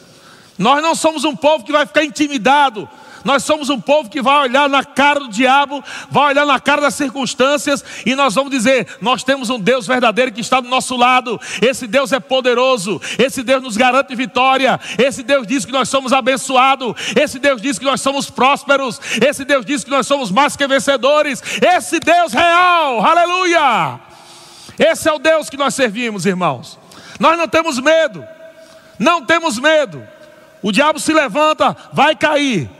Nós 0.58 0.82
não 0.82 0.94
somos 0.94 1.24
um 1.24 1.35
povo 1.35 1.64
que 1.64 1.72
vai 1.72 1.87
ficar 1.87 2.04
intimidado 2.04 2.87
nós 3.24 3.44
somos 3.44 3.70
um 3.70 3.80
povo 3.80 4.08
que 4.08 4.20
vai 4.20 4.42
olhar 4.42 4.68
na 4.68 4.85
cara 4.85 5.20
do 5.20 5.28
diabo, 5.28 5.82
vai 6.11 6.32
olhar 6.32 6.46
na 6.46 6.58
cara 6.58 6.80
das 6.80 6.94
circunstâncias 6.94 7.85
e 8.04 8.14
nós 8.14 8.35
vamos 8.35 8.50
dizer: 8.50 8.87
nós 9.00 9.22
temos 9.22 9.50
um 9.50 9.58
Deus 9.58 9.87
verdadeiro 9.87 10.32
que 10.32 10.40
está 10.40 10.61
do 10.61 10.68
nosso 10.68 10.96
lado. 10.96 11.40
Esse 11.61 11.87
Deus 11.87 12.12
é 12.12 12.20
poderoso, 12.20 13.00
esse 13.18 13.42
Deus 13.42 13.62
nos 13.62 13.76
garante 13.76 14.14
vitória, 14.14 14.80
esse 14.98 15.22
Deus 15.22 15.46
diz 15.46 15.64
que 15.64 15.72
nós 15.72 15.88
somos 15.88 16.12
abençoados, 16.12 16.94
esse 17.16 17.38
Deus 17.38 17.61
diz 17.61 17.78
que 17.78 17.85
nós 17.85 18.00
somos 18.00 18.30
prósperos, 18.30 19.00
esse 19.24 19.44
Deus 19.44 19.64
diz 19.64 19.85
que 19.85 19.90
nós 19.90 20.06
somos 20.06 20.30
mais 20.30 20.56
que 20.56 20.66
vencedores. 20.66 21.42
Esse 21.61 21.98
Deus 22.00 22.32
real, 22.32 23.04
aleluia! 23.04 24.00
Esse 24.78 25.08
é 25.08 25.12
o 25.12 25.18
Deus 25.18 25.50
que 25.50 25.56
nós 25.56 25.74
servimos, 25.74 26.26
irmãos. 26.26 26.78
Nós 27.20 27.37
não 27.38 27.46
temos 27.46 27.78
medo, 27.78 28.24
não 28.98 29.24
temos 29.24 29.58
medo. 29.58 30.06
O 30.62 30.72
diabo 30.72 30.98
se 30.98 31.12
levanta, 31.12 31.76
vai 31.92 32.14
cair, 32.14 32.70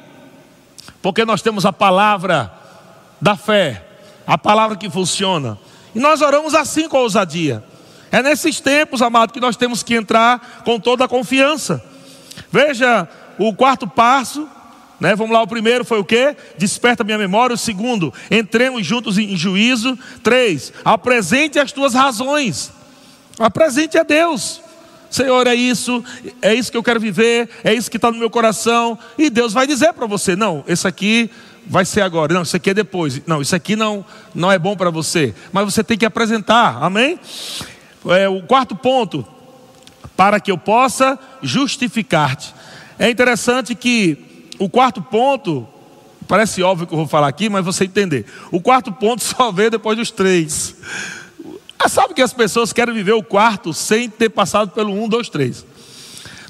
porque 1.03 1.25
nós 1.25 1.43
temos 1.43 1.67
a 1.67 1.73
palavra 1.73 2.53
da 3.21 3.37
fé, 3.37 3.85
a 4.27 4.39
palavra 4.39 4.77
que 4.77 4.89
funciona. 4.89 5.59
E 5.95 5.99
nós 5.99 6.23
oramos 6.23 6.55
assim 6.55 6.89
com 6.89 6.99
ousadia. 6.99 7.63
É 8.11 8.23
nesses 8.23 8.61
tempos, 8.61 9.03
amado, 9.03 9.33
que 9.33 9.41
nós 9.41 9.57
temos 9.57 9.83
que 9.83 9.95
entrar 9.95 10.63
com 10.65 10.79
toda 10.79 11.05
a 11.05 11.09
confiança. 11.09 11.83
Veja 12.51 13.09
o 13.39 13.55
quarto 13.55 13.87
passo, 13.87 14.49
né? 15.01 15.17
Vamos 15.17 15.33
lá, 15.33 15.43
o 15.43 15.47
primeiro 15.49 15.85
foi 15.85 15.99
o 15.99 16.05
que? 16.05 16.37
Desperta 16.57 17.03
minha 17.03 17.19
memória. 17.19 17.55
O 17.55 17.59
segundo, 17.59 18.13
entremos 18.31 18.87
juntos 18.87 19.19
em 19.19 19.37
juízo. 19.37 19.99
Três, 20.23 20.73
apresente 20.85 21.59
as 21.59 21.73
tuas 21.73 21.95
razões. 21.95 22.71
Apresente 23.39 23.99
a 23.99 24.03
Deus. 24.03 24.61
Senhor, 25.13 25.47
é 25.47 25.55
isso, 25.55 26.03
é 26.41 26.55
isso 26.55 26.71
que 26.73 26.77
eu 26.77 26.83
quero 26.83 26.99
viver, 26.99 27.47
é 27.63 27.75
isso 27.75 27.91
que 27.91 27.99
está 27.99 28.11
no 28.11 28.17
meu 28.17 28.31
coração. 28.31 28.99
E 29.19 29.29
Deus 29.29 29.53
vai 29.53 29.67
dizer 29.67 29.93
para 29.93 30.07
você: 30.07 30.35
não, 30.35 30.65
esse 30.67 30.89
aqui 30.89 31.31
vai 31.67 31.85
ser 31.85 32.01
agora, 32.01 32.33
não, 32.33 32.43
isso 32.43 32.57
aqui 32.57 32.71
é 32.71 32.75
depois, 32.75 33.21
não, 33.27 33.43
isso 33.43 33.55
aqui 33.55 33.77
não, 33.77 34.03
não 34.35 34.51
é 34.51 34.59
bom 34.59 34.75
para 34.75 34.89
você, 34.89 35.35
mas 35.53 35.65
você 35.67 35.85
tem 35.85 35.99
que 35.99 36.07
apresentar, 36.07 36.83
amém? 36.83 37.21
É, 38.07 38.27
o 38.27 38.43
quarto 38.43 38.75
ponto, 38.75 39.25
para 40.17 40.41
que 40.41 40.51
eu 40.51 40.57
possa 40.57 41.19
justificar-te. 41.43 42.55
É 42.99 43.11
interessante 43.11 43.75
que 43.75 44.49
o 44.59 44.69
quarto 44.69 45.03
ponto, 45.03 45.69
parece 46.27 46.63
óbvio 46.63 46.87
que 46.87 46.95
eu 46.95 46.99
vou 46.99 47.07
falar 47.07 47.29
aqui, 47.29 47.51
mas 47.51 47.65
você 47.65 47.85
entender. 47.85 48.25
O 48.51 48.63
quarto 48.63 48.91
ponto 48.91 49.23
só 49.23 49.53
vê 49.53 49.69
depois 49.69 49.99
dos 49.99 50.11
três. 50.11 50.75
Mas 51.83 51.91
sabe 51.91 52.15
que 52.15 52.23
as 52.23 52.33
pessoas 52.33 52.73
querem 52.73 52.95
viver 52.95 53.13
o 53.13 53.25
quarto 53.25 53.75
sem 53.75 54.09
ter 54.09 54.29
passado 54.29 54.71
pelo 54.71 54.93
um, 54.93 55.09
dois, 55.09 55.29
três. 55.29 55.67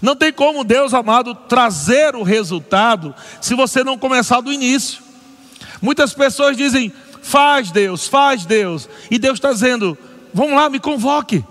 Não 0.02 0.14
tem 0.14 0.30
como 0.30 0.62
Deus 0.62 0.92
amado 0.92 1.34
trazer 1.34 2.14
o 2.14 2.22
resultado 2.22 3.14
se 3.40 3.54
você 3.54 3.82
não 3.82 3.96
começar 3.96 4.42
do 4.42 4.52
início. 4.52 5.02
Muitas 5.80 6.12
pessoas 6.12 6.54
dizem, 6.54 6.92
faz 7.22 7.70
Deus, 7.70 8.06
faz 8.06 8.44
Deus. 8.44 8.86
E 9.10 9.18
Deus 9.18 9.38
está 9.38 9.50
dizendo, 9.50 9.96
vamos 10.34 10.54
lá, 10.54 10.68
me 10.68 10.78
convoque. 10.78 11.42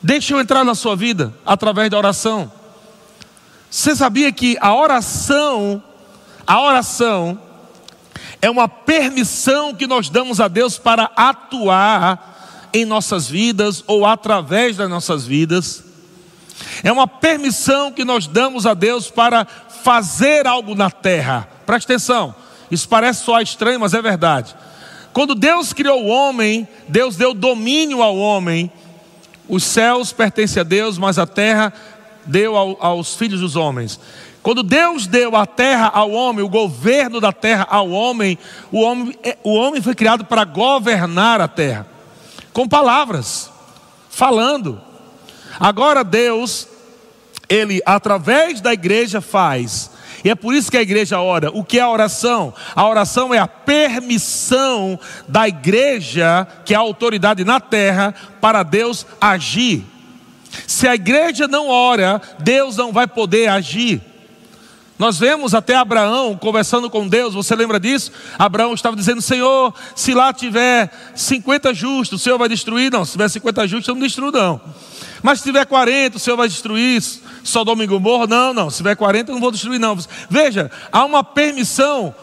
Deixa 0.00 0.34
eu 0.34 0.40
entrar 0.40 0.62
na 0.62 0.76
sua 0.76 0.94
vida 0.94 1.34
através 1.44 1.90
da 1.90 1.98
oração. 1.98 2.52
Você 3.68 3.96
sabia 3.96 4.30
que 4.30 4.56
a 4.60 4.72
oração, 4.72 5.82
a 6.46 6.60
oração 6.60 7.36
é 8.40 8.48
uma 8.48 8.68
permissão 8.68 9.74
que 9.74 9.88
nós 9.88 10.08
damos 10.08 10.40
a 10.40 10.46
Deus 10.46 10.78
para 10.78 11.10
atuar 11.16 12.35
em 12.76 12.84
nossas 12.84 13.26
vidas 13.26 13.82
ou 13.86 14.04
através 14.04 14.76
das 14.76 14.90
nossas 14.90 15.26
vidas. 15.26 15.82
É 16.82 16.92
uma 16.92 17.08
permissão 17.08 17.90
que 17.90 18.04
nós 18.04 18.26
damos 18.26 18.66
a 18.66 18.74
Deus 18.74 19.10
para 19.10 19.46
fazer 19.82 20.46
algo 20.46 20.74
na 20.74 20.90
terra. 20.90 21.48
Preste 21.64 21.86
atenção, 21.86 22.34
isso 22.70 22.86
parece 22.86 23.24
só 23.24 23.40
estranho, 23.40 23.80
mas 23.80 23.94
é 23.94 24.02
verdade. 24.02 24.54
Quando 25.14 25.34
Deus 25.34 25.72
criou 25.72 26.04
o 26.04 26.08
homem, 26.08 26.68
Deus 26.86 27.16
deu 27.16 27.32
domínio 27.32 28.02
ao 28.02 28.14
homem. 28.14 28.70
Os 29.48 29.64
céus 29.64 30.12
pertencem 30.12 30.60
a 30.60 30.64
Deus, 30.64 30.98
mas 30.98 31.18
a 31.18 31.26
terra 31.26 31.72
deu 32.26 32.56
ao, 32.56 32.76
aos 32.78 33.14
filhos 33.14 33.40
dos 33.40 33.56
homens. 33.56 33.98
Quando 34.42 34.62
Deus 34.62 35.06
deu 35.06 35.34
a 35.34 35.46
terra 35.46 35.90
ao 35.94 36.10
homem, 36.10 36.44
o 36.44 36.48
governo 36.48 37.22
da 37.22 37.32
terra 37.32 37.66
ao 37.70 37.88
homem, 37.88 38.38
o 38.70 38.80
homem, 38.80 39.14
é, 39.22 39.38
o 39.42 39.54
homem 39.54 39.80
foi 39.80 39.94
criado 39.94 40.26
para 40.26 40.44
governar 40.44 41.40
a 41.40 41.48
terra 41.48 41.95
com 42.56 42.66
palavras, 42.66 43.50
falando. 44.08 44.80
Agora 45.60 46.02
Deus, 46.02 46.66
Ele 47.50 47.82
através 47.84 48.62
da 48.62 48.72
igreja 48.72 49.20
faz. 49.20 49.90
E 50.24 50.30
é 50.30 50.34
por 50.34 50.54
isso 50.54 50.70
que 50.70 50.78
a 50.78 50.82
igreja 50.82 51.20
ora. 51.20 51.50
O 51.50 51.62
que 51.62 51.78
é 51.78 51.82
a 51.82 51.90
oração? 51.90 52.54
A 52.74 52.88
oração 52.88 53.34
é 53.34 53.38
a 53.38 53.46
permissão 53.46 54.98
da 55.28 55.46
igreja, 55.46 56.48
que 56.64 56.72
é 56.72 56.78
a 56.78 56.80
autoridade 56.80 57.44
na 57.44 57.60
terra, 57.60 58.14
para 58.40 58.62
Deus 58.62 59.06
agir. 59.20 59.84
Se 60.66 60.88
a 60.88 60.94
igreja 60.94 61.46
não 61.46 61.68
ora, 61.68 62.22
Deus 62.38 62.74
não 62.74 62.90
vai 62.90 63.06
poder 63.06 63.48
agir. 63.48 64.00
Nós 64.98 65.18
vemos 65.18 65.54
até 65.54 65.74
Abraão 65.74 66.36
conversando 66.36 66.88
com 66.88 67.06
Deus, 67.06 67.34
você 67.34 67.54
lembra 67.54 67.78
disso? 67.78 68.10
Abraão 68.38 68.72
estava 68.72 68.96
dizendo: 68.96 69.20
Senhor, 69.20 69.74
se 69.94 70.14
lá 70.14 70.32
tiver 70.32 70.90
50 71.14 71.74
justos, 71.74 72.20
o 72.20 72.22
Senhor 72.22 72.38
vai 72.38 72.48
destruir? 72.48 72.90
Não, 72.90 73.04
se 73.04 73.12
tiver 73.12 73.28
50 73.28 73.68
justos, 73.68 73.88
eu 73.88 73.94
não 73.94 74.02
destruo, 74.02 74.32
não. 74.32 74.60
Mas 75.22 75.40
se 75.40 75.44
tiver 75.44 75.66
40, 75.66 76.16
o 76.16 76.20
Senhor 76.20 76.36
vai 76.36 76.48
destruir 76.48 77.02
Sodoma 77.44 77.84
e 77.84 77.86
Gomorra? 77.86 78.26
Não, 78.26 78.54
não. 78.54 78.70
Se 78.70 78.78
tiver 78.78 78.96
40, 78.96 79.30
eu 79.30 79.34
não 79.34 79.40
vou 79.40 79.50
destruir, 79.50 79.78
não. 79.78 79.98
Veja, 80.30 80.70
há 80.90 81.04
uma 81.04 81.22
permissão 81.22 82.14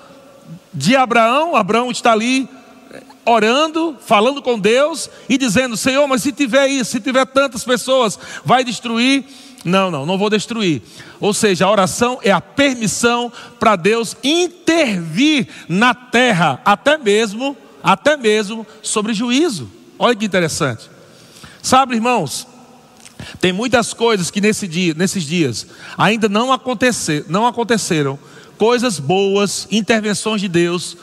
de 0.73 0.95
Abraão, 0.95 1.55
Abraão 1.55 1.91
está 1.91 2.11
ali 2.11 2.49
orando, 3.25 3.95
falando 4.05 4.41
com 4.41 4.57
Deus 4.59 5.09
e 5.29 5.37
dizendo: 5.37 5.77
Senhor, 5.77 6.07
mas 6.07 6.23
se 6.23 6.31
tiver 6.31 6.67
isso, 6.67 6.91
se 6.91 6.99
tiver 6.99 7.25
tantas 7.25 7.63
pessoas, 7.63 8.17
vai 8.43 8.63
destruir? 8.63 9.25
Não, 9.63 9.89
não, 9.89 10.05
não 10.05 10.17
vou 10.17 10.29
destruir. 10.29 10.81
Ou 11.19 11.33
seja, 11.33 11.65
a 11.65 11.71
oração 11.71 12.19
é 12.21 12.31
a 12.31 12.41
permissão 12.41 13.31
para 13.59 13.75
Deus 13.75 14.15
intervir 14.23 15.47
na 15.69 15.93
terra, 15.93 16.61
até 16.65 16.97
mesmo, 16.97 17.55
até 17.81 18.17
mesmo 18.17 18.67
sobre 18.81 19.13
juízo. 19.13 19.69
Olha 19.97 20.15
que 20.15 20.25
interessante. 20.25 20.89
Sabe, 21.61 21.95
irmãos, 21.95 22.45
tem 23.39 23.53
muitas 23.53 23.93
coisas 23.93 24.29
que 24.29 24.41
nesse 24.41 24.67
dia, 24.67 24.93
nesses 24.93 25.23
dias 25.23 25.65
ainda 25.97 26.27
não, 26.27 26.51
acontecer, 26.51 27.25
não 27.29 27.47
aconteceram, 27.47 28.19
coisas 28.57 28.99
boas, 28.99 29.67
intervenções 29.71 30.41
de 30.41 30.49
Deus 30.49 30.97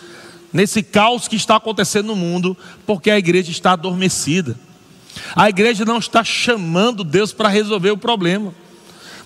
nesse 0.52 0.82
caos 0.82 1.28
que 1.28 1.36
está 1.36 1.56
acontecendo 1.56 2.08
no 2.08 2.16
mundo, 2.16 2.56
porque 2.86 3.10
a 3.10 3.18
igreja 3.18 3.50
está 3.50 3.72
adormecida. 3.72 4.56
A 5.34 5.48
igreja 5.48 5.84
não 5.84 5.98
está 5.98 6.22
chamando 6.24 7.04
Deus 7.04 7.32
para 7.32 7.48
resolver 7.48 7.90
o 7.90 7.96
problema. 7.96 8.54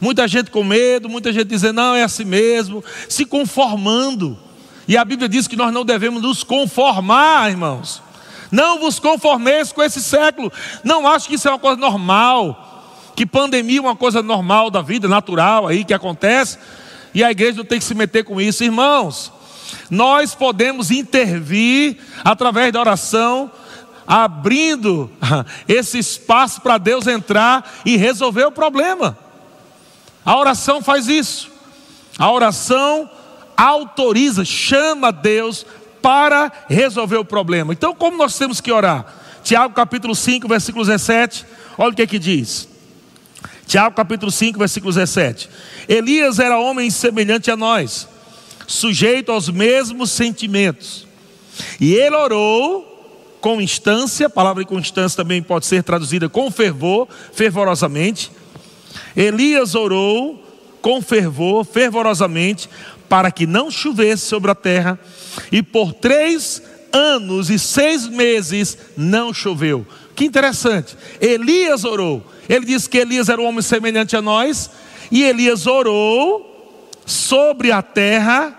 Muita 0.00 0.28
gente 0.28 0.50
com 0.50 0.62
medo, 0.62 1.09
muita 1.09 1.33
gente 1.33 1.46
dizendo, 1.46 1.76
não, 1.76 1.94
é 1.94 2.02
assim 2.02 2.24
mesmo, 2.24 2.85
se 3.09 3.24
conformando. 3.24 4.38
E 4.87 4.96
a 4.96 5.04
Bíblia 5.04 5.28
diz 5.28 5.48
que 5.48 5.57
nós 5.57 5.72
não 5.72 5.85
devemos 5.85 6.22
nos 6.22 6.42
conformar, 6.42 7.50
irmãos. 7.50 8.02
Não 8.50 8.78
vos 8.78 8.98
conformeis 8.98 9.72
com 9.72 9.83
esse 9.83 10.02
século. 10.02 10.52
Não 10.83 11.07
acho 11.07 11.28
que 11.28 11.35
isso 11.35 11.48
é 11.48 11.50
uma 11.50 11.59
coisa 11.59 11.76
normal. 11.76 12.85
Que 13.16 13.24
pandemia 13.24 13.78
é 13.78 13.80
uma 13.80 13.96
coisa 13.96 14.22
normal 14.22 14.70
da 14.70 14.83
vida, 14.83 15.09
natural 15.09 15.66
aí 15.66 15.85
que 15.85 15.94
acontece. 15.94 16.59
E 17.14 17.22
a 17.24 17.30
igreja 17.30 17.59
não 17.59 17.64
tem 17.64 17.78
que 17.78 17.85
se 17.85 17.94
meter 17.94 18.24
com 18.24 18.40
isso, 18.40 18.62
irmãos. 18.62 19.33
Nós 19.88 20.35
podemos 20.35 20.90
intervir 20.90 21.96
através 22.24 22.72
da 22.72 22.80
oração 22.80 23.50
abrindo 24.06 25.10
esse 25.68 25.98
espaço 25.98 26.60
para 26.60 26.78
Deus 26.78 27.06
entrar 27.06 27.80
e 27.84 27.96
resolver 27.96 28.44
o 28.44 28.52
problema. 28.52 29.16
A 30.24 30.36
oração 30.38 30.82
faz 30.82 31.08
isso. 31.08 31.50
A 32.18 32.30
oração 32.30 33.10
autoriza, 33.56 34.44
chama 34.44 35.12
Deus 35.12 35.66
para 36.00 36.52
resolver 36.68 37.16
o 37.16 37.24
problema. 37.24 37.72
Então, 37.72 37.94
como 37.94 38.16
nós 38.16 38.36
temos 38.36 38.60
que 38.60 38.72
orar? 38.72 39.06
Tiago 39.42 39.74
capítulo 39.74 40.14
5, 40.14 40.48
versículo 40.48 40.84
17. 40.84 41.44
Olha 41.76 41.92
o 41.92 41.94
que 41.94 42.02
é 42.02 42.06
que 42.06 42.18
diz. 42.18 42.68
Tiago 43.66 43.96
capítulo 43.96 44.30
5, 44.30 44.58
versículo 44.58 44.92
17. 44.92 45.48
Elias 45.88 46.38
era 46.38 46.58
homem 46.58 46.90
semelhante 46.90 47.50
a 47.50 47.56
nós, 47.56 48.08
sujeito 48.66 49.32
aos 49.32 49.48
mesmos 49.48 50.10
sentimentos. 50.10 51.06
E 51.80 51.94
ele 51.94 52.16
orou 52.16 52.93
com 53.44 53.61
instância, 53.61 54.26
a 54.26 54.30
palavra 54.30 54.64
constância 54.64 55.18
também 55.18 55.42
pode 55.42 55.66
ser 55.66 55.83
traduzida 55.83 56.30
com 56.30 56.50
fervor, 56.50 57.07
fervorosamente. 57.35 58.33
Elias 59.14 59.74
orou 59.74 60.42
com 60.80 61.02
fervor, 61.02 61.62
fervorosamente, 61.62 62.70
para 63.07 63.30
que 63.30 63.46
não 63.46 63.70
chovesse 63.70 64.24
sobre 64.24 64.50
a 64.50 64.54
terra, 64.54 64.98
e 65.52 65.62
por 65.62 65.92
três 65.92 66.62
anos 66.90 67.50
e 67.50 67.59
seis 67.59 68.09
meses 68.09 68.78
não 68.96 69.35
choveu. 69.35 69.87
Que 70.16 70.24
interessante. 70.24 70.96
Elias 71.20 71.85
orou. 71.85 72.24
Ele 72.48 72.64
disse 72.64 72.88
que 72.88 72.96
Elias 72.96 73.28
era 73.28 73.42
um 73.42 73.44
homem 73.44 73.61
semelhante 73.61 74.16
a 74.16 74.22
nós, 74.22 74.70
e 75.12 75.22
Elias 75.22 75.66
orou 75.66 76.80
sobre 77.04 77.70
a 77.70 77.83
terra 77.83 78.59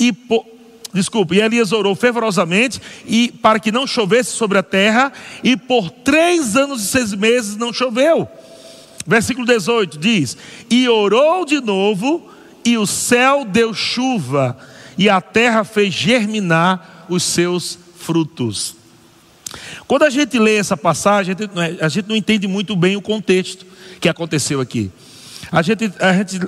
e 0.00 0.10
desculpe, 0.96 1.36
e 1.36 1.40
Elias 1.40 1.72
orou 1.72 1.94
fervorosamente 1.94 2.80
e 3.06 3.30
para 3.30 3.60
que 3.60 3.70
não 3.70 3.86
chovesse 3.86 4.30
sobre 4.30 4.56
a 4.56 4.62
terra, 4.62 5.12
e 5.44 5.56
por 5.56 5.90
três 5.90 6.56
anos 6.56 6.82
e 6.82 6.86
seis 6.86 7.12
meses 7.12 7.56
não 7.56 7.72
choveu. 7.72 8.26
Versículo 9.06 9.46
18 9.46 9.98
diz: 9.98 10.36
E 10.70 10.88
orou 10.88 11.44
de 11.44 11.60
novo, 11.60 12.28
e 12.64 12.78
o 12.78 12.86
céu 12.86 13.44
deu 13.44 13.74
chuva, 13.74 14.56
e 14.96 15.08
a 15.08 15.20
terra 15.20 15.64
fez 15.64 15.92
germinar 15.92 17.06
os 17.08 17.22
seus 17.22 17.78
frutos. 17.98 18.74
Quando 19.86 20.04
a 20.04 20.10
gente 20.10 20.38
lê 20.38 20.56
essa 20.56 20.76
passagem, 20.76 21.36
a 21.80 21.88
gente, 21.88 22.04
é, 22.04 22.08
não 22.08 22.16
entende 22.16 22.48
muito 22.48 22.74
bem 22.74 22.96
o 22.96 23.02
contexto 23.02 23.64
que 24.00 24.08
aconteceu 24.08 24.60
aqui. 24.60 24.90
A 25.52 25.62
gente, 25.62 25.92
a 26.00 26.12
gente 26.12 26.40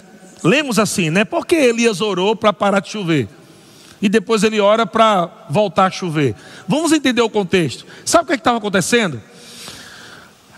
lemos 0.43 0.79
assim, 0.79 1.11
né? 1.11 1.25
Porque 1.25 1.55
Elias 1.55 2.01
orou 2.01 2.35
para 2.35 2.53
parar 2.53 2.81
de 2.81 2.89
chover 2.89 3.29
e 4.01 4.09
depois 4.09 4.43
ele 4.43 4.61
ora 4.61 4.87
para 4.87 5.29
voltar 5.49 5.87
a 5.87 5.91
chover. 5.91 6.35
Vamos 6.67 6.93
entender 6.93 7.23
o 7.23 7.31
contexto. 7.31 7.85
Sabe 8.05 8.25
o 8.25 8.27
que 8.27 8.33
é 8.33 8.37
estava 8.37 8.59
acontecendo? 8.59 9.21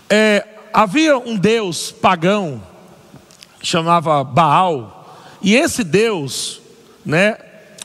É, 0.09 0.45
havia 0.73 1.17
um 1.17 1.35
deus 1.35 1.91
pagão, 1.91 2.61
chamava 3.61 4.23
Baal, 4.23 4.97
e 5.41 5.55
esse 5.55 5.83
deus, 5.83 6.61
né, 7.05 7.37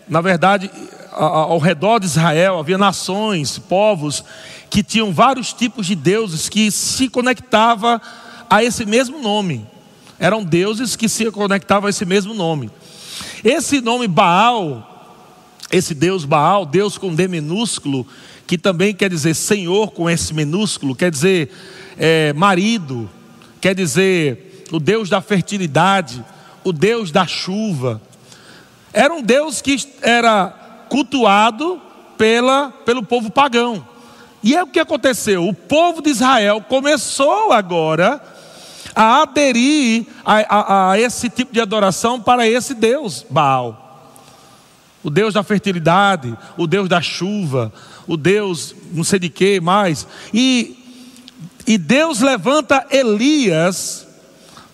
na 0.08 0.20
verdade, 0.20 0.70
ao 1.12 1.58
redor 1.58 1.98
de 1.98 2.06
Israel 2.06 2.58
havia 2.58 2.76
nações, 2.76 3.58
povos 3.58 4.22
que 4.68 4.82
tinham 4.82 5.12
vários 5.12 5.52
tipos 5.52 5.86
de 5.86 5.94
deuses 5.94 6.48
que 6.48 6.70
se 6.70 7.08
conectavam 7.08 7.98
a 8.50 8.62
esse 8.62 8.84
mesmo 8.84 9.22
nome. 9.22 9.66
Eram 10.18 10.44
deuses 10.44 10.96
que 10.96 11.08
se 11.08 11.30
conectavam 11.30 11.86
a 11.86 11.90
esse 11.90 12.04
mesmo 12.04 12.34
nome. 12.34 12.70
Esse 13.42 13.80
nome 13.80 14.06
Baal 14.06 14.95
esse 15.76 15.94
Deus 15.94 16.24
Baal, 16.24 16.64
Deus 16.64 16.96
com 16.96 17.14
D 17.14 17.28
minúsculo, 17.28 18.06
que 18.46 18.56
também 18.56 18.94
quer 18.94 19.10
dizer 19.10 19.34
Senhor 19.34 19.92
com 19.92 20.08
S 20.08 20.32
minúsculo, 20.32 20.94
quer 20.94 21.10
dizer 21.10 21.50
é, 21.98 22.32
marido, 22.32 23.10
quer 23.60 23.74
dizer 23.74 24.64
o 24.72 24.80
Deus 24.80 25.10
da 25.10 25.20
fertilidade, 25.20 26.24
o 26.64 26.72
Deus 26.72 27.10
da 27.10 27.26
chuva. 27.26 28.00
Era 28.92 29.12
um 29.12 29.22
Deus 29.22 29.60
que 29.60 29.76
era 30.00 30.86
cultuado 30.88 31.80
pela, 32.16 32.70
pelo 32.84 33.02
povo 33.02 33.30
pagão. 33.30 33.86
E 34.42 34.56
é 34.56 34.62
o 34.62 34.68
que 34.68 34.80
aconteceu: 34.80 35.46
o 35.46 35.52
povo 35.52 36.00
de 36.00 36.10
Israel 36.10 36.64
começou 36.66 37.52
agora 37.52 38.22
a 38.94 39.22
aderir 39.22 40.06
a, 40.24 40.36
a, 40.38 40.90
a 40.92 41.00
esse 41.00 41.28
tipo 41.28 41.52
de 41.52 41.60
adoração 41.60 42.18
para 42.18 42.48
esse 42.48 42.72
Deus, 42.72 43.26
Baal 43.28 43.85
o 45.06 45.10
Deus 45.10 45.34
da 45.34 45.44
fertilidade, 45.44 46.36
o 46.56 46.66
Deus 46.66 46.88
da 46.88 47.00
chuva, 47.00 47.72
o 48.08 48.16
Deus 48.16 48.74
não 48.92 49.04
sei 49.04 49.20
de 49.20 49.28
que 49.28 49.60
mais. 49.60 50.04
E, 50.34 50.76
e 51.64 51.78
Deus 51.78 52.18
levanta 52.18 52.84
Elias 52.90 54.04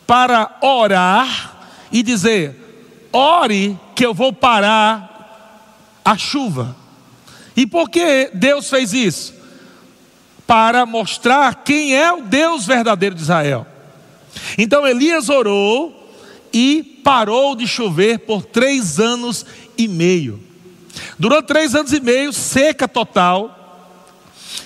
para 0.06 0.56
orar 0.62 1.68
e 1.92 2.02
dizer: 2.02 2.56
ore 3.12 3.78
que 3.94 4.06
eu 4.06 4.14
vou 4.14 4.32
parar 4.32 6.00
a 6.02 6.16
chuva. 6.16 6.74
E 7.54 7.66
por 7.66 7.90
que 7.90 8.30
Deus 8.32 8.70
fez 8.70 8.94
isso? 8.94 9.34
Para 10.46 10.86
mostrar 10.86 11.56
quem 11.56 11.94
é 11.94 12.10
o 12.10 12.22
Deus 12.22 12.64
verdadeiro 12.64 13.14
de 13.14 13.20
Israel. 13.20 13.66
Então 14.56 14.86
Elias 14.86 15.28
orou 15.28 16.02
e 16.52 17.00
parou 17.02 17.56
de 17.56 17.66
chover 17.66 18.20
por 18.20 18.44
três 18.44 19.00
anos 19.00 19.44
e 19.76 19.88
meio. 19.88 20.40
Durante 21.18 21.46
três 21.46 21.74
anos 21.74 21.92
e 21.92 22.00
meio, 22.00 22.32
seca 22.32 22.88
total. 22.88 23.58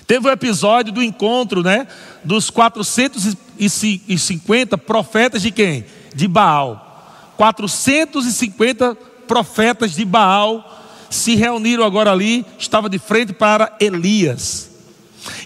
Teve 0.07 0.27
o 0.27 0.31
um 0.31 0.33
episódio 0.33 0.93
do 0.93 1.03
encontro, 1.03 1.63
né? 1.63 1.89
Dos 2.25 2.51
450 2.51 4.79
profetas 4.79 5.43
de 5.43 5.51
quem? 5.51 5.85
De 6.15 6.29
Baal. 6.29 7.35
450 7.37 8.95
profetas 9.27 9.93
de 9.93 10.05
Baal 10.05 10.73
se 11.11 11.35
reuniram 11.37 11.85
agora 11.85 12.11
ali, 12.11 12.45
estava 12.59 12.89
de 12.89 12.99
frente 12.99 13.33
para 13.33 13.77
Elias. 13.81 14.71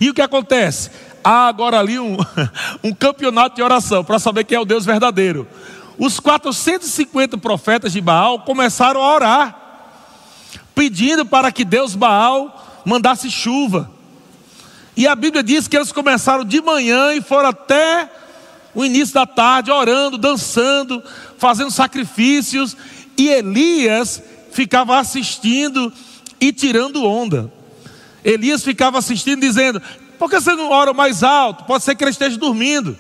E 0.01 0.09
o 0.09 0.15
que 0.15 0.23
acontece? 0.23 0.91
Há 1.23 1.49
agora 1.49 1.79
ali 1.79 1.99
um, 1.99 2.17
um 2.83 2.95
campeonato 2.95 3.57
de 3.57 3.63
oração 3.63 4.03
para 4.03 4.19
saber 4.19 4.45
quem 4.45 4.57
é 4.57 4.61
o 4.61 4.65
Deus 4.65 4.87
verdadeiro 4.87 5.47
os 6.01 6.19
450 6.19 7.37
profetas 7.37 7.93
de 7.93 8.01
Baal 8.01 8.41
começaram 8.41 9.03
a 9.03 9.15
orar, 9.15 9.61
pedindo 10.75 11.27
para 11.27 11.53
que 11.53 11.63
Deus 11.63 11.95
Baal 11.95 12.81
mandasse 12.87 13.31
chuva. 13.31 13.91
E 14.97 15.07
a 15.07 15.15
Bíblia 15.15 15.43
diz 15.43 15.69
que 15.69 15.77
eles 15.77 15.93
começaram 15.93 16.43
de 16.43 16.63
manhã 16.63 17.13
e 17.13 17.21
foram 17.21 17.51
até 17.51 18.11
o 18.75 18.83
início 18.83 19.13
da 19.13 19.27
tarde, 19.27 19.71
orando, 19.71 20.17
dançando, 20.17 21.03
fazendo 21.37 21.71
sacrifícios, 21.71 22.75
e 23.15 23.29
Elias 23.29 24.23
ficava 24.53 24.99
assistindo 24.99 25.93
e 26.41 26.51
tirando 26.51 27.05
onda. 27.05 27.53
Elias 28.25 28.65
ficava 28.65 28.97
assistindo, 28.97 29.41
dizendo: 29.41 29.83
Por 30.19 30.31
que 30.31 30.41
você 30.41 30.55
não 30.55 30.71
ora 30.71 30.95
mais 30.95 31.23
alto? 31.23 31.65
Pode 31.65 31.85
ser 31.85 31.95
que 31.95 32.03
ele 32.03 32.11
esteja 32.11 32.39
dormindo. 32.39 32.97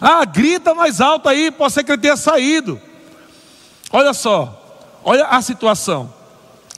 Ah, 0.00 0.24
grita 0.24 0.74
mais 0.74 1.00
alto 1.00 1.28
aí, 1.28 1.50
pode 1.50 1.72
ser 1.72 1.84
que 1.84 1.92
ele 1.92 2.00
tenha 2.00 2.16
saído. 2.16 2.80
Olha 3.92 4.14
só, 4.14 4.98
olha 5.04 5.26
a 5.26 5.42
situação. 5.42 6.12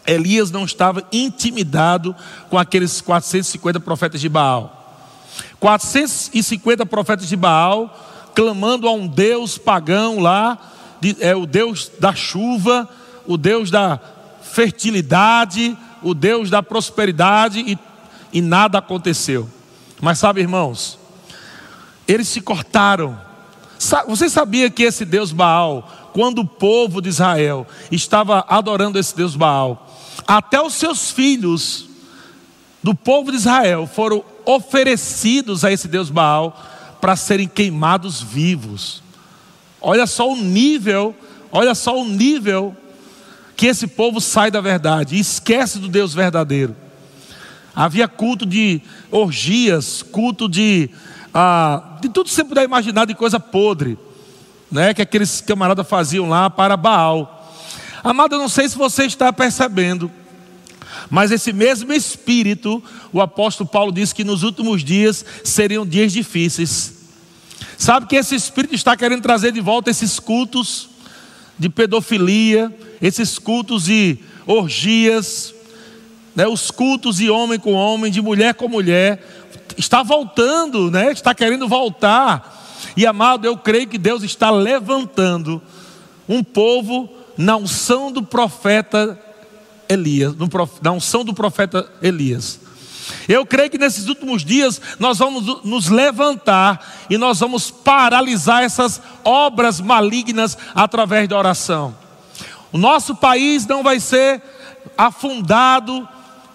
Elias 0.07 0.51
não 0.51 0.65
estava 0.65 1.07
intimidado 1.13 2.17
com 2.51 2.59
aqueles 2.59 3.01
450 3.01 3.79
profetas 3.81 4.21
de 4.21 4.29
Baal. 4.29 4.79
450 5.61 6.85
profetas 6.85 7.29
de 7.29 7.37
Baal 7.37 7.95
clamando 8.35 8.89
a 8.89 8.93
um 8.93 9.07
Deus 9.07 9.59
pagão 9.59 10.19
lá, 10.19 10.59
é 11.21 11.35
o 11.35 11.47
Deus 11.47 11.91
da 12.01 12.15
chuva, 12.15 12.89
o 13.27 13.37
Deus 13.37 13.71
da 13.71 14.01
fertilidade, 14.43 15.77
o 16.03 16.15
Deus 16.15 16.51
da 16.51 16.63
prosperidade 16.63 17.61
e, 17.61 17.79
e 18.33 18.41
nada 18.41 18.79
aconteceu. 18.79 19.49
Mas 20.01 20.19
sabe, 20.19 20.41
irmãos, 20.41 20.99
eles 22.07 22.29
se 22.29 22.41
cortaram. 22.41 23.19
Você 24.07 24.29
sabia 24.29 24.71
que 24.71 24.83
esse 24.83 25.05
Deus 25.05 25.33
Baal, 25.33 26.11
quando 26.13 26.41
o 26.41 26.47
povo 26.47 27.01
de 27.01 27.09
Israel 27.09 27.67
estava 27.91 28.45
adorando 28.49 28.99
esse 28.99 29.17
Deus 29.17 29.35
Baal, 29.35 29.89
até 30.27 30.61
os 30.61 30.75
seus 30.75 31.11
filhos 31.11 31.87
do 32.83 32.95
povo 32.95 33.31
de 33.31 33.39
Israel 33.39 33.87
foram 33.87 34.25
oferecidos 34.45 35.65
a 35.65 35.73
esse 35.73 35.89
Deus 35.89 36.11
Baal 36.11 36.61
para 37.01 37.17
serem 37.17 37.49
queimados 37.49 38.21
vivos. 38.21 39.03
Olha 39.81 40.07
só 40.07 40.31
o 40.31 40.37
nível, 40.37 41.15
olha 41.51 41.75
só 41.75 42.01
o 42.01 42.09
nível 42.09 42.77
que 43.57 43.67
esse 43.67 43.87
povo 43.87 44.21
sai 44.21 44.51
da 44.51 44.61
verdade 44.61 45.17
e 45.17 45.21
esquece 45.21 45.79
do 45.79 45.89
Deus 45.89 46.15
verdadeiro. 46.15 46.77
Havia 47.75 48.07
culto 48.07 48.45
de 48.45 48.83
orgias, 49.11 50.03
culto 50.03 50.49
de 50.49 50.91
ah, 51.33 51.97
de 52.01 52.09
tudo 52.09 52.29
que 52.29 52.35
você 52.35 52.45
puder 52.45 52.65
imaginar 52.65 53.07
de 53.07 53.15
coisa 53.15 53.41
podre, 53.41 53.99
né, 54.71 54.93
que 54.95 55.03
aqueles 55.03 55.41
camaradas 55.41 55.89
faziam 55.89 56.29
lá 56.29 56.51
para 56.51 56.77
Baal. 56.77 57.51
Amado, 58.03 58.35
eu 58.35 58.39
não 58.39 58.49
sei 58.49 58.69
se 58.69 58.77
você 58.77 59.05
está 59.05 59.33
percebendo, 59.33 60.11
mas 61.09 61.31
esse 61.31 61.53
mesmo 61.53 61.93
espírito, 61.93 62.83
o 63.13 63.21
apóstolo 63.21 63.69
Paulo 63.69 63.93
diz 63.93 64.13
que 64.13 64.25
nos 64.25 64.43
últimos 64.43 64.83
dias 64.83 65.25
seriam 65.45 65.87
dias 65.87 66.13
difíceis. 66.13 66.95
Sabe 67.79 68.07
que 68.07 68.17
esse 68.17 68.35
espírito 68.35 68.75
está 68.75 68.97
querendo 68.97 69.23
trazer 69.23 69.53
de 69.53 69.61
volta 69.61 69.91
esses 69.91 70.19
cultos 70.19 70.89
de 71.59 71.69
pedofilia, 71.69 72.75
esses 73.01 73.39
cultos 73.39 73.85
de 73.85 74.19
orgias, 74.47 75.55
né, 76.35 76.47
os 76.47 76.71
cultos 76.71 77.17
de 77.17 77.31
homem 77.31 77.59
com 77.59 77.73
homem, 77.73 78.11
de 78.11 78.23
mulher 78.23 78.55
com 78.55 78.69
mulher, 78.69 79.42
está 79.77 80.03
voltando, 80.03 80.91
né? 80.91 81.13
está 81.13 81.35
querendo 81.35 81.69
voltar. 81.69 82.61
E 82.97 83.07
amado, 83.07 83.47
eu 83.47 83.57
creio 83.57 83.87
que 83.87 83.99
Deus 83.99 84.23
está 84.23 84.51
levantando 84.51 85.63
um 86.29 86.43
povo 86.43 87.09
na 87.37 87.57
unção 87.57 88.13
do 88.13 88.23
profeta 88.23 89.19
Elias, 89.89 90.35
na 90.83 90.93
unção 90.93 91.25
do 91.25 91.35
profeta 91.35 91.91
Elias. 92.01 92.61
Eu 93.29 93.45
creio 93.45 93.71
que 93.71 93.79
nesses 93.79 94.07
últimos 94.09 94.45
dias 94.45 94.81
nós 94.99 95.19
vamos 95.19 95.65
nos 95.65 95.89
levantar 95.89 97.05
e 97.11 97.19
nós 97.19 97.41
vamos 97.41 97.71
paralisar 97.71 98.63
essas 98.63 99.01
obras 99.25 99.81
malignas 99.81 100.57
através 100.75 101.29
da 101.29 101.37
oração. 101.39 101.95
O 102.73 102.79
nosso 102.79 103.15
país 103.15 103.67
não 103.67 103.83
vai 103.83 104.01
ser 104.01 104.43
afundado 104.97 106.09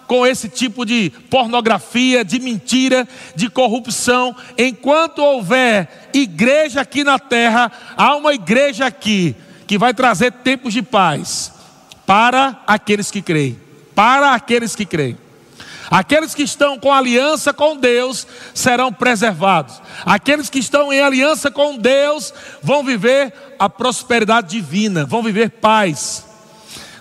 com 0.08 0.26
esse 0.26 0.48
tipo 0.48 0.86
de 0.86 1.10
pornografia, 1.30 2.24
de 2.24 2.40
mentira, 2.40 3.06
de 3.36 3.48
corrupção. 3.48 4.34
Enquanto 4.56 5.18
houver 5.22 6.08
igreja 6.14 6.80
aqui 6.80 7.04
na 7.04 7.18
terra, 7.18 7.70
há 7.96 8.16
uma 8.16 8.32
igreja 8.32 8.86
aqui 8.86 9.36
que 9.66 9.78
vai 9.78 9.92
trazer 9.92 10.32
tempos 10.32 10.72
de 10.72 10.82
paz 10.82 11.52
para 12.06 12.60
aqueles 12.66 13.10
que 13.10 13.20
creem. 13.20 13.60
Para 13.94 14.32
aqueles 14.32 14.74
que 14.74 14.86
creem. 14.86 15.18
Aqueles 15.90 16.34
que 16.34 16.42
estão 16.42 16.78
com 16.78 16.92
aliança 16.92 17.52
com 17.52 17.76
Deus 17.76 18.26
serão 18.54 18.90
preservados. 18.92 19.80
Aqueles 20.06 20.48
que 20.48 20.58
estão 20.58 20.90
em 20.92 21.00
aliança 21.00 21.50
com 21.50 21.76
Deus 21.76 22.32
vão 22.62 22.82
viver 22.82 23.32
a 23.58 23.68
prosperidade 23.68 24.48
divina, 24.48 25.04
vão 25.04 25.22
viver 25.22 25.50
paz. 25.50 26.24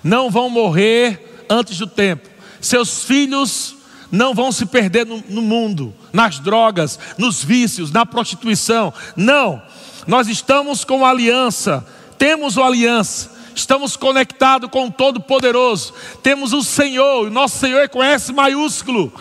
Não 0.04 0.30
vão 0.30 0.50
morrer 0.50 1.46
antes 1.50 1.78
do 1.78 1.88
tempo. 1.88 2.37
Seus 2.67 3.03
filhos 3.03 3.75
não 4.12 4.34
vão 4.34 4.51
se 4.51 4.65
perder 4.65 5.06
no, 5.06 5.23
no 5.30 5.41
mundo, 5.41 5.93
nas 6.12 6.39
drogas, 6.39 6.99
nos 7.17 7.43
vícios, 7.43 7.91
na 7.91 8.06
prostituição. 8.06 8.93
Não. 9.15 9.62
Nós 10.06 10.27
estamos 10.27 10.84
com 10.84 11.06
aliança, 11.06 11.86
temos 12.17 12.58
uma 12.58 12.67
aliança 12.67 13.38
estamos 13.56 13.97
conectados 13.97 14.69
com 14.69 14.86
o 14.86 14.91
Todo-Poderoso, 14.91 15.91
temos 16.21 16.53
o 16.53 16.62
Senhor, 16.62 17.25
o 17.25 17.32
nosso 17.32 17.58
Senhor 17.58 17.80
é 17.80 17.88
com 17.88 18.03
S 18.03 18.32
maiúsculo, 18.32 19.12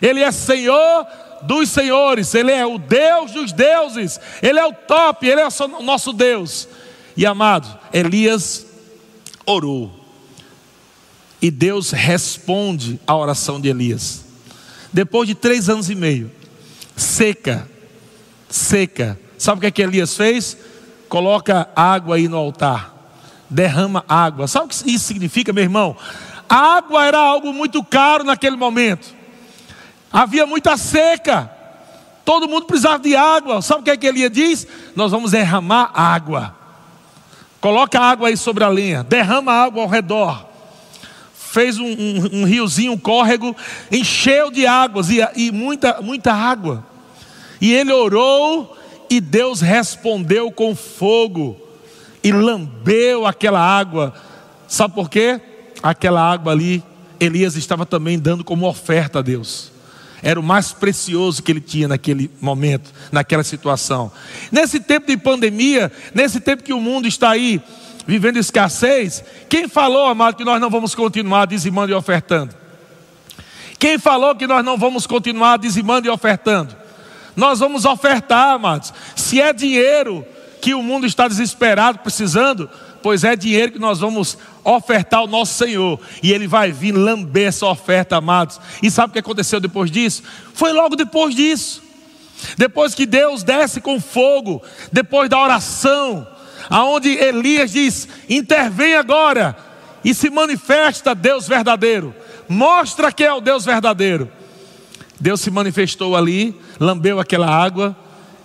Ele 0.00 0.20
é 0.22 0.30
Senhor 0.30 1.04
dos 1.42 1.70
senhores, 1.70 2.32
Ele 2.32 2.52
é 2.52 2.64
o 2.64 2.78
Deus 2.78 3.32
dos 3.32 3.52
deuses, 3.52 4.20
Ele 4.40 4.60
é 4.60 4.64
o 4.64 4.72
top, 4.72 5.26
Ele 5.26 5.40
é 5.40 5.48
o 5.48 5.82
nosso 5.82 6.12
Deus. 6.12 6.68
E 7.16 7.26
amado, 7.26 7.66
Elias 7.92 8.64
orou, 9.44 9.99
e 11.40 11.50
Deus 11.50 11.90
responde 11.90 13.00
à 13.06 13.16
oração 13.16 13.60
de 13.60 13.68
Elias. 13.68 14.24
Depois 14.92 15.28
de 15.28 15.34
três 15.34 15.68
anos 15.68 15.88
e 15.88 15.94
meio, 15.94 16.30
seca, 16.96 17.68
seca. 18.48 19.18
Sabe 19.38 19.58
o 19.58 19.60
que, 19.60 19.66
é 19.66 19.70
que 19.70 19.82
Elias 19.82 20.16
fez? 20.16 20.56
Coloca 21.08 21.68
água 21.74 22.16
aí 22.16 22.28
no 22.28 22.36
altar 22.36 23.00
derrama 23.50 24.04
água. 24.08 24.46
Sabe 24.46 24.66
o 24.66 24.68
que 24.68 24.90
isso 24.90 25.04
significa, 25.06 25.52
meu 25.52 25.64
irmão? 25.64 25.96
A 26.48 26.76
água 26.76 27.04
era 27.04 27.18
algo 27.18 27.52
muito 27.52 27.82
caro 27.82 28.22
naquele 28.22 28.56
momento. 28.56 29.14
Havia 30.12 30.46
muita 30.46 30.76
seca. 30.76 31.50
Todo 32.24 32.48
mundo 32.48 32.66
precisava 32.66 33.00
de 33.00 33.16
água. 33.16 33.60
Sabe 33.60 33.80
o 33.80 33.84
que, 33.84 33.90
é 33.90 33.96
que 33.96 34.06
Elia 34.06 34.30
diz? 34.30 34.66
Nós 34.94 35.10
vamos 35.10 35.32
derramar 35.32 35.90
água. 35.92 36.54
Coloca 37.60 38.00
água 38.00 38.28
aí 38.28 38.36
sobre 38.36 38.62
a 38.62 38.68
lenha. 38.68 39.02
Derrama 39.02 39.52
água 39.52 39.82
ao 39.82 39.88
redor. 39.88 40.48
Fez 41.50 41.78
um, 41.78 41.84
um, 41.84 42.40
um 42.42 42.44
riozinho, 42.44 42.92
um 42.92 42.96
córrego, 42.96 43.56
encheu 43.90 44.52
de 44.52 44.68
águas 44.68 45.10
e, 45.10 45.18
e 45.34 45.50
muita, 45.50 46.00
muita 46.00 46.32
água. 46.32 46.86
E 47.60 47.72
ele 47.72 47.92
orou 47.92 48.78
e 49.10 49.20
Deus 49.20 49.60
respondeu 49.60 50.52
com 50.52 50.76
fogo 50.76 51.60
e 52.22 52.30
lambeu 52.30 53.26
aquela 53.26 53.58
água. 53.60 54.14
Sabe 54.68 54.94
por 54.94 55.10
quê? 55.10 55.40
Aquela 55.82 56.22
água 56.22 56.52
ali, 56.52 56.84
Elias 57.18 57.56
estava 57.56 57.84
também 57.84 58.16
dando 58.16 58.44
como 58.44 58.68
oferta 58.68 59.18
a 59.18 59.22
Deus. 59.22 59.72
Era 60.22 60.38
o 60.38 60.44
mais 60.44 60.72
precioso 60.72 61.42
que 61.42 61.50
ele 61.50 61.60
tinha 61.60 61.88
naquele 61.88 62.30
momento, 62.40 62.92
naquela 63.10 63.42
situação. 63.42 64.12
Nesse 64.52 64.78
tempo 64.78 65.08
de 65.08 65.16
pandemia, 65.16 65.90
nesse 66.14 66.38
tempo 66.38 66.62
que 66.62 66.72
o 66.72 66.80
mundo 66.80 67.08
está 67.08 67.30
aí 67.30 67.60
vivendo 68.06 68.36
escassez, 68.36 69.24
quem 69.48 69.68
falou, 69.68 70.06
amado, 70.06 70.36
que 70.36 70.44
nós 70.44 70.60
não 70.60 70.70
vamos 70.70 70.94
continuar 70.94 71.46
dizimando 71.46 71.92
e 71.92 71.94
ofertando? 71.94 72.54
Quem 73.78 73.98
falou 73.98 74.34
que 74.34 74.46
nós 74.46 74.64
não 74.64 74.76
vamos 74.76 75.06
continuar 75.06 75.58
dizimando 75.58 76.06
e 76.06 76.10
ofertando? 76.10 76.76
Nós 77.34 77.60
vamos 77.60 77.84
ofertar, 77.84 78.54
amados. 78.54 78.92
Se 79.16 79.40
é 79.40 79.52
dinheiro, 79.52 80.26
que 80.60 80.74
o 80.74 80.82
mundo 80.82 81.06
está 81.06 81.26
desesperado, 81.26 82.00
precisando, 82.00 82.68
pois 83.02 83.24
é 83.24 83.34
dinheiro 83.34 83.72
que 83.72 83.78
nós 83.78 84.00
vamos 84.00 84.36
ofertar 84.62 85.20
ao 85.20 85.26
nosso 85.26 85.54
Senhor, 85.54 85.98
e 86.22 86.32
Ele 86.32 86.46
vai 86.46 86.70
vir 86.70 86.92
lamber 86.92 87.48
essa 87.48 87.66
oferta, 87.66 88.16
amados. 88.16 88.60
E 88.82 88.90
sabe 88.90 89.10
o 89.10 89.12
que 89.14 89.18
aconteceu 89.18 89.58
depois 89.58 89.90
disso? 89.90 90.22
Foi 90.52 90.72
logo 90.72 90.94
depois 90.94 91.34
disso, 91.34 91.82
depois 92.56 92.94
que 92.94 93.06
Deus 93.06 93.42
desce 93.42 93.80
com 93.80 93.98
fogo, 94.00 94.62
depois 94.92 95.30
da 95.30 95.40
oração, 95.40 96.26
aonde 96.70 97.08
Elias 97.08 97.72
diz: 97.72 98.08
intervém 98.28 98.94
agora, 98.94 99.56
e 100.04 100.14
se 100.14 100.30
manifesta 100.30 101.14
Deus 101.14 101.48
verdadeiro, 101.48 102.14
mostra 102.48 103.12
que 103.12 103.24
é 103.24 103.32
o 103.32 103.40
Deus 103.40 103.64
verdadeiro. 103.64 104.30
Deus 105.18 105.40
se 105.40 105.50
manifestou 105.50 106.16
ali, 106.16 106.58
lambeu 106.78 107.20
aquela 107.20 107.48
água, 107.48 107.94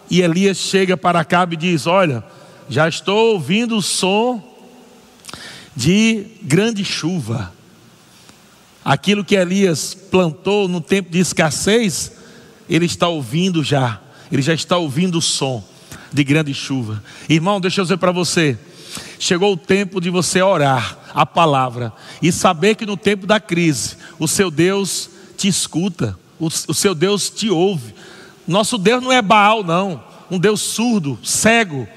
e 0.09 0.21
Elias 0.21 0.57
chega 0.57 0.97
para 0.97 1.19
Acabe 1.19 1.53
e 1.53 1.57
diz: 1.59 1.85
Olha, 1.85 2.23
já 2.67 2.89
estou 2.89 3.33
ouvindo 3.33 3.77
o 3.77 3.81
som 3.81 4.43
de 5.75 6.25
grande 6.41 6.83
chuva. 6.83 7.53
Aquilo 8.83 9.25
que 9.25 9.35
Elias 9.35 9.95
plantou 9.95 10.67
no 10.67 10.79
tempo 10.79 11.09
de 11.09 11.19
escassez, 11.19 12.11
ele 12.69 12.85
está 12.85 13.07
ouvindo 13.07 13.63
já. 13.63 14.01
Ele 14.31 14.41
já 14.41 14.53
está 14.53 14.77
ouvindo 14.77 15.19
o 15.19 15.21
som 15.21 15.63
de 16.11 16.23
grande 16.23 16.53
chuva. 16.53 17.03
Irmão, 17.29 17.59
deixa 17.59 17.81
eu 17.81 17.85
dizer 17.85 17.97
para 17.97 18.11
você. 18.11 18.57
Chegou 19.19 19.53
o 19.53 19.57
tempo 19.57 19.99
de 19.99 20.09
você 20.09 20.41
orar 20.41 20.97
a 21.13 21.25
palavra 21.25 21.91
e 22.21 22.31
saber 22.31 22.75
que 22.75 22.85
no 22.85 22.95
tempo 22.95 23.27
da 23.27 23.39
crise, 23.39 23.97
o 24.19 24.27
seu 24.27 24.49
Deus 24.49 25.09
te 25.37 25.47
escuta, 25.47 26.17
o, 26.39 26.47
o 26.47 26.73
seu 26.73 26.95
Deus 26.95 27.29
te 27.29 27.49
ouve, 27.49 27.93
nosso 28.47 28.77
Deus 28.77 29.01
não 29.03 29.11
é 29.11 29.21
Baal, 29.21 29.63
não. 29.63 30.03
Um 30.29 30.39
Deus 30.39 30.61
surdo, 30.61 31.19
cego, 31.23 31.87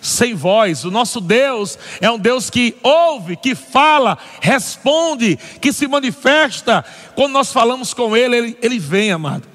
sem 0.00 0.34
voz. 0.34 0.84
O 0.84 0.90
nosso 0.90 1.20
Deus 1.20 1.78
é 2.00 2.10
um 2.10 2.18
Deus 2.18 2.50
que 2.50 2.76
ouve, 2.82 3.36
que 3.36 3.54
fala, 3.54 4.18
responde, 4.40 5.38
que 5.60 5.72
se 5.72 5.86
manifesta. 5.86 6.84
Quando 7.14 7.32
nós 7.32 7.52
falamos 7.52 7.92
com 7.94 8.16
Ele, 8.16 8.36
Ele, 8.36 8.58
ele 8.62 8.78
vem, 8.78 9.12
amado. 9.12 9.49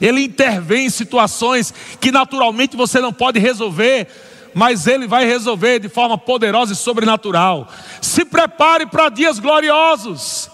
Ele 0.00 0.22
intervém 0.24 0.86
em 0.86 0.90
situações 0.90 1.74
que 2.00 2.10
naturalmente 2.10 2.76
você 2.76 3.00
não 3.00 3.12
pode 3.12 3.38
resolver, 3.38 4.08
mas 4.54 4.86
Ele 4.86 5.06
vai 5.06 5.24
resolver 5.24 5.78
de 5.78 5.88
forma 5.88 6.16
poderosa 6.16 6.72
e 6.72 6.76
sobrenatural. 6.76 7.68
Se 8.00 8.24
prepare 8.24 8.86
para 8.86 9.08
dias 9.08 9.38
gloriosos. 9.38 10.50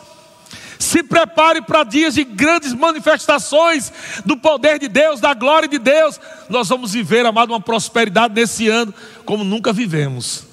Se 0.78 1.02
prepare 1.02 1.62
para 1.62 1.84
dias 1.84 2.14
de 2.14 2.22
grandes 2.22 2.74
manifestações 2.74 3.92
do 4.24 4.36
poder 4.36 4.78
de 4.78 4.88
Deus, 4.88 5.20
da 5.20 5.32
glória 5.32 5.66
de 5.66 5.78
Deus. 5.78 6.20
Nós 6.50 6.68
vamos 6.68 6.92
viver, 6.92 7.24
amado, 7.24 7.50
uma 7.50 7.60
prosperidade 7.60 8.34
nesse 8.34 8.68
ano 8.68 8.92
como 9.24 9.42
nunca 9.42 9.72
vivemos. 9.72 10.44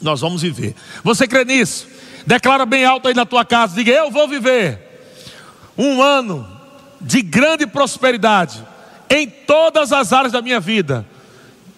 Nós 0.00 0.20
vamos 0.20 0.42
viver. 0.42 0.74
Você 1.02 1.26
crê 1.26 1.44
nisso? 1.44 1.86
Declara 2.26 2.66
bem 2.66 2.84
alto 2.84 3.08
aí 3.08 3.14
na 3.14 3.24
tua 3.24 3.44
casa, 3.44 3.74
diga: 3.74 3.90
Eu 3.90 4.10
vou 4.10 4.28
viver 4.28 4.86
um 5.78 6.02
ano 6.02 6.57
de 7.00 7.22
grande 7.22 7.66
prosperidade 7.66 8.64
em 9.10 9.28
todas 9.28 9.92
as 9.92 10.12
áreas 10.12 10.32
da 10.32 10.42
minha 10.42 10.60
vida. 10.60 11.06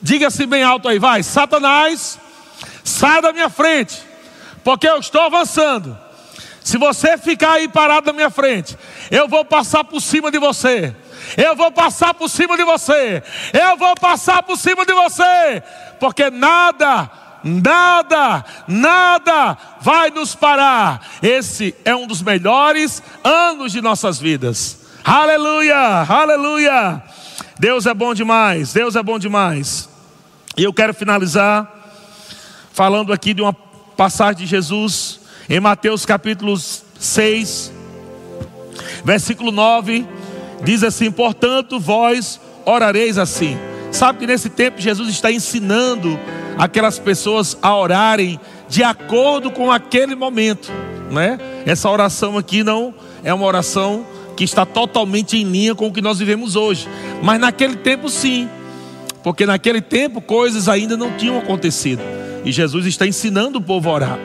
Diga 0.02 0.28
assim 0.28 0.46
bem 0.46 0.62
alto 0.62 0.88
aí, 0.88 0.98
vai, 0.98 1.22
Satanás, 1.22 2.18
sai 2.82 3.20
da 3.20 3.32
minha 3.32 3.50
frente, 3.50 3.98
porque 4.64 4.88
eu 4.88 4.98
estou 4.98 5.22
avançando 5.22 5.96
se 6.62 6.76
você 6.78 7.16
ficar 7.16 7.54
aí 7.54 7.68
parado 7.68 8.06
na 8.06 8.12
minha 8.12 8.30
frente, 8.30 8.76
eu 9.10 9.26
vou 9.26 9.44
passar 9.44 9.84
por 9.84 10.00
cima 10.00 10.30
de 10.30 10.38
você. 10.38 10.94
Eu 11.36 11.56
vou 11.56 11.70
passar 11.72 12.14
por 12.14 12.28
cima 12.28 12.56
de 12.56 12.64
você. 12.64 13.22
Eu 13.52 13.76
vou 13.76 13.94
passar 13.96 14.42
por 14.42 14.56
cima 14.56 14.84
de 14.84 14.92
você. 14.92 15.62
Porque 15.98 16.30
nada, 16.30 17.10
nada, 17.42 18.44
nada 18.66 19.58
vai 19.80 20.10
nos 20.10 20.34
parar. 20.34 21.06
Esse 21.22 21.74
é 21.84 21.94
um 21.94 22.06
dos 22.06 22.22
melhores 22.22 23.02
anos 23.24 23.72
de 23.72 23.80
nossas 23.80 24.18
vidas. 24.18 24.79
Aleluia, 25.04 26.04
aleluia. 26.08 27.02
Deus 27.58 27.86
é 27.86 27.94
bom 27.94 28.12
demais. 28.12 28.72
Deus 28.72 28.96
é 28.96 29.02
bom 29.02 29.18
demais. 29.18 29.88
E 30.56 30.64
eu 30.64 30.72
quero 30.72 30.92
finalizar 30.92 31.68
falando 32.72 33.12
aqui 33.12 33.32
de 33.32 33.40
uma 33.40 33.52
passagem 33.52 34.44
de 34.44 34.46
Jesus 34.46 35.20
em 35.48 35.58
Mateus 35.58 36.04
capítulo 36.04 36.56
6, 36.56 37.72
versículo 39.02 39.50
9, 39.50 40.06
diz 40.62 40.82
assim: 40.84 41.10
Portanto, 41.10 41.80
vós 41.80 42.38
orareis 42.66 43.16
assim. 43.16 43.58
Sabe 43.90 44.20
que 44.20 44.26
nesse 44.26 44.50
tempo 44.50 44.80
Jesus 44.80 45.08
está 45.08 45.32
ensinando 45.32 46.20
aquelas 46.58 46.98
pessoas 46.98 47.56
a 47.62 47.74
orarem 47.74 48.38
de 48.68 48.84
acordo 48.84 49.50
com 49.50 49.72
aquele 49.72 50.14
momento, 50.14 50.70
né? 51.10 51.38
Essa 51.64 51.90
oração 51.90 52.36
aqui 52.36 52.62
não 52.62 52.94
é 53.24 53.32
uma 53.32 53.46
oração 53.46 54.06
que 54.36 54.44
está 54.44 54.64
totalmente 54.64 55.36
em 55.36 55.44
linha 55.44 55.74
com 55.74 55.86
o 55.86 55.92
que 55.92 56.00
nós 56.00 56.18
vivemos 56.18 56.56
hoje, 56.56 56.88
mas 57.22 57.40
naquele 57.40 57.76
tempo 57.76 58.08
sim, 58.08 58.48
porque 59.22 59.44
naquele 59.44 59.80
tempo 59.80 60.20
coisas 60.20 60.68
ainda 60.68 60.96
não 60.96 61.12
tinham 61.16 61.38
acontecido. 61.38 62.02
E 62.44 62.52
Jesus 62.52 62.86
está 62.86 63.06
ensinando 63.06 63.58
o 63.58 63.62
povo 63.62 63.90
a 63.90 63.92
orar. 63.92 64.18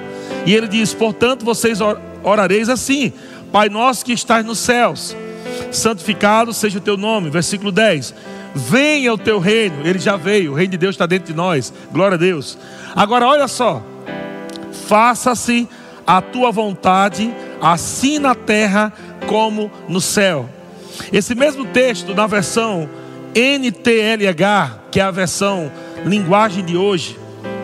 E 0.45 0.53
ele 0.53 0.67
diz: 0.67 0.93
Portanto, 0.93 1.43
vocês 1.43 1.79
orareis 2.23 2.69
assim: 2.69 3.11
Pai 3.51 3.69
nosso 3.69 4.05
que 4.05 4.13
estás 4.13 4.45
nos 4.45 4.59
céus, 4.59 5.15
santificado 5.71 6.53
seja 6.53 6.77
o 6.77 6.81
teu 6.81 6.95
nome. 6.95 7.29
Versículo 7.29 7.71
10: 7.71 8.13
Venha 8.53 9.13
o 9.13 9.17
teu 9.17 9.39
reino, 9.39 9.85
ele 9.85 9.99
já 9.99 10.15
veio, 10.15 10.53
o 10.53 10.55
reino 10.55 10.71
de 10.71 10.77
Deus 10.77 10.95
está 10.95 11.05
dentro 11.05 11.27
de 11.27 11.33
nós, 11.33 11.73
glória 11.91 12.15
a 12.15 12.17
Deus. 12.17 12.57
Agora, 12.95 13.27
olha 13.27 13.47
só: 13.47 13.83
faça-se 14.87 15.67
a 16.07 16.21
tua 16.21 16.51
vontade, 16.51 17.33
assim 17.61 18.19
na 18.19 18.35
terra 18.35 18.93
como 19.27 19.71
no 19.87 20.01
céu. 20.01 20.49
Esse 21.11 21.35
mesmo 21.35 21.65
texto, 21.65 22.13
na 22.13 22.27
versão 22.27 22.89
NTLH, 23.35 24.79
que 24.91 24.99
é 24.99 25.03
a 25.03 25.11
versão 25.11 25.71
linguagem 26.05 26.63
de 26.63 26.77
hoje, 26.77 27.17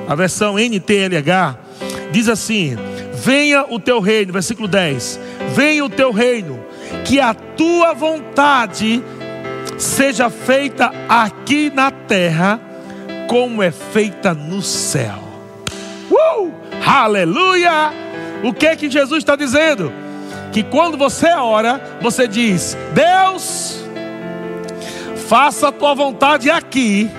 a 0.07 0.15
versão 0.15 0.57
NTLH, 0.57 1.57
diz 2.11 2.27
assim: 2.27 2.75
Venha 3.13 3.65
o 3.69 3.79
teu 3.79 3.99
reino, 3.99 4.33
versículo 4.33 4.67
10: 4.67 5.19
Venha 5.55 5.85
o 5.85 5.89
teu 5.89 6.11
reino, 6.11 6.59
que 7.05 7.19
a 7.19 7.33
tua 7.33 7.93
vontade 7.93 9.01
seja 9.77 10.29
feita 10.29 10.91
aqui 11.07 11.71
na 11.73 11.89
terra, 11.89 12.59
como 13.27 13.63
é 13.63 13.71
feita 13.71 14.33
no 14.33 14.61
céu. 14.61 15.19
Uh! 16.09 16.51
Aleluia! 16.85 17.93
O 18.43 18.53
que 18.53 18.67
é 18.67 18.75
que 18.75 18.89
Jesus 18.89 19.19
está 19.19 19.35
dizendo? 19.35 20.00
Que 20.51 20.63
quando 20.63 20.97
você 20.97 21.29
ora, 21.33 21.99
você 22.01 22.27
diz: 22.27 22.77
Deus, 22.93 23.83
faça 25.27 25.69
a 25.69 25.71
tua 25.71 25.93
vontade 25.93 26.49
aqui, 26.49 27.09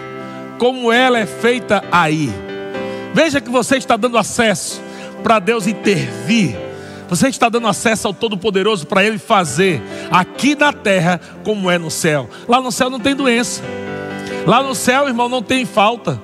como 0.58 0.92
ela 0.92 1.18
é 1.18 1.26
feita 1.26 1.82
aí. 1.90 2.30
Veja 3.14 3.40
que 3.40 3.50
você 3.50 3.76
está 3.76 3.96
dando 3.96 4.18
acesso 4.18 4.82
para 5.22 5.38
Deus 5.38 5.66
intervir. 5.66 6.56
Você 7.08 7.28
está 7.28 7.50
dando 7.50 7.68
acesso 7.68 8.06
ao 8.06 8.14
Todo-Poderoso 8.14 8.86
para 8.86 9.04
Ele 9.04 9.18
fazer 9.18 9.82
aqui 10.10 10.54
na 10.54 10.72
terra 10.72 11.20
como 11.44 11.70
é 11.70 11.76
no 11.76 11.90
céu. 11.90 12.28
Lá 12.48 12.58
no 12.60 12.72
céu 12.72 12.88
não 12.88 12.98
tem 12.98 13.14
doença. 13.14 13.62
Lá 14.46 14.62
no 14.62 14.74
céu, 14.74 15.06
irmão, 15.06 15.28
não 15.28 15.42
tem 15.42 15.66
falta. 15.66 16.18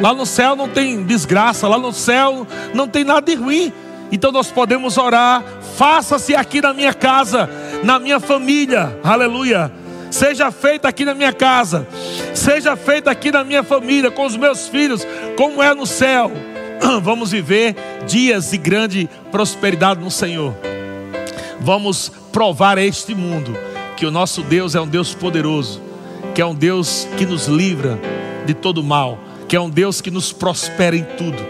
Lá 0.00 0.14
no 0.14 0.24
céu 0.24 0.54
não 0.54 0.68
tem 0.68 1.02
desgraça. 1.02 1.66
Lá 1.66 1.78
no 1.78 1.92
céu 1.92 2.46
não 2.72 2.86
tem 2.86 3.02
nada 3.02 3.22
de 3.22 3.34
ruim. 3.34 3.72
Então 4.12 4.30
nós 4.30 4.50
podemos 4.52 4.96
orar. 4.96 5.42
Faça-se 5.80 6.34
aqui 6.34 6.60
na 6.60 6.74
minha 6.74 6.92
casa, 6.92 7.48
na 7.82 7.98
minha 7.98 8.20
família. 8.20 9.00
Aleluia. 9.02 9.72
Seja 10.10 10.50
feita 10.50 10.86
aqui 10.86 11.06
na 11.06 11.14
minha 11.14 11.32
casa. 11.32 11.88
Seja 12.34 12.76
feita 12.76 13.10
aqui 13.10 13.32
na 13.32 13.42
minha 13.42 13.62
família, 13.62 14.10
com 14.10 14.26
os 14.26 14.36
meus 14.36 14.68
filhos, 14.68 15.06
como 15.38 15.62
é 15.62 15.74
no 15.74 15.86
céu. 15.86 16.30
Vamos 17.00 17.30
viver 17.30 17.74
dias 18.06 18.50
de 18.50 18.58
grande 18.58 19.08
prosperidade 19.32 20.04
no 20.04 20.10
Senhor. 20.10 20.54
Vamos 21.62 22.12
provar 22.30 22.76
a 22.76 22.84
este 22.84 23.14
mundo 23.14 23.56
que 23.96 24.04
o 24.04 24.10
nosso 24.10 24.42
Deus 24.42 24.74
é 24.74 24.80
um 24.82 24.86
Deus 24.86 25.14
poderoso, 25.14 25.80
que 26.34 26.42
é 26.42 26.46
um 26.46 26.54
Deus 26.54 27.08
que 27.16 27.24
nos 27.24 27.46
livra 27.46 27.98
de 28.44 28.52
todo 28.52 28.84
mal, 28.84 29.18
que 29.48 29.56
é 29.56 29.60
um 29.60 29.70
Deus 29.70 30.02
que 30.02 30.10
nos 30.10 30.30
prospera 30.30 30.94
em 30.94 31.04
tudo, 31.16 31.42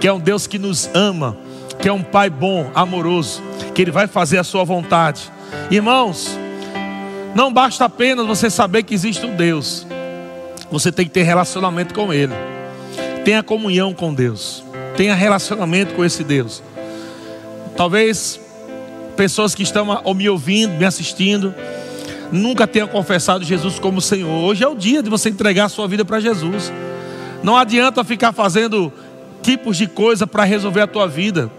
que 0.00 0.08
é 0.08 0.12
um 0.12 0.18
Deus 0.18 0.48
que 0.48 0.58
nos 0.58 0.90
ama, 0.92 1.36
que 1.80 1.88
é 1.88 1.92
um 1.92 2.02
Pai 2.02 2.30
bom, 2.30 2.70
amoroso, 2.74 3.42
que 3.74 3.82
Ele 3.82 3.90
vai 3.90 4.06
fazer 4.06 4.38
a 4.38 4.44
sua 4.44 4.64
vontade. 4.64 5.30
Irmãos, 5.70 6.38
não 7.34 7.52
basta 7.52 7.84
apenas 7.84 8.26
você 8.26 8.48
saber 8.50 8.82
que 8.82 8.94
existe 8.94 9.24
um 9.24 9.34
Deus, 9.34 9.86
você 10.70 10.90
tem 10.90 11.04
que 11.04 11.12
ter 11.12 11.22
relacionamento 11.22 11.94
com 11.94 12.12
Ele, 12.12 12.34
tenha 13.24 13.42
comunhão 13.42 13.92
com 13.92 14.12
Deus 14.12 14.66
tenha 14.96 15.14
relacionamento 15.14 15.94
com 15.94 16.04
esse 16.04 16.24
Deus. 16.24 16.62
Talvez 17.76 18.40
pessoas 19.16 19.54
que 19.54 19.62
estão 19.62 19.86
me 20.14 20.28
ouvindo, 20.28 20.72
me 20.72 20.84
assistindo, 20.84 21.54
nunca 22.32 22.66
tenham 22.66 22.88
confessado 22.88 23.44
Jesus 23.44 23.78
como 23.78 24.00
Senhor. 24.00 24.44
Hoje 24.44 24.64
é 24.64 24.68
o 24.68 24.74
dia 24.74 25.02
de 25.02 25.10
você 25.10 25.28
entregar 25.28 25.66
a 25.66 25.68
sua 25.68 25.86
vida 25.86 26.04
para 26.04 26.18
Jesus. 26.18 26.72
Não 27.42 27.56
adianta 27.56 28.02
ficar 28.02 28.32
fazendo 28.32 28.92
tipos 29.42 29.76
de 29.76 29.86
coisa 29.86 30.26
para 30.26 30.44
resolver 30.44 30.80
a 30.80 30.86
tua 30.86 31.06
vida. 31.06 31.50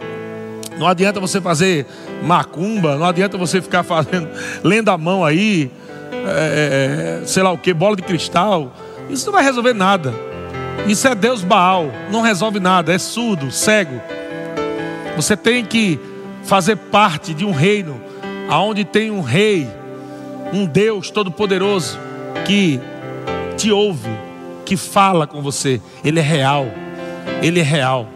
Não 0.78 0.88
adianta 0.88 1.20
você 1.20 1.42
fazer 1.42 1.86
macumba, 2.24 2.96
não 2.96 3.06
adianta 3.06 3.38
você 3.38 3.62
ficar 3.62 3.84
fazendo, 3.84 4.30
lendo 4.64 4.90
a 4.90 4.98
mão 4.98 5.24
aí, 5.24 5.72
é, 6.28 7.20
é, 7.20 7.24
é 7.24 7.26
sei 7.26 7.44
lá 7.44 7.52
o 7.52 7.58
que, 7.58 7.74
bola 7.74 7.96
de 7.96 8.04
cristal. 8.04 8.72
Isso 9.10 9.26
não 9.26 9.34
vai 9.34 9.44
resolver 9.44 9.74
nada. 9.74 10.14
Isso 10.88 11.08
é 11.08 11.16
Deus 11.16 11.44
Baal, 11.44 11.92
não 12.12 12.22
resolve 12.22 12.60
nada, 12.60 12.94
é 12.94 12.98
surdo, 12.98 13.52
cego. 13.52 14.00
Você 15.16 15.36
tem 15.36 15.66
que 15.66 16.00
fazer 16.44 16.76
parte 16.76 17.34
de 17.34 17.44
um 17.44 17.52
reino 17.52 18.00
aonde 18.50 18.86
tem 18.86 19.12
um 19.12 19.22
rei, 19.22 19.68
um 20.54 20.66
Deus 20.66 21.10
todo-poderoso 21.10 22.00
que 22.46 22.80
te 23.58 23.72
ouve, 23.72 24.10
que 24.66 24.78
fala 24.78 25.28
com 25.28 25.42
você. 25.42 25.82
Ele 26.04 26.20
é 26.20 26.24
real. 26.24 26.68
Ele 27.42 27.60
é 27.60 27.64
real. 27.64 28.08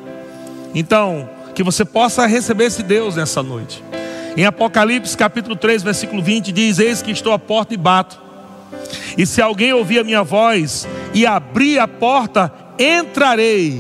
Então, 0.74 1.30
que 1.54 1.64
você 1.64 1.86
possa 1.86 2.26
receber 2.26 2.66
esse 2.66 2.84
Deus 2.84 3.16
nessa 3.16 3.44
noite. 3.44 3.84
Em 4.38 4.46
Apocalipse 4.46 5.18
capítulo 5.18 5.56
3, 5.56 5.84
versículo 5.84 6.22
20 6.22 6.52
diz: 6.52 6.80
Eis 6.80 7.02
que 7.02 7.12
estou 7.12 7.34
à 7.34 7.40
porta 7.40 7.74
e 7.74 7.78
bato. 7.78 8.20
E 9.18 9.26
se 9.26 9.42
alguém 9.42 9.74
ouvir 9.74 10.00
a 10.00 10.04
minha 10.04 10.24
voz 10.24 10.88
e 11.14 11.26
abrir 11.26 11.80
a 11.80 11.88
porta, 11.88 12.52
entrarei 12.80 13.80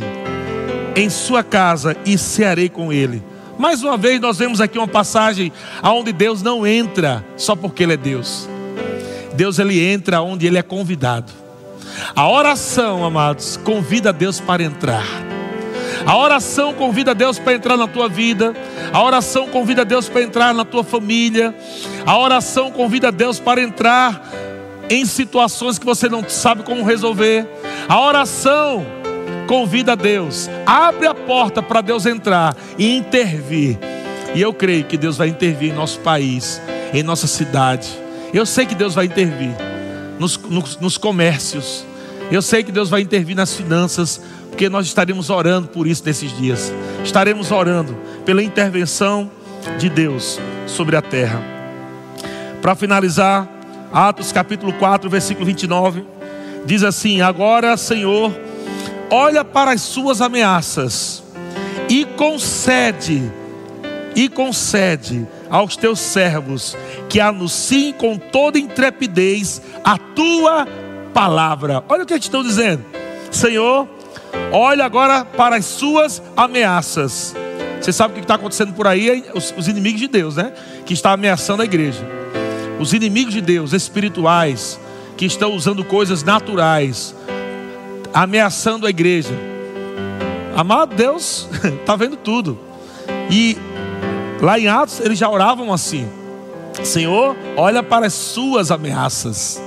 em 0.96 1.10
sua 1.10 1.44
casa 1.44 1.96
e 2.06 2.18
cearei 2.18 2.68
com 2.68 2.92
ele. 2.92 3.24
Mais 3.58 3.84
uma 3.84 3.96
vez 3.96 4.20
nós 4.20 4.40
vemos 4.40 4.60
aqui 4.60 4.78
uma 4.78 4.88
passagem 4.88 5.52
aonde 5.82 6.12
Deus 6.12 6.42
não 6.42 6.66
entra 6.66 7.24
só 7.38 7.56
porque 7.56 7.84
ele 7.84 7.94
é 7.94 7.98
Deus. 7.98 8.50
Deus 9.34 9.60
ele 9.60 9.82
entra 9.82 10.22
onde 10.22 10.46
ele 10.46 10.58
é 10.58 10.64
convidado. 10.64 11.32
A 12.16 12.30
oração, 12.30 13.06
amados, 13.06 13.58
convida 13.58 14.12
Deus 14.12 14.40
para 14.40 14.64
entrar. 14.64 15.31
A 16.06 16.18
oração 16.18 16.74
convida 16.74 17.14
Deus 17.14 17.38
para 17.38 17.54
entrar 17.54 17.78
na 17.78 17.88
tua 17.88 18.10
vida. 18.10 18.54
A 18.92 19.04
oração 19.04 19.48
convida 19.48 19.86
Deus 19.86 20.10
para 20.10 20.24
entrar 20.24 20.54
na 20.54 20.66
tua 20.66 20.84
família. 20.84 21.56
A 22.06 22.18
oração 22.18 22.72
convida 22.72 23.12
Deus 23.12 23.40
para 23.40 23.62
entrar 23.62 24.30
em 24.90 25.06
situações 25.06 25.80
que 25.80 25.86
você 25.86 26.10
não 26.10 26.28
sabe 26.28 26.64
como 26.64 26.84
resolver. 26.84 27.48
A 27.88 28.00
oração 28.00 28.86
convida 29.48 29.96
Deus, 29.96 30.50
abre 30.66 31.08
a 31.08 31.14
porta 31.14 31.62
para 31.62 31.82
Deus 31.82 32.06
entrar 32.06 32.56
e 32.78 32.96
intervir. 32.96 33.78
E 34.34 34.42
eu 34.42 34.54
creio 34.54 34.86
que 34.86 34.98
Deus 34.98 35.18
vai 35.18 35.28
intervir 35.28 35.72
em 35.72 35.76
nosso 35.76 36.00
país, 36.00 36.62
em 36.94 37.04
nossa 37.04 37.28
cidade. 37.28 37.90
Eu 38.34 38.46
sei 38.46 38.66
que 38.66 38.76
Deus 38.76 38.96
vai 38.96 39.06
intervir 39.06 39.52
nos, 40.18 40.38
nos, 40.38 40.78
nos 40.78 40.98
comércios. 40.98 41.86
Eu 42.32 42.42
sei 42.42 42.64
que 42.64 42.72
Deus 42.72 42.90
vai 42.90 43.02
intervir 43.02 43.36
nas 43.36 43.54
finanças, 43.54 44.22
porque 44.52 44.70
nós 44.70 44.86
estaremos 44.86 45.30
orando 45.30 45.70
por 45.70 45.88
isso 45.88 46.04
nesses 46.06 46.38
dias. 46.38 46.72
Estaremos 47.04 47.52
orando 47.52 47.98
pela 48.26 48.44
intervenção 48.44 49.32
de 49.80 49.90
Deus 49.90 50.40
sobre 50.68 50.96
a 50.96 51.02
terra. 51.02 51.42
Para 52.62 52.76
finalizar, 52.76 53.50
Atos 53.92 54.32
capítulo 54.32 54.74
4, 54.74 55.10
versículo 55.10 55.46
29, 55.46 56.06
diz 56.66 56.84
assim: 56.84 57.22
Agora, 57.22 57.76
Senhor, 57.78 58.32
olha 59.10 59.44
para 59.44 59.72
as 59.72 59.82
suas 59.82 60.22
ameaças 60.22 61.24
e 61.90 62.06
concede, 62.06 63.32
e 64.16 64.30
concede 64.30 65.26
aos 65.50 65.76
teus 65.76 66.00
servos 66.00 66.78
que 67.10 67.20
anunciem 67.20 67.94
com 67.94 68.18
toda 68.18 68.60
intrepidez 68.60 69.62
a 69.84 69.98
tua 69.98 70.68
palavra. 71.14 71.84
Olha 71.90 72.04
o 72.04 72.06
que 72.06 72.14
eles 72.14 72.26
estão 72.26 72.44
dizendo, 72.44 72.86
Senhor, 73.32 73.88
olha 74.52 74.86
agora 74.86 75.26
para 75.26 75.56
as 75.56 75.66
suas 75.66 76.22
ameaças. 76.36 77.36
Você 77.80 77.92
sabe 77.92 78.12
o 78.12 78.16
que 78.16 78.22
está 78.22 78.36
acontecendo 78.36 78.74
por 78.74 78.88
aí? 78.88 79.24
Os, 79.34 79.54
os 79.58 79.68
inimigos 79.68 80.00
de 80.00 80.08
Deus, 80.08 80.36
né? 80.36 80.54
Que 80.86 80.94
está 80.94 81.12
ameaçando 81.12 81.62
a 81.62 81.66
igreja 81.66 82.22
os 82.82 82.94
inimigos 82.94 83.34
de 83.34 83.42
Deus, 83.42 83.74
espirituais, 83.74 84.80
que 85.16 85.26
estão 85.26 85.54
usando 85.54 85.86
coisas 85.86 86.24
naturais, 86.24 87.16
ameaçando 88.12 88.88
a 88.88 88.90
igreja. 88.90 89.34
Amado 90.56 90.96
Deus, 90.96 91.48
está 91.80 91.96
vendo 91.96 92.18
tudo. 92.18 92.58
E 93.30 93.56
lá 94.42 94.60
em 94.60 94.68
Atos 94.68 95.00
eles 95.00 95.20
já 95.20 95.30
oravam 95.30 95.72
assim: 95.72 96.10
Senhor, 96.84 97.36
olha 97.56 97.84
para 97.84 98.08
as 98.08 98.14
suas 98.14 98.72
ameaças. 98.72 99.62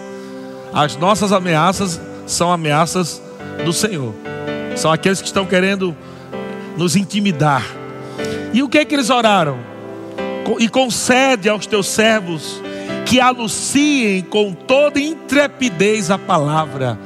As 0.72 0.96
nossas 0.96 1.30
ameaças 1.30 2.00
são 2.26 2.50
ameaças 2.50 3.22
do 3.64 3.72
Senhor. 3.72 4.12
São 4.76 4.92
aqueles 4.92 5.20
que 5.20 5.26
estão 5.26 5.46
querendo 5.46 5.96
nos 6.76 6.96
intimidar. 6.96 7.64
E 8.52 8.62
o 8.62 8.68
que 8.68 8.78
é 8.78 8.84
que 8.84 8.94
eles 8.94 9.10
oraram? 9.10 9.58
E 10.58 10.68
concede 10.68 11.48
aos 11.48 11.66
teus 11.66 11.86
servos 11.86 12.60
que 13.06 13.20
anunciem 13.20 14.22
com 14.22 14.52
toda 14.52 15.00
intrepidez 15.00 16.10
a 16.10 16.18
palavra 16.18 16.98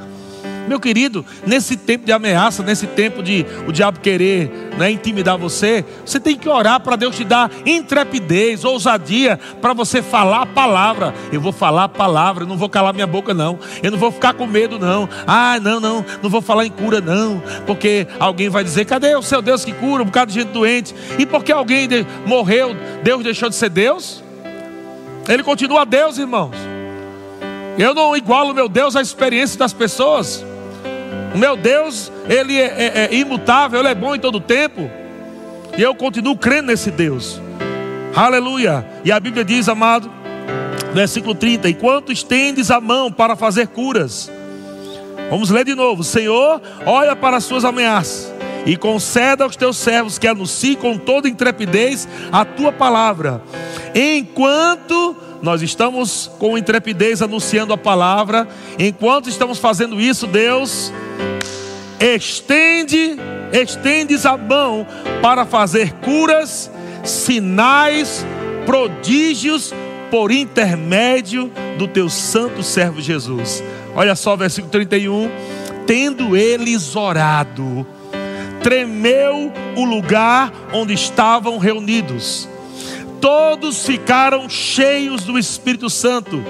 meu 0.69 0.79
querido, 0.79 1.25
nesse 1.47 1.77
tempo 1.77 2.05
de 2.05 2.13
ameaça, 2.13 2.63
nesse 2.63 2.87
tempo 2.87 3.23
de 3.23 3.45
o 3.67 3.73
diabo 3.73 4.01
querer 4.01 4.51
né, 4.77 4.91
intimidar 4.91 5.37
você, 5.39 5.85
você 6.05 6.21
tem 6.21 6.37
que 6.37 6.49
orar 6.49 6.81
para 6.81 6.95
Deus 6.95 7.17
te 7.17 7.25
dar 7.25 7.51
intrepidez, 7.65 8.65
ousadia 8.65 9.39
para 9.61 9.73
você 9.73 10.03
falar 10.03 10.43
a 10.43 10.47
palavra. 10.47 11.15
Eu 11.33 11.41
vou 11.41 11.53
falar 11.53 11.85
a 11.85 11.89
palavra, 11.89 12.45
eu 12.45 12.49
não 12.49 12.57
vou 12.57 12.69
calar 12.69 12.93
minha 12.95 13.07
boca, 13.07 13.33
não. 13.33 13.59
Eu 13.83 13.91
não 13.91 13.99
vou 13.99 14.13
ficar 14.13 14.35
com 14.35 14.47
medo, 14.47 14.79
não. 14.79 15.09
Ah, 15.27 15.59
não, 15.61 15.81
não, 15.81 16.05
não 16.23 16.31
vou 16.31 16.43
falar 16.43 16.67
em 16.67 16.71
cura, 16.71 17.01
não. 17.01 17.43
Porque 17.67 18.07
alguém 18.21 18.49
vai 18.49 18.63
dizer: 18.63 18.85
cadê 18.85 19.17
o 19.17 19.23
seu 19.23 19.41
Deus 19.43 19.65
que 19.65 19.73
cura? 19.73 20.03
Um 20.03 20.07
bocado 20.07 20.31
de 20.31 20.41
gente 20.41 20.53
doente. 20.53 20.95
E 21.19 21.27
porque 21.27 21.51
alguém 21.51 21.89
morreu, 22.27 22.77
Deus 23.03 23.23
deixou 23.23 23.49
de 23.49 23.55
ser 23.55 23.71
Deus? 23.71 24.23
Ele 25.29 25.43
continua 25.43 25.85
Deus, 25.85 26.19
irmãos. 26.19 26.57
Eu 27.79 27.95
não 27.95 28.17
igualo 28.17 28.53
meu 28.53 28.69
Deus 28.69 28.97
à 28.97 29.01
experiência 29.01 29.59
das 29.59 29.73
pessoas. 29.73 30.45
O 31.35 31.39
meu 31.39 31.57
Deus, 31.57 32.11
Ele 32.29 32.57
é, 32.57 32.65
é, 32.67 33.09
é 33.11 33.15
imutável, 33.15 33.81
Ele 33.81 33.89
é 33.89 33.95
bom 33.95 34.15
em 34.15 34.21
todo 34.21 34.41
tempo. 34.41 34.91
E 35.77 35.83
eu 35.83 35.95
continuo 35.95 36.37
crendo 36.37 36.69
nesse 36.69 36.91
Deus. 36.91 37.41
Aleluia. 38.15 38.85
E 39.05 39.13
a 39.13 39.21
Bíblia 39.21 39.45
diz, 39.45 39.69
amado, 39.69 40.11
versículo 40.93 41.35
30: 41.35 41.69
Enquanto 41.69 42.13
estendes 42.13 42.71
a 42.71 42.81
mão 42.81 43.13
para 43.13 43.37
fazer 43.37 43.69
curas, 43.69 44.31
vamos 45.31 45.51
ler 45.51 45.65
de 45.65 45.75
novo: 45.75 46.03
Senhor, 46.03 46.61
olha 46.85 47.15
para 47.15 47.37
as 47.37 47.45
suas 47.45 47.65
ameaças 47.65 48.33
e 48.67 48.77
conceda 48.77 49.45
aos 49.45 49.57
teus 49.57 49.77
servos 49.77 50.19
que 50.19 50.27
anunciem 50.27 50.75
com 50.75 50.99
toda 50.99 51.29
intrepidez 51.29 52.09
a 52.33 52.45
tua 52.45 52.73
palavra, 52.73 53.43
enquanto 53.95 55.17
nós 55.43 55.63
estamos 55.63 56.31
com 56.39 56.59
intrepidez 56.59 57.23
anunciando 57.23 57.73
a 57.73 57.79
palavra, 57.79 58.49
enquanto 58.79 59.29
estamos 59.29 59.59
fazendo 59.59 60.01
isso, 60.01 60.27
Deus 60.27 60.93
estende, 62.01 63.17
estendes 63.53 64.25
a 64.25 64.37
mão 64.37 64.87
para 65.21 65.45
fazer 65.45 65.93
curas, 65.95 66.71
sinais, 67.05 68.25
prodígios 68.65 69.75
por 70.11 70.31
intermédio 70.31 71.51
do 71.77 71.89
teu 71.89 72.09
santo 72.09 72.63
servo 72.63 73.01
Jesus. 73.01 73.63
Olha 73.95 74.15
só, 74.15 74.37
versículo 74.37 74.71
31. 74.71 75.31
Tendo 75.87 76.37
eles 76.37 76.95
orado, 76.95 77.87
tremeu 78.63 79.53
o 79.77 79.85
lugar 79.85 80.53
onde 80.73 80.93
estavam 80.93 81.59
reunidos. 81.59 82.49
Todos 83.21 83.85
ficaram 83.85 84.49
cheios 84.49 85.25
do 85.25 85.39
Espírito 85.39 85.91
Santo 85.91 86.43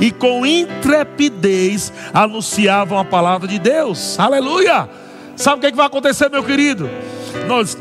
e 0.00 0.10
com 0.10 0.46
intrepidez 0.46 1.92
anunciavam 2.12 2.98
a 2.98 3.04
palavra 3.04 3.48
de 3.48 3.58
Deus. 3.58 4.18
Aleluia! 4.18 4.88
Sabe 5.36 5.56
o 5.56 5.60
que, 5.60 5.66
é 5.66 5.70
que 5.70 5.76
vai 5.76 5.86
acontecer, 5.86 6.28
meu 6.28 6.44
querido? 6.44 6.88
Nós 7.48 7.76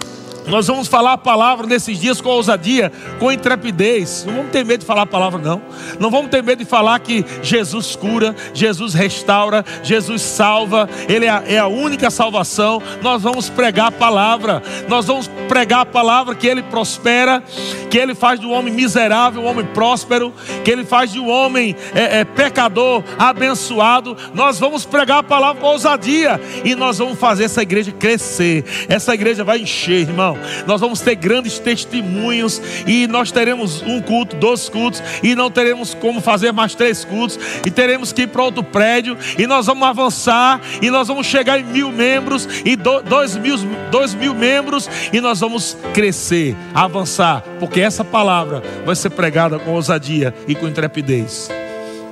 nós 0.52 0.68
vamos 0.68 0.90
falar 0.90 1.14
a 1.14 1.18
palavra 1.18 1.66
nesses 1.66 1.98
dias 1.98 2.20
com 2.20 2.28
ousadia, 2.28 2.92
com 3.18 3.32
intrepidez. 3.32 4.26
Não 4.28 4.36
vamos 4.36 4.52
ter 4.52 4.66
medo 4.66 4.82
de 4.82 4.86
falar 4.86 5.04
a 5.04 5.08
palavra, 5.08 5.40
não. 5.40 5.62
Não 5.98 6.12
vamos 6.12 6.30
ter 6.30 6.44
medo 6.44 6.60
de 6.60 6.70
falar 6.70 7.00
que 7.00 7.26
Jesus 7.42 7.96
cura, 7.96 8.36
Jesus 8.54 8.94
restaura, 8.94 9.64
Jesus 9.82 10.22
salva, 10.22 10.90
Ele 11.08 11.26
é 11.26 11.30
a, 11.30 11.44
é 11.48 11.58
a 11.58 11.68
única 11.68 12.12
salvação. 12.12 12.84
Nós 13.02 13.22
vamos 13.22 13.50
pregar 13.50 13.88
a 13.88 13.92
palavra, 13.92 14.62
nós 14.90 15.08
vamos 15.08 15.30
pregar 15.48 15.80
a 15.80 15.86
palavra 15.86 16.36
que 16.36 16.48
Ele 16.48 16.62
prospera, 16.64 17.42
que 17.90 17.98
Ele 17.98 18.14
faz 18.14 18.44
um 18.44 18.52
homem 18.52 18.74
miserável 18.74 19.32
um 19.42 19.46
homem 19.46 19.66
próspero, 19.66 20.34
que 20.66 20.72
Ele 20.72 20.84
faz 20.84 21.14
de 21.14 21.20
um 21.20 21.30
homem 21.30 21.76
é, 21.96 22.20
é, 22.20 22.26
pecador 22.26 23.04
abençoado. 23.18 24.18
Nós 24.34 24.60
vamos 24.60 24.86
pregar 24.86 25.20
a 25.20 25.24
palavra 25.24 25.62
com 25.62 25.68
ousadia 25.68 26.42
e 26.66 26.76
nós 26.76 26.98
vamos 26.98 27.18
fazer 27.18 27.46
essa 27.46 27.62
igreja 27.62 27.92
crescer. 27.94 28.66
Essa 28.90 29.14
igreja 29.14 29.46
vai 29.46 29.60
encher, 29.60 30.02
irmão. 30.02 30.41
Nós 30.66 30.82
vamos 30.82 31.02
ter 31.02 31.16
grandes 31.16 31.60
testemunhos 31.60 32.62
e 32.88 33.08
nós 33.08 33.32
teremos 33.32 33.82
um 33.82 34.02
culto, 34.02 34.36
dois 34.36 34.70
cultos 34.70 35.02
e 35.22 35.36
não 35.36 35.50
teremos 35.50 35.94
como 35.94 36.22
fazer 36.22 36.52
mais 36.52 36.76
três 36.76 37.06
cultos 37.06 37.40
e 37.66 37.72
teremos 37.72 38.12
que 38.12 38.24
ir 38.24 38.28
para 38.28 38.44
outro 38.44 38.64
prédio 38.64 39.18
e 39.38 39.46
nós 39.48 39.66
vamos 39.66 39.88
avançar 39.88 40.62
e 40.82 40.90
nós 40.90 41.08
vamos 41.08 41.28
chegar 41.28 41.60
em 41.60 41.64
mil 41.64 41.92
membros 41.92 42.48
e 42.66 42.76
dois 42.76 43.36
mil, 43.38 43.58
dois 43.90 44.14
mil 44.14 44.34
membros 44.34 44.90
e 45.12 45.22
nós 45.22 45.40
vamos 45.40 45.78
crescer, 45.94 46.56
avançar, 46.74 47.44
porque 47.60 47.80
essa 47.80 48.04
palavra 48.04 48.62
vai 48.86 48.96
ser 48.96 49.10
pregada 49.10 49.60
com 49.60 49.72
ousadia 49.72 50.34
e 50.48 50.56
com 50.56 50.68
intrepidez. 50.68 51.50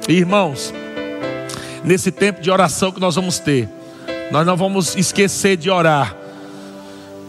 Irmãos, 0.08 0.74
nesse 1.84 2.12
tempo 2.12 2.42
de 2.42 2.50
oração 2.50 2.92
que 2.92 3.00
nós 3.00 3.16
vamos 3.16 3.40
ter, 3.40 3.70
nós 4.32 4.46
não 4.46 4.56
vamos 4.56 4.96
esquecer 4.96 5.58
de 5.58 5.70
orar 5.70 6.19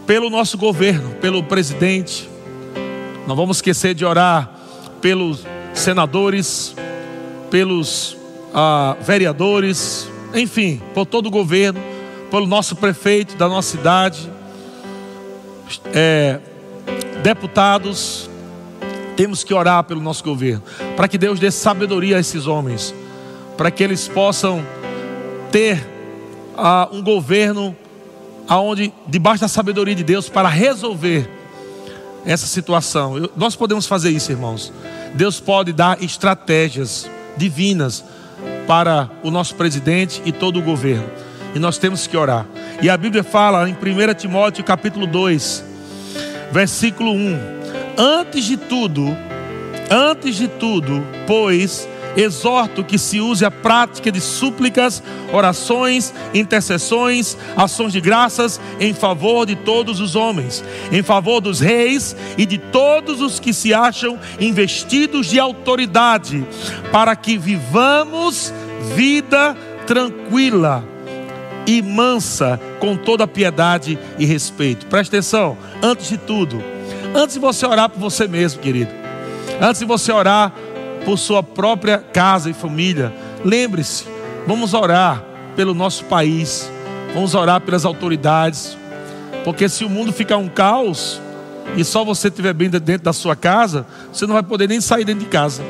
pelo 0.05 0.29
nosso 0.29 0.57
governo, 0.57 1.11
pelo 1.15 1.43
presidente. 1.43 2.29
Não 3.27 3.35
vamos 3.35 3.57
esquecer 3.57 3.93
de 3.93 4.03
orar 4.03 4.51
pelos 4.99 5.45
senadores, 5.73 6.75
pelos 7.49 8.17
ah, 8.53 8.95
vereadores, 9.01 10.09
enfim, 10.33 10.81
por 10.93 11.05
todo 11.05 11.27
o 11.27 11.31
governo, 11.31 11.79
pelo 12.29 12.47
nosso 12.47 12.75
prefeito 12.75 13.35
da 13.35 13.47
nossa 13.47 13.77
cidade, 13.77 14.29
é, 15.93 16.39
deputados. 17.21 18.29
Temos 19.15 19.43
que 19.43 19.53
orar 19.53 19.83
pelo 19.83 20.01
nosso 20.01 20.23
governo, 20.23 20.63
para 20.95 21.07
que 21.07 21.17
Deus 21.17 21.39
dê 21.39 21.51
sabedoria 21.51 22.17
a 22.17 22.19
esses 22.19 22.47
homens, 22.47 22.95
para 23.57 23.69
que 23.69 23.83
eles 23.83 24.07
possam 24.07 24.65
ter 25.51 25.85
ah, 26.57 26.89
um 26.91 27.03
governo 27.03 27.75
aonde 28.47 28.93
debaixo 29.07 29.41
da 29.41 29.47
sabedoria 29.47 29.95
de 29.95 30.03
Deus 30.03 30.29
para 30.29 30.49
resolver 30.49 31.29
essa 32.25 32.45
situação. 32.45 33.17
Eu, 33.17 33.31
nós 33.35 33.55
podemos 33.55 33.85
fazer 33.87 34.09
isso, 34.09 34.31
irmãos. 34.31 34.71
Deus 35.13 35.39
pode 35.39 35.73
dar 35.73 36.01
estratégias 36.03 37.09
divinas 37.37 38.03
para 38.67 39.09
o 39.23 39.31
nosso 39.31 39.55
presidente 39.55 40.21
e 40.25 40.31
todo 40.31 40.59
o 40.59 40.61
governo. 40.61 41.09
E 41.53 41.59
nós 41.59 41.77
temos 41.77 42.07
que 42.07 42.15
orar. 42.15 42.45
E 42.81 42.89
a 42.89 42.97
Bíblia 42.97 43.23
fala 43.23 43.69
em 43.69 43.73
1 43.73 44.13
Timóteo 44.15 44.63
capítulo 44.63 45.05
2, 45.05 45.63
versículo 46.51 47.11
1: 47.11 47.39
Antes 47.97 48.45
de 48.45 48.57
tudo, 48.57 49.15
antes 49.89 50.35
de 50.35 50.47
tudo, 50.47 51.03
pois 51.27 51.87
exorto 52.15 52.83
que 52.83 52.97
se 52.97 53.19
use 53.19 53.45
a 53.45 53.51
prática 53.51 54.11
de 54.11 54.19
súplicas, 54.19 55.01
orações, 55.31 56.13
intercessões, 56.33 57.37
ações 57.55 57.93
de 57.93 58.01
graças 58.01 58.59
em 58.79 58.93
favor 58.93 59.45
de 59.45 59.55
todos 59.55 59.99
os 59.99 60.15
homens, 60.15 60.63
em 60.91 61.01
favor 61.01 61.41
dos 61.41 61.59
reis 61.59 62.15
e 62.37 62.45
de 62.45 62.57
todos 62.57 63.21
os 63.21 63.39
que 63.39 63.53
se 63.53 63.73
acham 63.73 64.19
investidos 64.39 65.27
de 65.27 65.39
autoridade, 65.39 66.45
para 66.91 67.15
que 67.15 67.37
vivamos 67.37 68.53
vida 68.95 69.55
tranquila 69.85 70.83
e 71.65 71.81
mansa, 71.81 72.59
com 72.79 72.95
toda 72.95 73.27
piedade 73.27 73.97
e 74.17 74.25
respeito. 74.25 74.85
Preste 74.87 75.09
atenção, 75.09 75.57
antes 75.81 76.09
de 76.09 76.17
tudo, 76.17 76.63
antes 77.13 77.35
de 77.35 77.39
você 77.39 77.65
orar 77.65 77.89
por 77.89 77.99
você 77.99 78.27
mesmo, 78.27 78.61
querido, 78.61 78.91
antes 79.61 79.79
de 79.79 79.85
você 79.85 80.11
orar 80.11 80.51
por 81.05 81.17
sua 81.17 81.41
própria 81.41 81.97
casa 81.97 82.49
e 82.49 82.53
família. 82.53 83.13
Lembre-se, 83.43 84.05
vamos 84.45 84.73
orar 84.73 85.23
pelo 85.55 85.73
nosso 85.73 86.05
país, 86.05 86.69
vamos 87.13 87.35
orar 87.35 87.61
pelas 87.61 87.85
autoridades, 87.85 88.77
porque 89.43 89.67
se 89.67 89.83
o 89.83 89.89
mundo 89.89 90.13
ficar 90.13 90.37
um 90.37 90.47
caos 90.47 91.21
e 91.75 91.83
só 91.83 92.03
você 92.03 92.27
estiver 92.27 92.53
bem 92.53 92.69
dentro 92.69 93.03
da 93.03 93.13
sua 93.13 93.35
casa, 93.35 93.85
você 94.11 94.25
não 94.25 94.33
vai 94.33 94.43
poder 94.43 94.67
nem 94.67 94.81
sair 94.81 95.05
dentro 95.05 95.23
de 95.23 95.29
casa. 95.29 95.63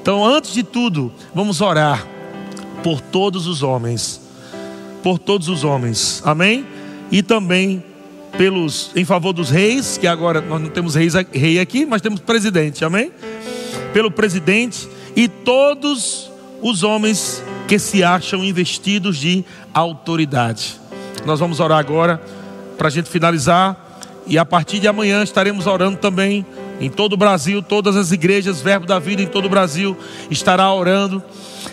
Então, 0.00 0.24
antes 0.24 0.52
de 0.52 0.62
tudo, 0.62 1.12
vamos 1.34 1.60
orar 1.60 2.06
por 2.82 3.00
todos 3.00 3.46
os 3.46 3.62
homens, 3.62 4.20
por 5.02 5.18
todos 5.18 5.48
os 5.48 5.64
homens, 5.64 6.20
amém? 6.24 6.66
E 7.10 7.22
também 7.22 7.84
pelos 8.36 8.90
em 8.96 9.04
favor 9.04 9.32
dos 9.32 9.50
reis, 9.50 9.98
que 9.98 10.06
agora 10.06 10.40
nós 10.40 10.60
não 10.60 10.70
temos 10.70 10.94
reis, 10.94 11.14
rei 11.32 11.60
aqui, 11.60 11.86
mas 11.86 12.02
temos 12.02 12.20
presidente, 12.20 12.84
amém? 12.84 13.12
Pelo 13.92 14.10
presidente 14.10 14.88
e 15.14 15.28
todos 15.28 16.30
os 16.60 16.82
homens 16.82 17.42
que 17.68 17.78
se 17.78 18.02
acham 18.04 18.44
investidos 18.44 19.16
de 19.18 19.44
autoridade. 19.72 20.80
Nós 21.24 21.40
vamos 21.40 21.60
orar 21.60 21.78
agora 21.78 22.20
para 22.76 22.88
a 22.88 22.90
gente 22.90 23.08
finalizar 23.08 24.00
e 24.26 24.38
a 24.38 24.44
partir 24.44 24.78
de 24.78 24.88
amanhã 24.88 25.22
estaremos 25.22 25.66
orando 25.66 25.98
também 25.98 26.46
em 26.80 26.90
todo 26.90 27.14
o 27.14 27.16
Brasil, 27.16 27.62
todas 27.62 27.96
as 27.96 28.12
igrejas 28.12 28.60
Verbo 28.60 28.86
da 28.86 28.98
Vida 28.98 29.22
em 29.22 29.26
todo 29.26 29.46
o 29.46 29.48
Brasil 29.48 29.96
estará 30.30 30.72
orando 30.72 31.22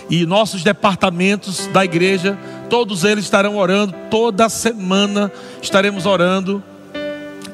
e 0.09 0.25
nossos 0.25 0.63
departamentos 0.63 1.67
da 1.67 1.83
igreja, 1.83 2.37
todos 2.69 3.03
eles 3.03 3.23
estarão 3.23 3.57
orando 3.57 3.93
toda 4.09 4.49
semana 4.49 5.31
estaremos 5.61 6.05
orando 6.05 6.63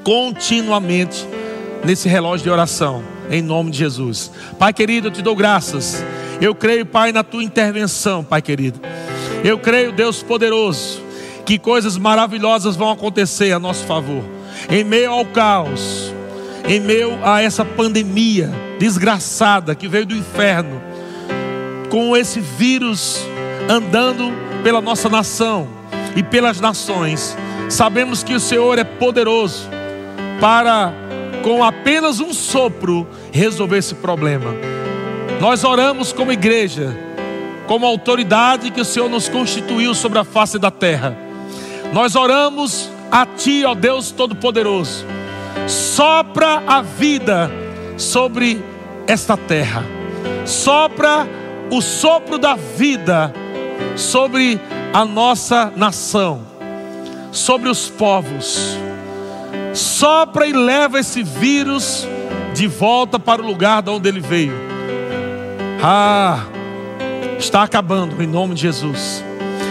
continuamente 0.03 1.25
nesse 1.83 2.07
relógio 2.07 2.43
de 2.43 2.49
oração, 2.49 3.03
em 3.29 3.41
nome 3.41 3.71
de 3.71 3.77
Jesus. 3.77 4.31
Pai 4.57 4.73
querido, 4.73 5.07
eu 5.07 5.11
te 5.11 5.21
dou 5.21 5.35
graças. 5.35 6.03
Eu 6.41 6.53
creio, 6.53 6.85
Pai, 6.85 7.11
na 7.11 7.23
tua 7.23 7.43
intervenção, 7.43 8.23
Pai 8.23 8.41
querido. 8.41 8.79
Eu 9.43 9.57
creio, 9.57 9.91
Deus 9.91 10.23
poderoso, 10.23 11.01
que 11.45 11.59
coisas 11.59 11.97
maravilhosas 11.97 12.75
vão 12.75 12.91
acontecer 12.91 13.51
a 13.51 13.59
nosso 13.59 13.85
favor. 13.85 14.23
Em 14.69 14.83
meio 14.83 15.11
ao 15.11 15.25
caos, 15.25 16.13
em 16.67 16.79
meio 16.79 17.17
a 17.23 17.41
essa 17.41 17.63
pandemia 17.63 18.51
desgraçada 18.79 19.75
que 19.75 19.87
veio 19.87 20.05
do 20.05 20.15
inferno, 20.15 20.81
com 21.89 22.17
esse 22.17 22.39
vírus 22.39 23.19
andando 23.69 24.31
pela 24.63 24.81
nossa 24.81 25.09
nação 25.09 25.67
e 26.15 26.23
pelas 26.23 26.59
nações, 26.59 27.37
sabemos 27.69 28.23
que 28.23 28.33
o 28.33 28.39
Senhor 28.39 28.79
é 28.79 28.83
poderoso 28.83 29.69
para, 30.39 30.91
com 31.45 31.63
apenas 31.63 32.19
um 32.19 32.33
sopro, 32.33 33.07
resolver 33.31 33.77
esse 33.77 33.93
problema. 33.93 34.51
Nós 35.39 35.63
oramos 35.63 36.11
como 36.11 36.31
igreja, 36.31 36.97
como 37.67 37.85
autoridade 37.85 38.71
que 38.71 38.81
o 38.81 38.85
Senhor 38.85 39.07
nos 39.07 39.29
constituiu 39.29 39.93
sobre 39.93 40.17
a 40.17 40.23
face 40.23 40.57
da 40.57 40.71
terra. 40.71 41.15
Nós 41.93 42.15
oramos 42.15 42.89
a 43.11 43.27
Ti, 43.27 43.63
ó 43.63 43.75
Deus 43.75 44.09
Todo-Poderoso, 44.09 45.05
sopra 45.67 46.63
a 46.65 46.81
vida 46.81 47.51
sobre 47.95 48.59
esta 49.05 49.37
terra, 49.37 49.85
sopra 50.45 51.27
o 51.69 51.79
sopro 51.79 52.39
da 52.39 52.55
vida 52.55 53.31
sobre 53.95 54.59
a 54.91 55.05
nossa 55.05 55.71
nação, 55.75 56.41
sobre 57.31 57.69
os 57.69 57.87
povos. 57.87 58.79
Sopra 59.75 60.47
e 60.47 60.53
leva 60.53 60.99
esse 60.99 61.21
vírus 61.21 62.07
de 62.53 62.65
volta 62.65 63.19
para 63.19 63.41
o 63.41 63.45
lugar 63.45 63.81
de 63.81 63.89
onde 63.89 64.07
ele 64.07 64.21
veio. 64.21 64.53
Ah, 65.83 66.45
está 67.37 67.63
acabando 67.63 68.21
em 68.23 68.27
nome 68.27 68.55
de 68.55 68.61
Jesus. 68.61 69.23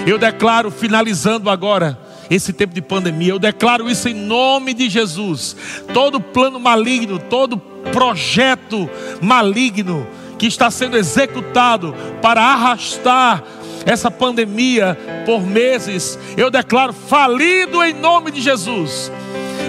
Eu 0.06 0.18
declaro, 0.18 0.70
finalizando 0.70 1.48
agora 1.48 1.98
esse 2.30 2.52
tempo 2.52 2.74
de 2.74 2.82
pandemia, 2.82 3.32
eu 3.32 3.38
declaro 3.38 3.90
isso 3.90 4.08
em 4.08 4.14
nome 4.14 4.74
de 4.74 4.90
Jesus. 4.90 5.56
Todo 5.94 6.20
plano 6.20 6.60
maligno, 6.60 7.18
todo 7.18 7.56
projeto 7.90 8.88
maligno 9.22 10.06
que 10.38 10.46
está 10.46 10.70
sendo 10.70 10.98
executado 10.98 11.94
para 12.20 12.42
arrastar 12.42 13.42
essa 13.86 14.10
pandemia 14.10 14.98
por 15.24 15.42
meses, 15.42 16.18
eu 16.36 16.50
declaro 16.50 16.92
falido 16.92 17.82
em 17.82 17.94
nome 17.94 18.30
de 18.30 18.40
Jesus. 18.40 19.10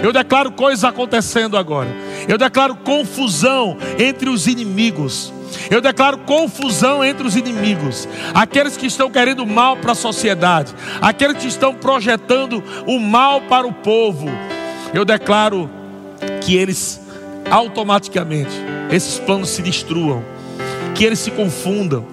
Eu 0.02 0.12
declaro 0.12 0.52
coisas 0.52 0.84
acontecendo 0.84 1.56
agora. 1.56 1.88
Eu 2.28 2.38
declaro 2.38 2.76
confusão 2.76 3.76
entre 3.98 4.28
os 4.28 4.46
inimigos. 4.46 5.32
Eu 5.70 5.80
declaro 5.80 6.18
confusão 6.18 7.04
entre 7.04 7.26
os 7.26 7.36
inimigos, 7.36 8.08
aqueles 8.34 8.76
que 8.76 8.86
estão 8.86 9.10
querendo 9.10 9.46
mal 9.46 9.76
para 9.76 9.92
a 9.92 9.94
sociedade, 9.94 10.74
aqueles 11.00 11.38
que 11.38 11.46
estão 11.46 11.72
projetando 11.72 12.62
o 12.86 12.98
mal 12.98 13.40
para 13.42 13.66
o 13.66 13.72
povo. 13.72 14.26
Eu 14.92 15.04
declaro 15.04 15.70
que 16.42 16.56
eles 16.56 17.00
automaticamente 17.50 18.50
esses 18.90 19.18
planos 19.18 19.50
se 19.50 19.62
destruam, 19.62 20.22
que 20.94 21.04
eles 21.04 21.18
se 21.18 21.30
confundam, 21.30 22.04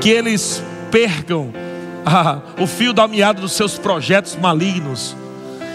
que 0.00 0.10
eles 0.10 0.62
percam 0.90 1.52
ah, 2.06 2.40
o 2.58 2.66
fio 2.66 2.92
da 2.92 3.06
meada 3.06 3.40
dos 3.40 3.52
seus 3.52 3.78
projetos 3.78 4.36
malignos 4.36 5.16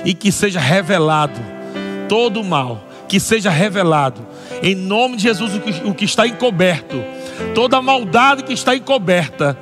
e 0.06 0.14
que 0.14 0.32
seja 0.32 0.60
revelado 0.60 1.40
todo 2.08 2.40
o 2.40 2.44
mal, 2.44 2.82
que 3.10 3.20
seja 3.20 3.50
revelado 3.50 4.26
em 4.62 4.76
nome 4.76 5.18
de 5.18 5.24
Jesus 5.24 5.56
o 5.56 5.60
que, 5.60 5.88
o 5.88 5.94
que 5.94 6.06
está 6.06 6.28
encoberto, 6.28 7.04
toda 7.54 7.78
a 7.78 7.82
maldade 7.82 8.44
que 8.44 8.54
está 8.54 8.76
encoberta, 8.76 9.58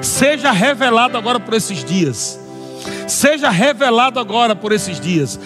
seja 0.00 0.50
revelado 0.50 1.18
agora 1.18 1.38
por 1.38 1.54
esses 1.54 1.84
dias. 1.84 2.40
Seja 3.06 3.50
revelado 3.50 4.18
agora 4.18 4.56
por 4.56 4.72
esses 4.72 4.98
dias. 4.98 5.38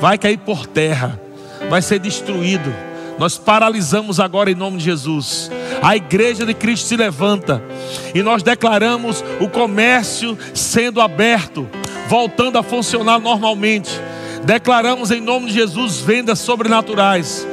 Vai 0.00 0.16
cair 0.16 0.38
por 0.38 0.66
terra, 0.66 1.20
vai 1.68 1.82
ser 1.82 1.98
destruído. 1.98 2.72
Nós 3.18 3.36
paralisamos 3.36 4.20
agora 4.20 4.50
em 4.50 4.54
nome 4.54 4.78
de 4.78 4.84
Jesus 4.84 5.50
a 5.82 5.96
igreja 5.96 6.44
de 6.44 6.54
Cristo 6.54 6.88
se 6.88 6.96
levanta 6.96 7.62
e 8.14 8.22
nós 8.22 8.42
declaramos 8.42 9.24
o 9.40 9.48
comércio 9.48 10.36
sendo 10.54 11.00
aberto, 11.00 11.68
voltando 12.08 12.58
a 12.58 12.62
funcionar 12.62 13.20
normalmente. 13.20 13.90
Declaramos 14.42 15.10
em 15.10 15.20
nome 15.20 15.46
de 15.46 15.52
Jesus 15.52 16.00
vendas 16.00 16.38
sobrenaturais. 16.38 17.46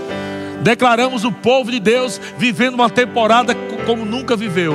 Declaramos 0.62 1.26
o 1.26 1.32
povo 1.32 1.70
de 1.70 1.80
Deus 1.80 2.20
vivendo 2.38 2.76
uma 2.76 2.90
temporada 2.90 3.54
como 3.86 4.06
nunca 4.06 4.36
viveu. 4.36 4.74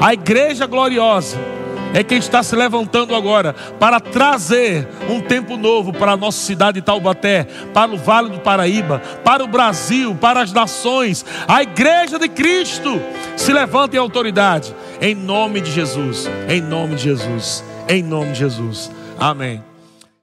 A 0.00 0.12
igreja 0.12 0.66
gloriosa 0.66 1.38
é 1.94 2.02
quem 2.02 2.18
está 2.18 2.42
se 2.42 2.54
levantando 2.56 3.14
agora 3.14 3.54
para 3.78 4.00
trazer 4.00 4.86
um 5.08 5.20
tempo 5.20 5.56
novo 5.56 5.92
para 5.92 6.12
a 6.12 6.16
nossa 6.16 6.44
cidade 6.44 6.80
de 6.80 6.84
Taubaté, 6.84 7.46
para 7.72 7.92
o 7.92 7.96
Vale 7.96 8.30
do 8.30 8.40
Paraíba, 8.40 9.00
para 9.24 9.44
o 9.44 9.46
Brasil, 9.46 10.14
para 10.16 10.42
as 10.42 10.52
nações. 10.52 11.24
A 11.46 11.62
igreja 11.62 12.18
de 12.18 12.28
Cristo 12.28 13.00
se 13.36 13.52
levanta 13.52 13.96
em 13.96 14.00
autoridade, 14.00 14.74
em 15.00 15.14
nome 15.14 15.60
de 15.60 15.70
Jesus, 15.70 16.28
em 16.48 16.60
nome 16.60 16.96
de 16.96 17.04
Jesus, 17.04 17.64
em 17.88 18.02
nome 18.02 18.32
de 18.32 18.40
Jesus. 18.40 18.95
Amém. 19.18 19.65